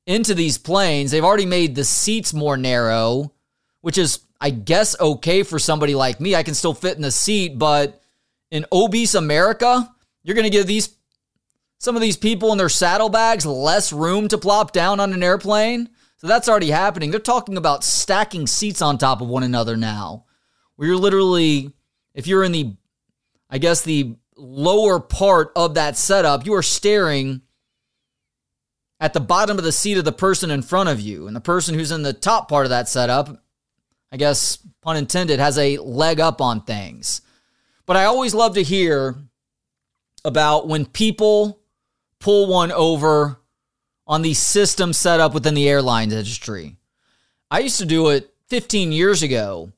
into 0.08 0.34
these 0.34 0.58
planes. 0.58 1.12
They've 1.12 1.24
already 1.24 1.46
made 1.46 1.76
the 1.76 1.84
seats 1.84 2.34
more 2.34 2.58
narrow, 2.58 3.32
which 3.82 4.00
is, 4.00 4.22
I 4.42 4.50
guess, 4.50 5.00
okay 5.00 5.44
for 5.44 5.60
somebody 5.60 5.94
like 5.94 6.20
me. 6.20 6.36
I 6.36 6.44
can 6.44 6.56
still 6.56 6.74
fit 6.74 6.96
in 6.96 7.04
the 7.04 7.12
seat, 7.12 7.60
but 7.60 8.02
in 8.50 8.66
obese 8.72 9.14
America, 9.14 9.94
you're 10.24 10.36
going 10.36 10.46
to 10.46 10.50
give 10.50 10.66
these 10.66 10.90
some 11.78 11.96
of 11.96 12.02
these 12.02 12.18
people 12.18 12.52
in 12.52 12.58
their 12.58 12.70
saddlebags 12.70 13.46
less 13.46 13.92
room 13.94 14.28
to 14.30 14.38
plop 14.38 14.72
down 14.72 15.00
on 15.00 15.14
an 15.14 15.24
airplane. 15.24 15.90
So 16.18 16.28
that's 16.28 16.50
already 16.50 16.72
happening. 16.72 17.12
They're 17.12 17.20
talking 17.20 17.58
about 17.58 17.84
stacking 17.84 18.48
seats 18.48 18.82
on 18.82 18.98
top 18.98 19.22
of 19.22 19.28
one 19.28 19.44
another 19.44 19.78
now. 19.78 20.26
Where 20.76 20.88
you're 20.88 20.98
literally, 20.98 21.72
if 22.14 22.28
you're 22.28 22.44
in 22.44 22.52
the, 22.52 22.76
I 23.50 23.58
guess, 23.58 23.82
the 23.82 24.16
lower 24.36 25.00
part 25.00 25.52
of 25.56 25.76
that 25.76 25.98
setup, 25.98 26.46
you 26.46 26.54
are 26.56 26.64
staring 26.64 27.42
at 29.00 29.14
the 29.14 29.20
bottom 29.20 29.58
of 29.58 29.64
the 29.64 29.72
seat 29.72 29.98
of 29.98 30.06
the 30.06 30.12
person 30.12 30.52
in 30.52 30.62
front 30.62 30.90
of 30.90 31.00
you. 31.00 31.28
And 31.28 31.36
the 31.36 31.42
person 31.42 31.76
who's 31.76 31.92
in 31.92 32.02
the 32.02 32.14
top 32.14 32.50
part 32.50 32.66
of 32.66 32.70
that 32.70 32.90
setup, 32.90 33.44
I 34.12 34.18
guess, 34.18 34.58
pun 34.82 34.98
intended, 34.98 35.40
has 35.40 35.58
a 35.58 35.78
leg 35.78 36.20
up 36.20 36.42
on 36.42 36.62
things. 36.62 37.22
But 37.86 37.98
I 37.98 38.06
always 38.06 38.34
love 38.34 38.56
to 38.56 38.64
hear 38.64 39.16
about 40.24 40.68
when 40.68 40.86
people 40.86 41.62
pull 42.26 42.48
one 42.48 42.72
over 42.72 43.38
on 44.08 44.24
the 44.24 44.34
system 44.34 44.92
set 44.94 45.20
up 45.20 45.36
within 45.36 45.54
the 45.54 45.70
airlines 45.70 46.12
industry. 46.12 46.76
I 47.52 47.60
used 47.60 47.78
to 47.78 47.86
do 47.86 48.10
it 48.10 48.34
15 48.48 48.92
years 48.92 49.22
ago 49.22 49.72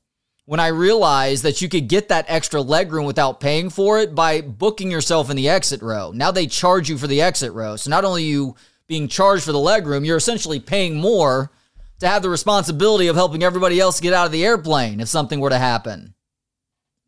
when 0.46 0.58
I 0.58 0.68
realized 0.68 1.42
that 1.42 1.60
you 1.60 1.68
could 1.68 1.88
get 1.88 2.08
that 2.08 2.24
extra 2.26 2.60
legroom 2.62 3.04
without 3.04 3.38
paying 3.38 3.68
for 3.68 3.98
it 3.98 4.14
by 4.14 4.40
booking 4.40 4.90
yourself 4.90 5.28
in 5.28 5.36
the 5.36 5.50
exit 5.50 5.82
row. 5.82 6.10
Now 6.14 6.30
they 6.30 6.46
charge 6.46 6.88
you 6.88 6.96
for 6.96 7.06
the 7.06 7.20
exit 7.20 7.52
row. 7.52 7.76
So 7.76 7.90
not 7.90 8.06
only 8.06 8.24
you 8.24 8.56
being 8.86 9.08
charged 9.08 9.44
for 9.44 9.52
the 9.52 9.58
legroom, 9.58 10.06
you're 10.06 10.16
essentially 10.16 10.58
paying 10.58 10.96
more 10.96 11.52
to 12.00 12.08
have 12.08 12.22
the 12.22 12.30
responsibility 12.30 13.08
of 13.08 13.16
helping 13.16 13.42
everybody 13.42 13.78
else 13.78 14.00
get 14.00 14.14
out 14.14 14.24
of 14.24 14.32
the 14.32 14.46
airplane 14.46 15.00
if 15.00 15.08
something 15.08 15.38
were 15.38 15.50
to 15.50 15.58
happen. 15.58 16.14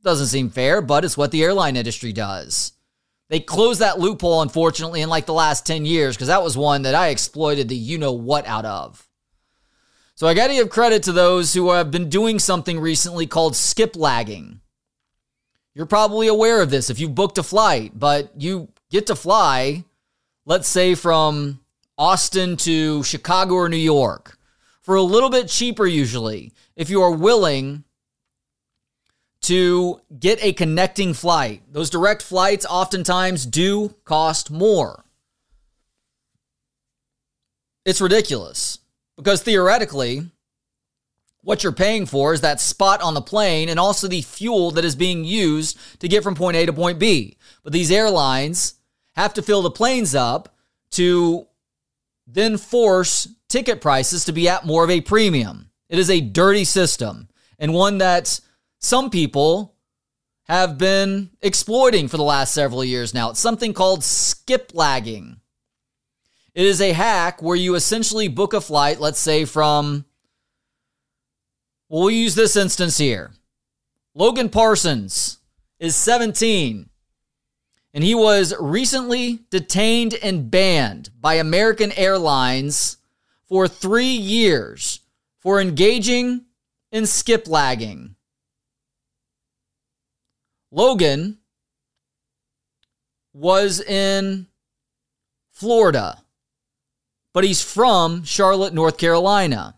Doesn't 0.05 0.27
seem 0.27 0.51
fair, 0.51 0.83
but 0.83 1.03
it's 1.03 1.17
what 1.17 1.31
the 1.31 1.43
airline 1.43 1.79
industry 1.79 2.13
does. 2.13 2.73
They 3.31 3.39
closed 3.39 3.81
that 3.81 4.01
loophole, 4.01 4.43
unfortunately, 4.43 5.03
in 5.03 5.09
like 5.09 5.25
the 5.25 5.33
last 5.33 5.65
10 5.65 5.87
years, 5.87 6.17
because 6.17 6.27
that 6.27 6.43
was 6.43 6.57
one 6.57 6.83
that 6.83 6.97
I 6.97 7.09
exploited 7.09 7.69
the 7.69 7.77
you 7.77 7.97
know 7.97 8.13
what 8.13 8.45
out 8.45 8.65
of. 8.65 9.07
So 10.17 10.27
I 10.27 10.35
got 10.35 10.49
to 10.49 10.55
give 10.55 10.69
credit 10.69 11.05
to 11.05 11.13
those 11.13 11.55
who 11.55 11.71
have 11.71 11.93
been 11.93 12.09
doing 12.09 12.41
something 12.41 12.81
recently 12.81 13.29
called 13.29 13.55
skip 13.55 13.95
lagging. 13.95 14.61
You're 15.75 15.87
probably 15.87 16.27
aware 16.27 16.61
of 16.61 16.71
this 16.71 16.91
if 16.91 16.99
you've 16.99 17.15
booked 17.15 17.39
a 17.39 17.45
flight, 17.45 17.93
but 17.95 18.33
you 18.37 18.69
get 18.91 19.07
to 19.07 19.15
fly, 19.15 19.85
let's 20.45 20.69
say 20.69 20.97
from 20.97 21.61
Austin 21.97 22.57
to 22.59 23.05
Chicago 23.05 23.55
or 23.55 23.69
New 23.69 23.77
York, 23.77 24.39
for 24.83 24.97
a 24.97 25.03
little 25.03 25.31
bit 25.31 25.47
cheaper 25.47 25.87
usually, 25.87 26.53
if 26.75 26.91
you 26.91 27.01
are 27.01 27.13
willing 27.13 27.85
to 29.43 30.01
get 30.19 30.43
a 30.43 30.53
connecting 30.53 31.15
flight. 31.15 31.63
Those 31.71 31.91
direct 31.91 32.23
flights 32.23 32.67
oftentimes 32.67 33.47
do 33.47 33.95
cost 34.05 34.51
more. 34.51 35.05
It's 37.85 38.01
ridiculous 38.01 38.79
because 39.17 39.43
theoretically, 39.43 40.27
what 41.43 41.63
you're 41.63 41.73
paying 41.73 42.05
for 42.05 42.35
is 42.35 42.43
that 42.43 42.61
spot 42.61 43.01
on 43.01 43.15
the 43.15 43.23
plane 43.23 43.69
and 43.69 43.81
also 43.81 44.07
the 44.07 44.23
fuel 44.23 44.71
that 44.73 44.85
is 44.85 44.95
being 44.95 45.25
used 45.25 45.79
to 46.01 46.09
get 46.09 46.23
from 46.23 46.35
point 46.35 46.57
A 46.57 46.67
to 46.67 46.73
point 46.73 46.99
B. 46.99 47.37
But 47.65 47.73
these 47.73 47.91
airlines 47.91 48.75
have 49.15 49.33
to 49.35 49.43
fill 49.43 49.63
the 49.63 49.71
planes 49.71 50.15
up 50.15 50.55
to 50.93 51.47
then 52.27 52.59
force 52.59 53.27
ticket 53.49 53.81
prices 53.81 54.25
to 54.27 54.33
be 54.33 54.49
at 54.49 54.67
more 54.67 54.85
of 54.85 54.91
a 54.91 55.01
premium. 55.01 55.71
It 55.89 55.99
is 55.99 56.11
a 56.11 56.21
dirty 56.21 56.65
system 56.65 57.29
and 57.59 57.75
one 57.75 57.99
that 57.99 58.41
some 58.81 59.11
people 59.11 59.77
have 60.45 60.79
been 60.79 61.31
exploiting 61.43 62.09
for 62.09 62.17
the 62.17 62.25
last 62.25 62.53
several 62.53 62.85
years 62.85 63.15
now. 63.15 63.31
It's 63.31 63.39
something 63.39 63.73
called 63.73 64.03
skip 64.03 64.73
lagging. 64.75 65.41
It 66.55 66.67
is 66.67 66.81
a 66.81 66.93
hack 66.93 67.41
where 67.41 67.57
you 67.57 67.77
essentially 67.77 68.27
book 68.27 68.53
a 68.53 68.61
flight, 68.61 68.99
let's 68.99 69.21
say 69.21 69.45
from, 69.45 70.05
well, 71.89 72.01
we'll 72.03 72.11
use 72.11 72.35
this 72.35 72.57
instance 72.57 72.99
here. 72.99 73.31
Logan 74.15 74.49
Parsons 74.49 75.39
is 75.79 75.95
17 75.95 76.91
and 77.93 78.05
he 78.05 78.15
was 78.15 78.55
recently 78.59 79.41
detained 79.51 80.15
and 80.23 80.51
banned 80.51 81.11
by 81.21 81.35
American 81.35 81.93
Airlines 81.93 82.97
for 83.47 83.69
three 83.69 84.05
years 84.05 85.01
for 85.39 85.61
engaging 85.61 86.45
in 86.93 87.07
skip 87.07 87.47
lagging. 87.47 88.17
Logan 90.71 91.39
was 93.33 93.81
in 93.81 94.47
Florida, 95.51 96.23
but 97.33 97.45
he's 97.45 97.63
from 97.63 98.25
Charlotte, 98.25 98.73
North 98.73 98.97
Carolina. 98.97 99.77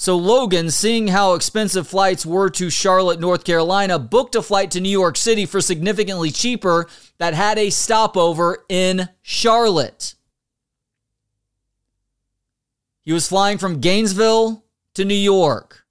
So 0.00 0.16
Logan, 0.16 0.70
seeing 0.70 1.08
how 1.08 1.34
expensive 1.34 1.88
flights 1.88 2.24
were 2.24 2.50
to 2.50 2.70
Charlotte, 2.70 3.18
North 3.18 3.42
Carolina, 3.42 3.98
booked 3.98 4.36
a 4.36 4.42
flight 4.42 4.70
to 4.70 4.80
New 4.80 4.88
York 4.88 5.16
City 5.16 5.44
for 5.44 5.60
significantly 5.60 6.30
cheaper 6.30 6.86
that 7.18 7.34
had 7.34 7.58
a 7.58 7.70
stopover 7.70 8.64
in 8.68 9.08
Charlotte. 9.22 10.14
He 13.02 13.12
was 13.12 13.28
flying 13.28 13.58
from 13.58 13.80
Gainesville 13.80 14.64
to 14.94 15.04
New 15.04 15.14
York. 15.14 15.84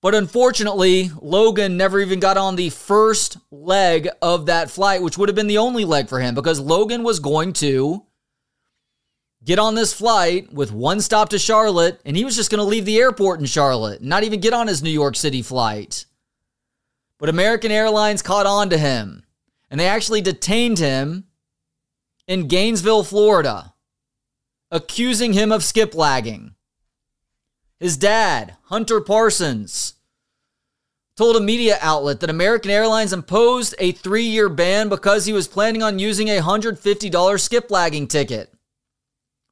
But 0.00 0.14
unfortunately, 0.14 1.10
Logan 1.20 1.76
never 1.76 1.98
even 1.98 2.20
got 2.20 2.36
on 2.36 2.54
the 2.54 2.70
first 2.70 3.36
leg 3.50 4.08
of 4.22 4.46
that 4.46 4.70
flight, 4.70 5.02
which 5.02 5.18
would 5.18 5.28
have 5.28 5.36
been 5.36 5.48
the 5.48 5.58
only 5.58 5.84
leg 5.84 6.08
for 6.08 6.20
him 6.20 6.34
because 6.34 6.60
Logan 6.60 7.02
was 7.02 7.18
going 7.18 7.52
to 7.54 8.04
get 9.44 9.58
on 9.58 9.74
this 9.74 9.92
flight 9.92 10.52
with 10.52 10.70
one 10.70 11.00
stop 11.00 11.30
to 11.30 11.38
Charlotte 11.38 12.00
and 12.04 12.16
he 12.16 12.24
was 12.24 12.36
just 12.36 12.50
going 12.50 12.58
to 12.58 12.64
leave 12.64 12.84
the 12.84 12.98
airport 12.98 13.40
in 13.40 13.46
Charlotte, 13.46 14.00
not 14.00 14.22
even 14.22 14.40
get 14.40 14.52
on 14.52 14.68
his 14.68 14.82
New 14.82 14.90
York 14.90 15.16
City 15.16 15.42
flight. 15.42 16.04
But 17.18 17.28
American 17.28 17.72
Airlines 17.72 18.22
caught 18.22 18.46
on 18.46 18.70
to 18.70 18.78
him 18.78 19.24
and 19.68 19.80
they 19.80 19.88
actually 19.88 20.20
detained 20.20 20.78
him 20.78 21.24
in 22.28 22.46
Gainesville, 22.46 23.02
Florida, 23.02 23.74
accusing 24.70 25.32
him 25.32 25.50
of 25.50 25.64
skip 25.64 25.94
lagging. 25.94 26.54
His 27.80 27.96
dad, 27.96 28.56
Hunter 28.64 29.00
Parsons, 29.00 29.94
told 31.16 31.36
a 31.36 31.40
media 31.40 31.78
outlet 31.80 32.20
that 32.20 32.30
American 32.30 32.70
Airlines 32.70 33.12
imposed 33.12 33.74
a 33.78 33.92
three 33.92 34.24
year 34.24 34.48
ban 34.48 34.88
because 34.88 35.26
he 35.26 35.32
was 35.32 35.48
planning 35.48 35.82
on 35.82 35.98
using 35.98 36.28
a 36.28 36.40
$150 36.40 37.40
skip 37.40 37.70
lagging 37.70 38.06
ticket, 38.06 38.52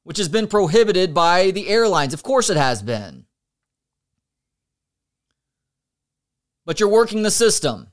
which 0.03 0.17
has 0.17 0.29
been 0.29 0.47
prohibited 0.47 1.13
by 1.13 1.51
the 1.51 1.67
airlines. 1.67 2.13
Of 2.13 2.23
course, 2.23 2.49
it 2.49 2.57
has 2.57 2.81
been. 2.81 3.27
but 6.67 6.81
you're 6.81 6.89
working 6.89 7.23
the 7.23 7.31
system. 7.31 7.87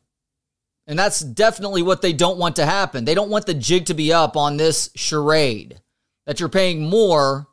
And 0.87 0.99
that's 0.99 1.21
definitely 1.21 1.81
what 1.81 2.03
they 2.03 2.13
don't 2.13 2.39
want 2.39 2.57
to 2.57 2.67
happen. 2.67 3.07
They 3.07 3.15
don't 3.15 3.31
want 3.31 3.47
the 3.47 3.55
jig 3.55 3.87
to 3.87 3.95
be 3.95 4.13
up 4.13 4.37
on 4.37 4.59
this 4.59 4.91
charade 4.97 5.81
that 6.27 6.41
you're 6.41 6.51
paying 6.51 6.91
more 6.91 7.47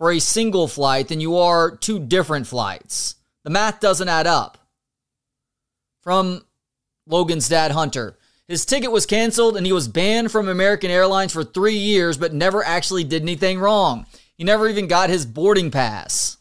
for 0.00 0.10
a 0.10 0.18
single 0.18 0.66
flight 0.66 1.08
than 1.08 1.20
you 1.20 1.36
are 1.36 1.76
two 1.76 1.98
different 1.98 2.46
flights. 2.46 3.16
The 3.44 3.50
math 3.50 3.80
doesn't 3.80 4.08
add 4.08 4.26
up. 4.26 4.56
From 6.00 6.42
Logan's 7.06 7.50
dad, 7.50 7.72
Hunter. 7.72 8.16
His 8.48 8.64
ticket 8.64 8.90
was 8.90 9.04
canceled 9.04 9.58
and 9.58 9.66
he 9.66 9.74
was 9.74 9.88
banned 9.88 10.32
from 10.32 10.48
American 10.48 10.90
Airlines 10.90 11.34
for 11.34 11.44
three 11.44 11.76
years, 11.76 12.16
but 12.16 12.32
never 12.32 12.64
actually 12.64 13.04
did 13.04 13.20
anything 13.20 13.60
wrong. 13.60 14.06
He 14.38 14.42
never 14.42 14.66
even 14.68 14.86
got 14.86 15.10
his 15.10 15.26
boarding 15.26 15.70
pass. 15.70 16.38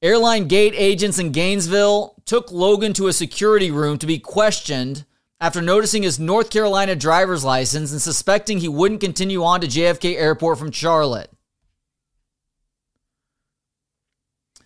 Airline 0.00 0.48
gate 0.48 0.74
agents 0.74 1.18
in 1.18 1.32
Gainesville 1.32 2.14
took 2.24 2.50
Logan 2.50 2.94
to 2.94 3.08
a 3.08 3.12
security 3.12 3.70
room 3.70 3.98
to 3.98 4.06
be 4.06 4.18
questioned 4.18 5.04
after 5.38 5.60
noticing 5.60 6.02
his 6.02 6.18
North 6.18 6.48
Carolina 6.48 6.96
driver's 6.96 7.44
license 7.44 7.92
and 7.92 8.00
suspecting 8.00 8.56
he 8.56 8.68
wouldn't 8.68 9.02
continue 9.02 9.44
on 9.44 9.60
to 9.60 9.66
JFK 9.66 10.16
Airport 10.16 10.58
from 10.58 10.70
Charlotte. 10.70 11.28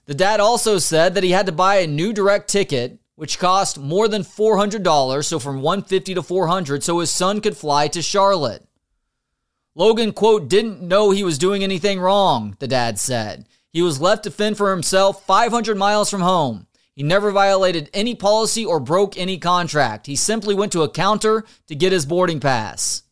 The 0.06 0.14
dad 0.14 0.40
also 0.40 0.78
said 0.78 1.14
that 1.14 1.24
he 1.24 1.32
had 1.32 1.46
to 1.46 1.52
buy 1.52 1.76
a 1.76 1.86
new 1.86 2.12
direct 2.12 2.48
ticket, 2.48 2.98
which 3.16 3.38
cost 3.38 3.78
more 3.78 4.06
than 4.08 4.22
$400, 4.22 5.24
so 5.24 5.38
from 5.38 5.62
150 5.62 6.14
to 6.14 6.22
400, 6.22 6.84
so 6.84 7.00
his 7.00 7.10
son 7.10 7.40
could 7.40 7.56
fly 7.56 7.88
to 7.88 8.02
Charlotte. 8.02 8.66
Logan, 9.74 10.12
quote, 10.12 10.48
didn't 10.48 10.80
know 10.80 11.10
he 11.10 11.24
was 11.24 11.38
doing 11.38 11.62
anything 11.62 11.98
wrong, 11.98 12.56
the 12.60 12.68
dad 12.68 12.98
said. 12.98 13.46
He 13.72 13.82
was 13.82 14.00
left 14.00 14.24
to 14.24 14.30
fend 14.30 14.56
for 14.56 14.70
himself 14.70 15.26
500 15.26 15.76
miles 15.76 16.08
from 16.08 16.22
home. 16.22 16.66
He 16.94 17.02
never 17.02 17.30
violated 17.30 17.90
any 17.92 18.14
policy 18.14 18.64
or 18.64 18.80
broke 18.80 19.18
any 19.18 19.36
contract. 19.36 20.06
He 20.06 20.16
simply 20.16 20.54
went 20.54 20.72
to 20.72 20.82
a 20.82 20.88
counter 20.88 21.44
to 21.66 21.74
get 21.74 21.92
his 21.92 22.06
boarding 22.06 22.40
pass. 22.40 23.02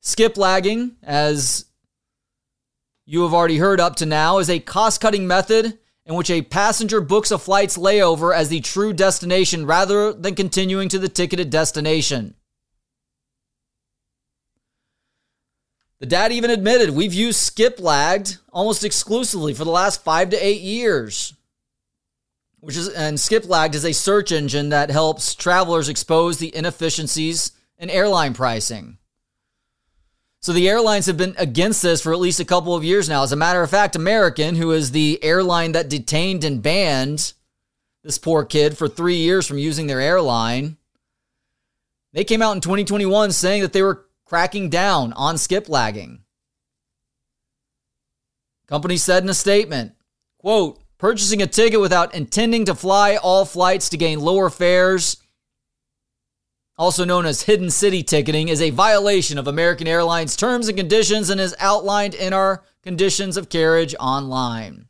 Skip 0.00 0.36
lagging, 0.36 0.96
as 1.02 1.64
you 3.10 3.22
have 3.22 3.34
already 3.34 3.58
heard 3.58 3.80
up 3.80 3.96
to 3.96 4.06
now, 4.06 4.38
is 4.38 4.48
a 4.48 4.60
cost 4.60 5.00
cutting 5.00 5.26
method 5.26 5.76
in 6.06 6.14
which 6.14 6.30
a 6.30 6.42
passenger 6.42 7.00
books 7.00 7.32
a 7.32 7.38
flight's 7.40 7.76
layover 7.76 8.32
as 8.32 8.48
the 8.48 8.60
true 8.60 8.92
destination 8.92 9.66
rather 9.66 10.12
than 10.12 10.36
continuing 10.36 10.88
to 10.88 10.96
the 10.96 11.08
ticketed 11.08 11.50
destination. 11.50 12.36
The 15.98 16.06
dad 16.06 16.30
even 16.30 16.50
admitted 16.50 16.90
we've 16.90 17.12
used 17.12 17.40
skip 17.40 17.80
lagged 17.80 18.38
almost 18.52 18.84
exclusively 18.84 19.54
for 19.54 19.64
the 19.64 19.72
last 19.72 20.04
five 20.04 20.30
to 20.30 20.36
eight 20.36 20.60
years. 20.60 21.34
Which 22.60 22.76
is 22.76 22.90
and 22.90 23.18
skip 23.18 23.44
lagged 23.44 23.74
is 23.74 23.84
a 23.84 23.92
search 23.92 24.30
engine 24.30 24.68
that 24.68 24.88
helps 24.88 25.34
travelers 25.34 25.88
expose 25.88 26.38
the 26.38 26.54
inefficiencies 26.54 27.50
in 27.76 27.90
airline 27.90 28.34
pricing. 28.34 28.98
So 30.40 30.54
the 30.54 30.70
airlines 30.70 31.04
have 31.04 31.18
been 31.18 31.34
against 31.36 31.82
this 31.82 32.00
for 32.00 32.14
at 32.14 32.18
least 32.18 32.40
a 32.40 32.46
couple 32.46 32.74
of 32.74 32.82
years 32.82 33.10
now. 33.10 33.22
As 33.22 33.32
a 33.32 33.36
matter 33.36 33.62
of 33.62 33.68
fact, 33.68 33.94
American, 33.94 34.56
who 34.56 34.72
is 34.72 34.90
the 34.90 35.22
airline 35.22 35.72
that 35.72 35.90
detained 35.90 36.44
and 36.44 36.62
banned 36.62 37.34
this 38.02 38.16
poor 38.16 38.46
kid 38.46 38.78
for 38.78 38.88
three 38.88 39.16
years 39.16 39.46
from 39.46 39.58
using 39.58 39.86
their 39.86 40.00
airline, 40.00 40.78
they 42.14 42.24
came 42.24 42.40
out 42.40 42.54
in 42.54 42.62
2021 42.62 43.32
saying 43.32 43.60
that 43.60 43.74
they 43.74 43.82
were 43.82 44.06
cracking 44.24 44.70
down 44.70 45.12
on 45.12 45.36
skip 45.36 45.68
lagging. 45.68 46.22
Company 48.66 48.96
said 48.96 49.22
in 49.22 49.28
a 49.28 49.34
statement, 49.34 49.92
quote, 50.38 50.80
purchasing 50.96 51.42
a 51.42 51.46
ticket 51.46 51.80
without 51.80 52.14
intending 52.14 52.64
to 52.64 52.74
fly 52.74 53.16
all 53.16 53.44
flights 53.44 53.90
to 53.90 53.98
gain 53.98 54.20
lower 54.20 54.48
fares, 54.48 55.18
also 56.80 57.04
known 57.04 57.26
as 57.26 57.42
hidden 57.42 57.68
city 57.68 58.02
ticketing, 58.02 58.48
is 58.48 58.62
a 58.62 58.70
violation 58.70 59.36
of 59.36 59.46
American 59.46 59.86
Airlines 59.86 60.34
terms 60.34 60.66
and 60.66 60.78
conditions 60.78 61.28
and 61.28 61.38
is 61.38 61.54
outlined 61.58 62.14
in 62.14 62.32
our 62.32 62.64
conditions 62.82 63.36
of 63.36 63.50
carriage 63.50 63.94
online. 64.00 64.88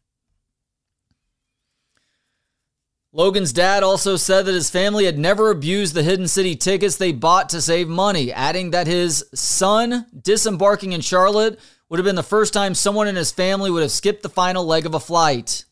Logan's 3.13 3.53
dad 3.53 3.83
also 3.83 4.15
said 4.15 4.47
that 4.47 4.55
his 4.55 4.71
family 4.71 5.05
had 5.05 5.19
never 5.19 5.51
abused 5.51 5.95
the 5.95 6.05
Hidden 6.05 6.29
City 6.29 6.55
tickets 6.55 6.95
they 6.95 7.11
bought 7.11 7.49
to 7.49 7.61
save 7.61 7.89
money, 7.89 8.33
adding 8.33 8.71
that 8.71 8.87
his 8.87 9.25
son 9.35 10.07
disembarking 10.23 10.93
in 10.93 11.01
Charlotte 11.01 11.59
would 11.89 11.99
have 11.99 12.07
been 12.07 12.15
the 12.15 12.23
first 12.23 12.55
time 12.55 12.77
someone 12.77 13.09
in 13.09 13.17
his 13.17 13.33
family 13.33 13.69
would 13.69 13.83
have 13.83 13.91
skipped 13.91 14.23
the 14.23 14.29
final 14.29 14.65
leg 14.65 14.87
of 14.87 14.95
a 14.95 15.01
flight. 15.01 15.65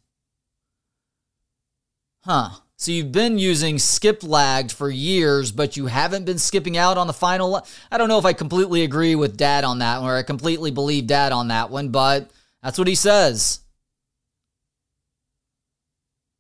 Huh. 2.25 2.51
So 2.81 2.93
you've 2.93 3.11
been 3.11 3.41
using 3.41 3.81
skip 3.81 4.23
lagged 4.23 4.71
for 4.71 4.89
years, 4.89 5.51
but 5.51 5.77
you 5.77 5.87
haven't 5.87 6.25
been 6.25 6.39
skipping 6.39 6.77
out 6.77 6.97
on 6.97 7.09
the 7.09 7.13
final. 7.13 7.67
I 7.91 7.99
don't 7.99 8.09
know 8.09 8.21
if 8.21 8.25
I 8.25 8.33
completely 8.33 8.85
agree 8.85 9.17
with 9.17 9.37
dad 9.37 9.65
on 9.65 9.81
that 9.81 10.01
one 10.01 10.09
or 10.09 10.17
I 10.17 10.23
completely 10.23 10.71
believe 10.71 11.09
dad 11.09 11.33
on 11.33 11.49
that 11.49 11.71
one, 11.71 11.89
but 11.89 12.31
that's 12.63 12.79
what 12.79 12.87
he 12.87 12.95
says. 12.95 13.61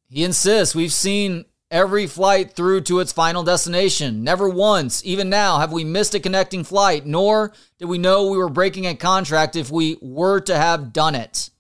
He 0.08 0.22
insists 0.22 0.76
we've 0.76 0.92
seen 0.92 1.44
every 1.72 2.06
flight 2.06 2.52
through 2.52 2.82
to 2.82 3.00
its 3.00 3.12
final 3.12 3.42
destination. 3.42 4.22
Never 4.22 4.48
once, 4.48 5.04
even 5.04 5.28
now, 5.28 5.58
have 5.58 5.72
we 5.72 5.82
missed 5.82 6.14
a 6.14 6.20
connecting 6.20 6.62
flight, 6.62 7.04
nor 7.04 7.52
did 7.80 7.86
we 7.86 7.98
know 7.98 8.30
we 8.30 8.38
were 8.38 8.48
breaking 8.48 8.86
a 8.86 8.94
contract 8.94 9.56
if 9.56 9.72
we 9.72 9.98
were 10.00 10.38
to 10.42 10.56
have 10.56 10.92
done 10.92 11.16
it. 11.16 11.50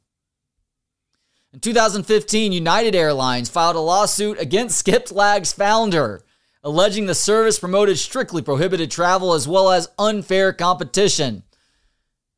In 1.52 1.60
2015, 1.60 2.52
United 2.52 2.94
Airlines 2.94 3.48
filed 3.48 3.76
a 3.76 3.80
lawsuit 3.80 4.40
against 4.40 4.78
Skip 4.78 5.10
Lag's 5.10 5.52
founder, 5.52 6.22
alleging 6.62 7.06
the 7.06 7.14
service 7.14 7.58
promoted 7.58 7.98
strictly 7.98 8.42
prohibited 8.42 8.90
travel 8.90 9.32
as 9.32 9.48
well 9.48 9.70
as 9.70 9.88
unfair 9.98 10.52
competition. 10.52 11.42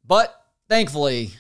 But 0.05 0.35
thankfully, 0.69 1.33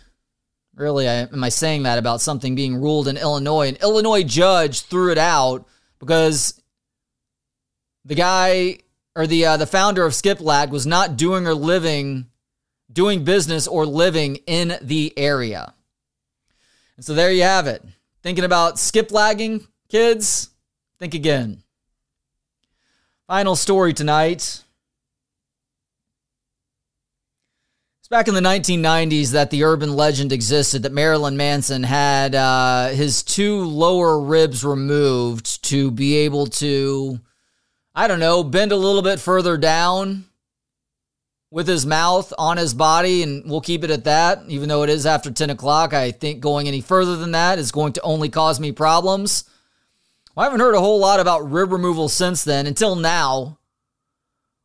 Really, 0.80 1.06
I, 1.06 1.12
am 1.22 1.44
I 1.44 1.50
saying 1.50 1.82
that 1.82 1.98
about 1.98 2.22
something 2.22 2.54
being 2.54 2.74
ruled 2.74 3.06
in 3.06 3.18
Illinois? 3.18 3.68
An 3.68 3.76
Illinois 3.82 4.22
judge 4.22 4.80
threw 4.80 5.12
it 5.12 5.18
out 5.18 5.66
because 5.98 6.58
the 8.06 8.14
guy 8.14 8.78
or 9.14 9.26
the 9.26 9.44
uh, 9.44 9.56
the 9.58 9.66
founder 9.66 10.06
of 10.06 10.14
Skiplagged 10.14 10.70
was 10.70 10.86
not 10.86 11.18
doing 11.18 11.46
or 11.46 11.54
living, 11.54 12.28
doing 12.90 13.24
business 13.24 13.66
or 13.66 13.84
living 13.84 14.36
in 14.46 14.78
the 14.80 15.12
area. 15.18 15.74
And 17.00 17.04
so 17.06 17.14
there 17.14 17.32
you 17.32 17.44
have 17.44 17.66
it. 17.66 17.82
Thinking 18.22 18.44
about 18.44 18.78
skip 18.78 19.10
lagging, 19.10 19.66
kids? 19.88 20.50
Think 20.98 21.14
again. 21.14 21.62
Final 23.26 23.56
story 23.56 23.94
tonight. 23.94 24.62
It's 28.00 28.08
back 28.10 28.28
in 28.28 28.34
the 28.34 28.42
1990s 28.42 29.32
that 29.32 29.48
the 29.48 29.64
urban 29.64 29.96
legend 29.96 30.30
existed 30.30 30.82
that 30.82 30.92
Marilyn 30.92 31.38
Manson 31.38 31.84
had 31.84 32.34
uh, 32.34 32.88
his 32.88 33.22
two 33.22 33.64
lower 33.64 34.20
ribs 34.20 34.62
removed 34.62 35.64
to 35.70 35.90
be 35.90 36.16
able 36.16 36.48
to, 36.48 37.18
I 37.94 38.08
don't 38.08 38.20
know, 38.20 38.44
bend 38.44 38.72
a 38.72 38.76
little 38.76 39.00
bit 39.00 39.20
further 39.20 39.56
down 39.56 40.26
with 41.50 41.66
his 41.66 41.84
mouth 41.84 42.32
on 42.38 42.56
his 42.56 42.74
body, 42.74 43.22
and 43.22 43.48
we'll 43.50 43.60
keep 43.60 43.82
it 43.82 43.90
at 43.90 44.04
that. 44.04 44.42
Even 44.48 44.68
though 44.68 44.82
it 44.82 44.90
is 44.90 45.04
after 45.04 45.30
10 45.30 45.50
o'clock, 45.50 45.92
I 45.92 46.12
think 46.12 46.40
going 46.40 46.68
any 46.68 46.80
further 46.80 47.16
than 47.16 47.32
that 47.32 47.58
is 47.58 47.72
going 47.72 47.92
to 47.94 48.02
only 48.02 48.28
cause 48.28 48.60
me 48.60 48.72
problems. 48.72 49.44
Well, 50.34 50.42
I 50.42 50.46
haven't 50.46 50.60
heard 50.60 50.76
a 50.76 50.80
whole 50.80 51.00
lot 51.00 51.20
about 51.20 51.50
rib 51.50 51.72
removal 51.72 52.08
since 52.08 52.44
then 52.44 52.66
until 52.66 52.94
now, 52.94 53.58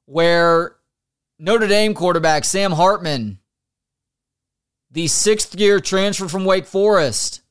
where 0.05 0.75
Notre 1.39 1.67
Dame 1.67 1.95
quarterback 1.95 2.45
Sam 2.45 2.73
Hartman, 2.73 3.39
the 4.91 5.07
sixth 5.07 5.59
year 5.59 5.79
transfer 5.79 6.27
from 6.27 6.45
Wake 6.45 6.67
Forest, 6.67 7.41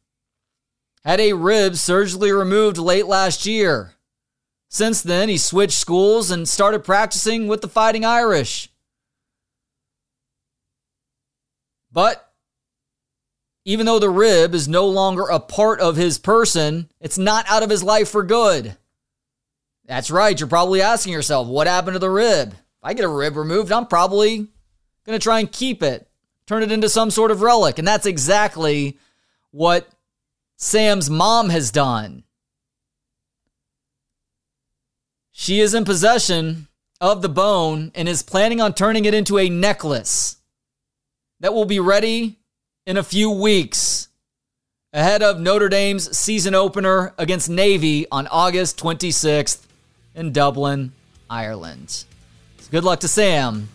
had 1.05 1.21
a 1.21 1.33
rib 1.33 1.75
surgically 1.75 2.31
removed 2.31 2.79
late 2.79 3.07
last 3.07 3.47
year. 3.47 3.95
Since 4.69 5.03
then, 5.03 5.29
he 5.29 5.39
switched 5.39 5.79
schools 5.79 6.31
and 6.31 6.49
started 6.49 6.85
practicing 6.85 7.47
with 7.47 7.61
the 7.61 7.69
Fighting 7.69 8.05
Irish. 8.05 8.71
But 11.95 12.29
even 13.65 13.87
though 13.87 14.01
the 14.01 14.11
rib 14.11 14.53
is 14.53 14.67
no 14.67 14.87
longer 14.87 15.23
a 15.23 15.39
part 15.39 15.81
of 15.81 15.95
his 15.95 16.19
person, 16.19 16.91
it's 17.01 17.17
not 17.17 17.47
out 17.49 17.63
of 17.63 17.71
his 17.71 17.85
life 17.85 18.11
for 18.11 18.25
good. 18.25 18.77
That's 19.87 20.11
right. 20.11 20.39
You're 20.39 20.49
probably 20.49 20.83
asking 20.83 21.13
yourself, 21.13 21.47
what 21.47 21.69
happened 21.69 21.95
to 21.95 22.01
the 22.01 22.11
rib? 22.11 22.49
If 22.51 22.83
I 22.83 22.95
get 22.95 23.05
a 23.05 23.09
rib 23.09 23.37
removed, 23.37 23.71
I'm 23.71 23.87
probably 23.87 24.39
going 25.07 25.19
to 25.19 25.23
try 25.23 25.39
and 25.39 25.51
keep 25.51 25.85
it, 25.85 26.09
turn 26.47 26.65
it 26.65 26.73
into 26.73 26.89
some 26.89 27.13
sort 27.13 27.31
of 27.31 27.43
relic. 27.43 27.79
And 27.79 27.87
that's 27.87 28.07
exactly 28.07 28.99
what 29.53 29.89
Sam's 30.57 31.09
mom 31.09 31.49
has 31.51 31.71
done. 31.71 32.25
She 35.31 35.61
is 35.61 35.75
in 35.75 35.85
possession 35.85 36.67
of 37.01 37.23
the 37.23 37.29
bone 37.29 37.93
and 37.95 38.09
is 38.09 38.23
planning 38.23 38.61
on 38.61 38.75
turning 38.75 39.05
it 39.05 39.15
into 39.15 39.39
a 39.39 39.49
necklace 39.49 40.39
that 41.45 41.53
will 41.53 41.67
be 41.67 41.79
ready 41.79 42.39
in 42.87 42.97
a 42.97 43.03
few 43.03 43.31
weeks. 43.31 44.09
ahead 44.95 45.23
of 45.23 45.39
Notre 45.39 45.69
Dame's 45.69 46.17
season 46.17 46.55
opener 46.55 47.13
against 47.19 47.51
Navy 47.51 48.07
on 48.11 48.27
August 48.29 48.79
26th 48.79 49.61
in 50.15 50.33
Dublin, 50.33 50.93
Ireland. 51.29 51.91
So 51.91 52.71
good 52.71 52.83
luck 52.83 53.01
to 53.01 53.09
Sam, 53.09 53.69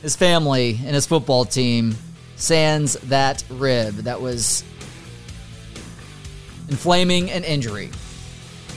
his 0.00 0.14
family, 0.14 0.78
and 0.84 0.94
his 0.94 1.06
football 1.06 1.44
team. 1.44 1.96
Sans 2.36 2.92
that 3.08 3.42
rib 3.50 3.94
that 4.04 4.20
was 4.20 4.62
inflaming 6.68 7.32
an 7.32 7.42
injury. 7.42 7.90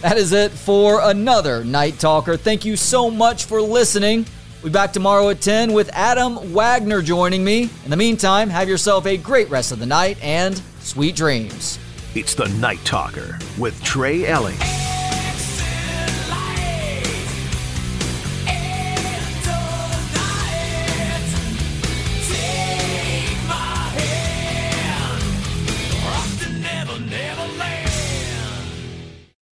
That 0.01 0.17
is 0.17 0.33
it 0.33 0.51
for 0.51 0.99
another 1.03 1.63
Night 1.63 1.99
Talker. 1.99 2.37
Thank 2.37 2.65
you 2.65 2.75
so 2.75 3.11
much 3.11 3.45
for 3.45 3.61
listening. 3.61 4.25
We'll 4.61 4.71
be 4.71 4.73
back 4.73 4.91
tomorrow 4.91 5.29
at 5.29 5.39
10 5.39 5.71
with 5.71 5.89
Adam 5.93 6.53
Wagner 6.53 7.01
joining 7.01 7.45
me. 7.45 7.69
In 7.85 7.89
the 7.89 7.95
meantime, 7.95 8.49
have 8.49 8.67
yourself 8.67 9.05
a 9.05 9.15
great 9.15 9.49
rest 9.49 9.71
of 9.71 9.79
the 9.79 9.85
night 9.85 10.21
and 10.21 10.61
sweet 10.81 11.15
dreams. 11.15 11.79
It's 12.13 12.33
the 12.33 12.49
Night 12.49 12.83
Talker 12.83 13.39
with 13.57 13.81
Trey 13.83 14.25
Elling. 14.25 14.57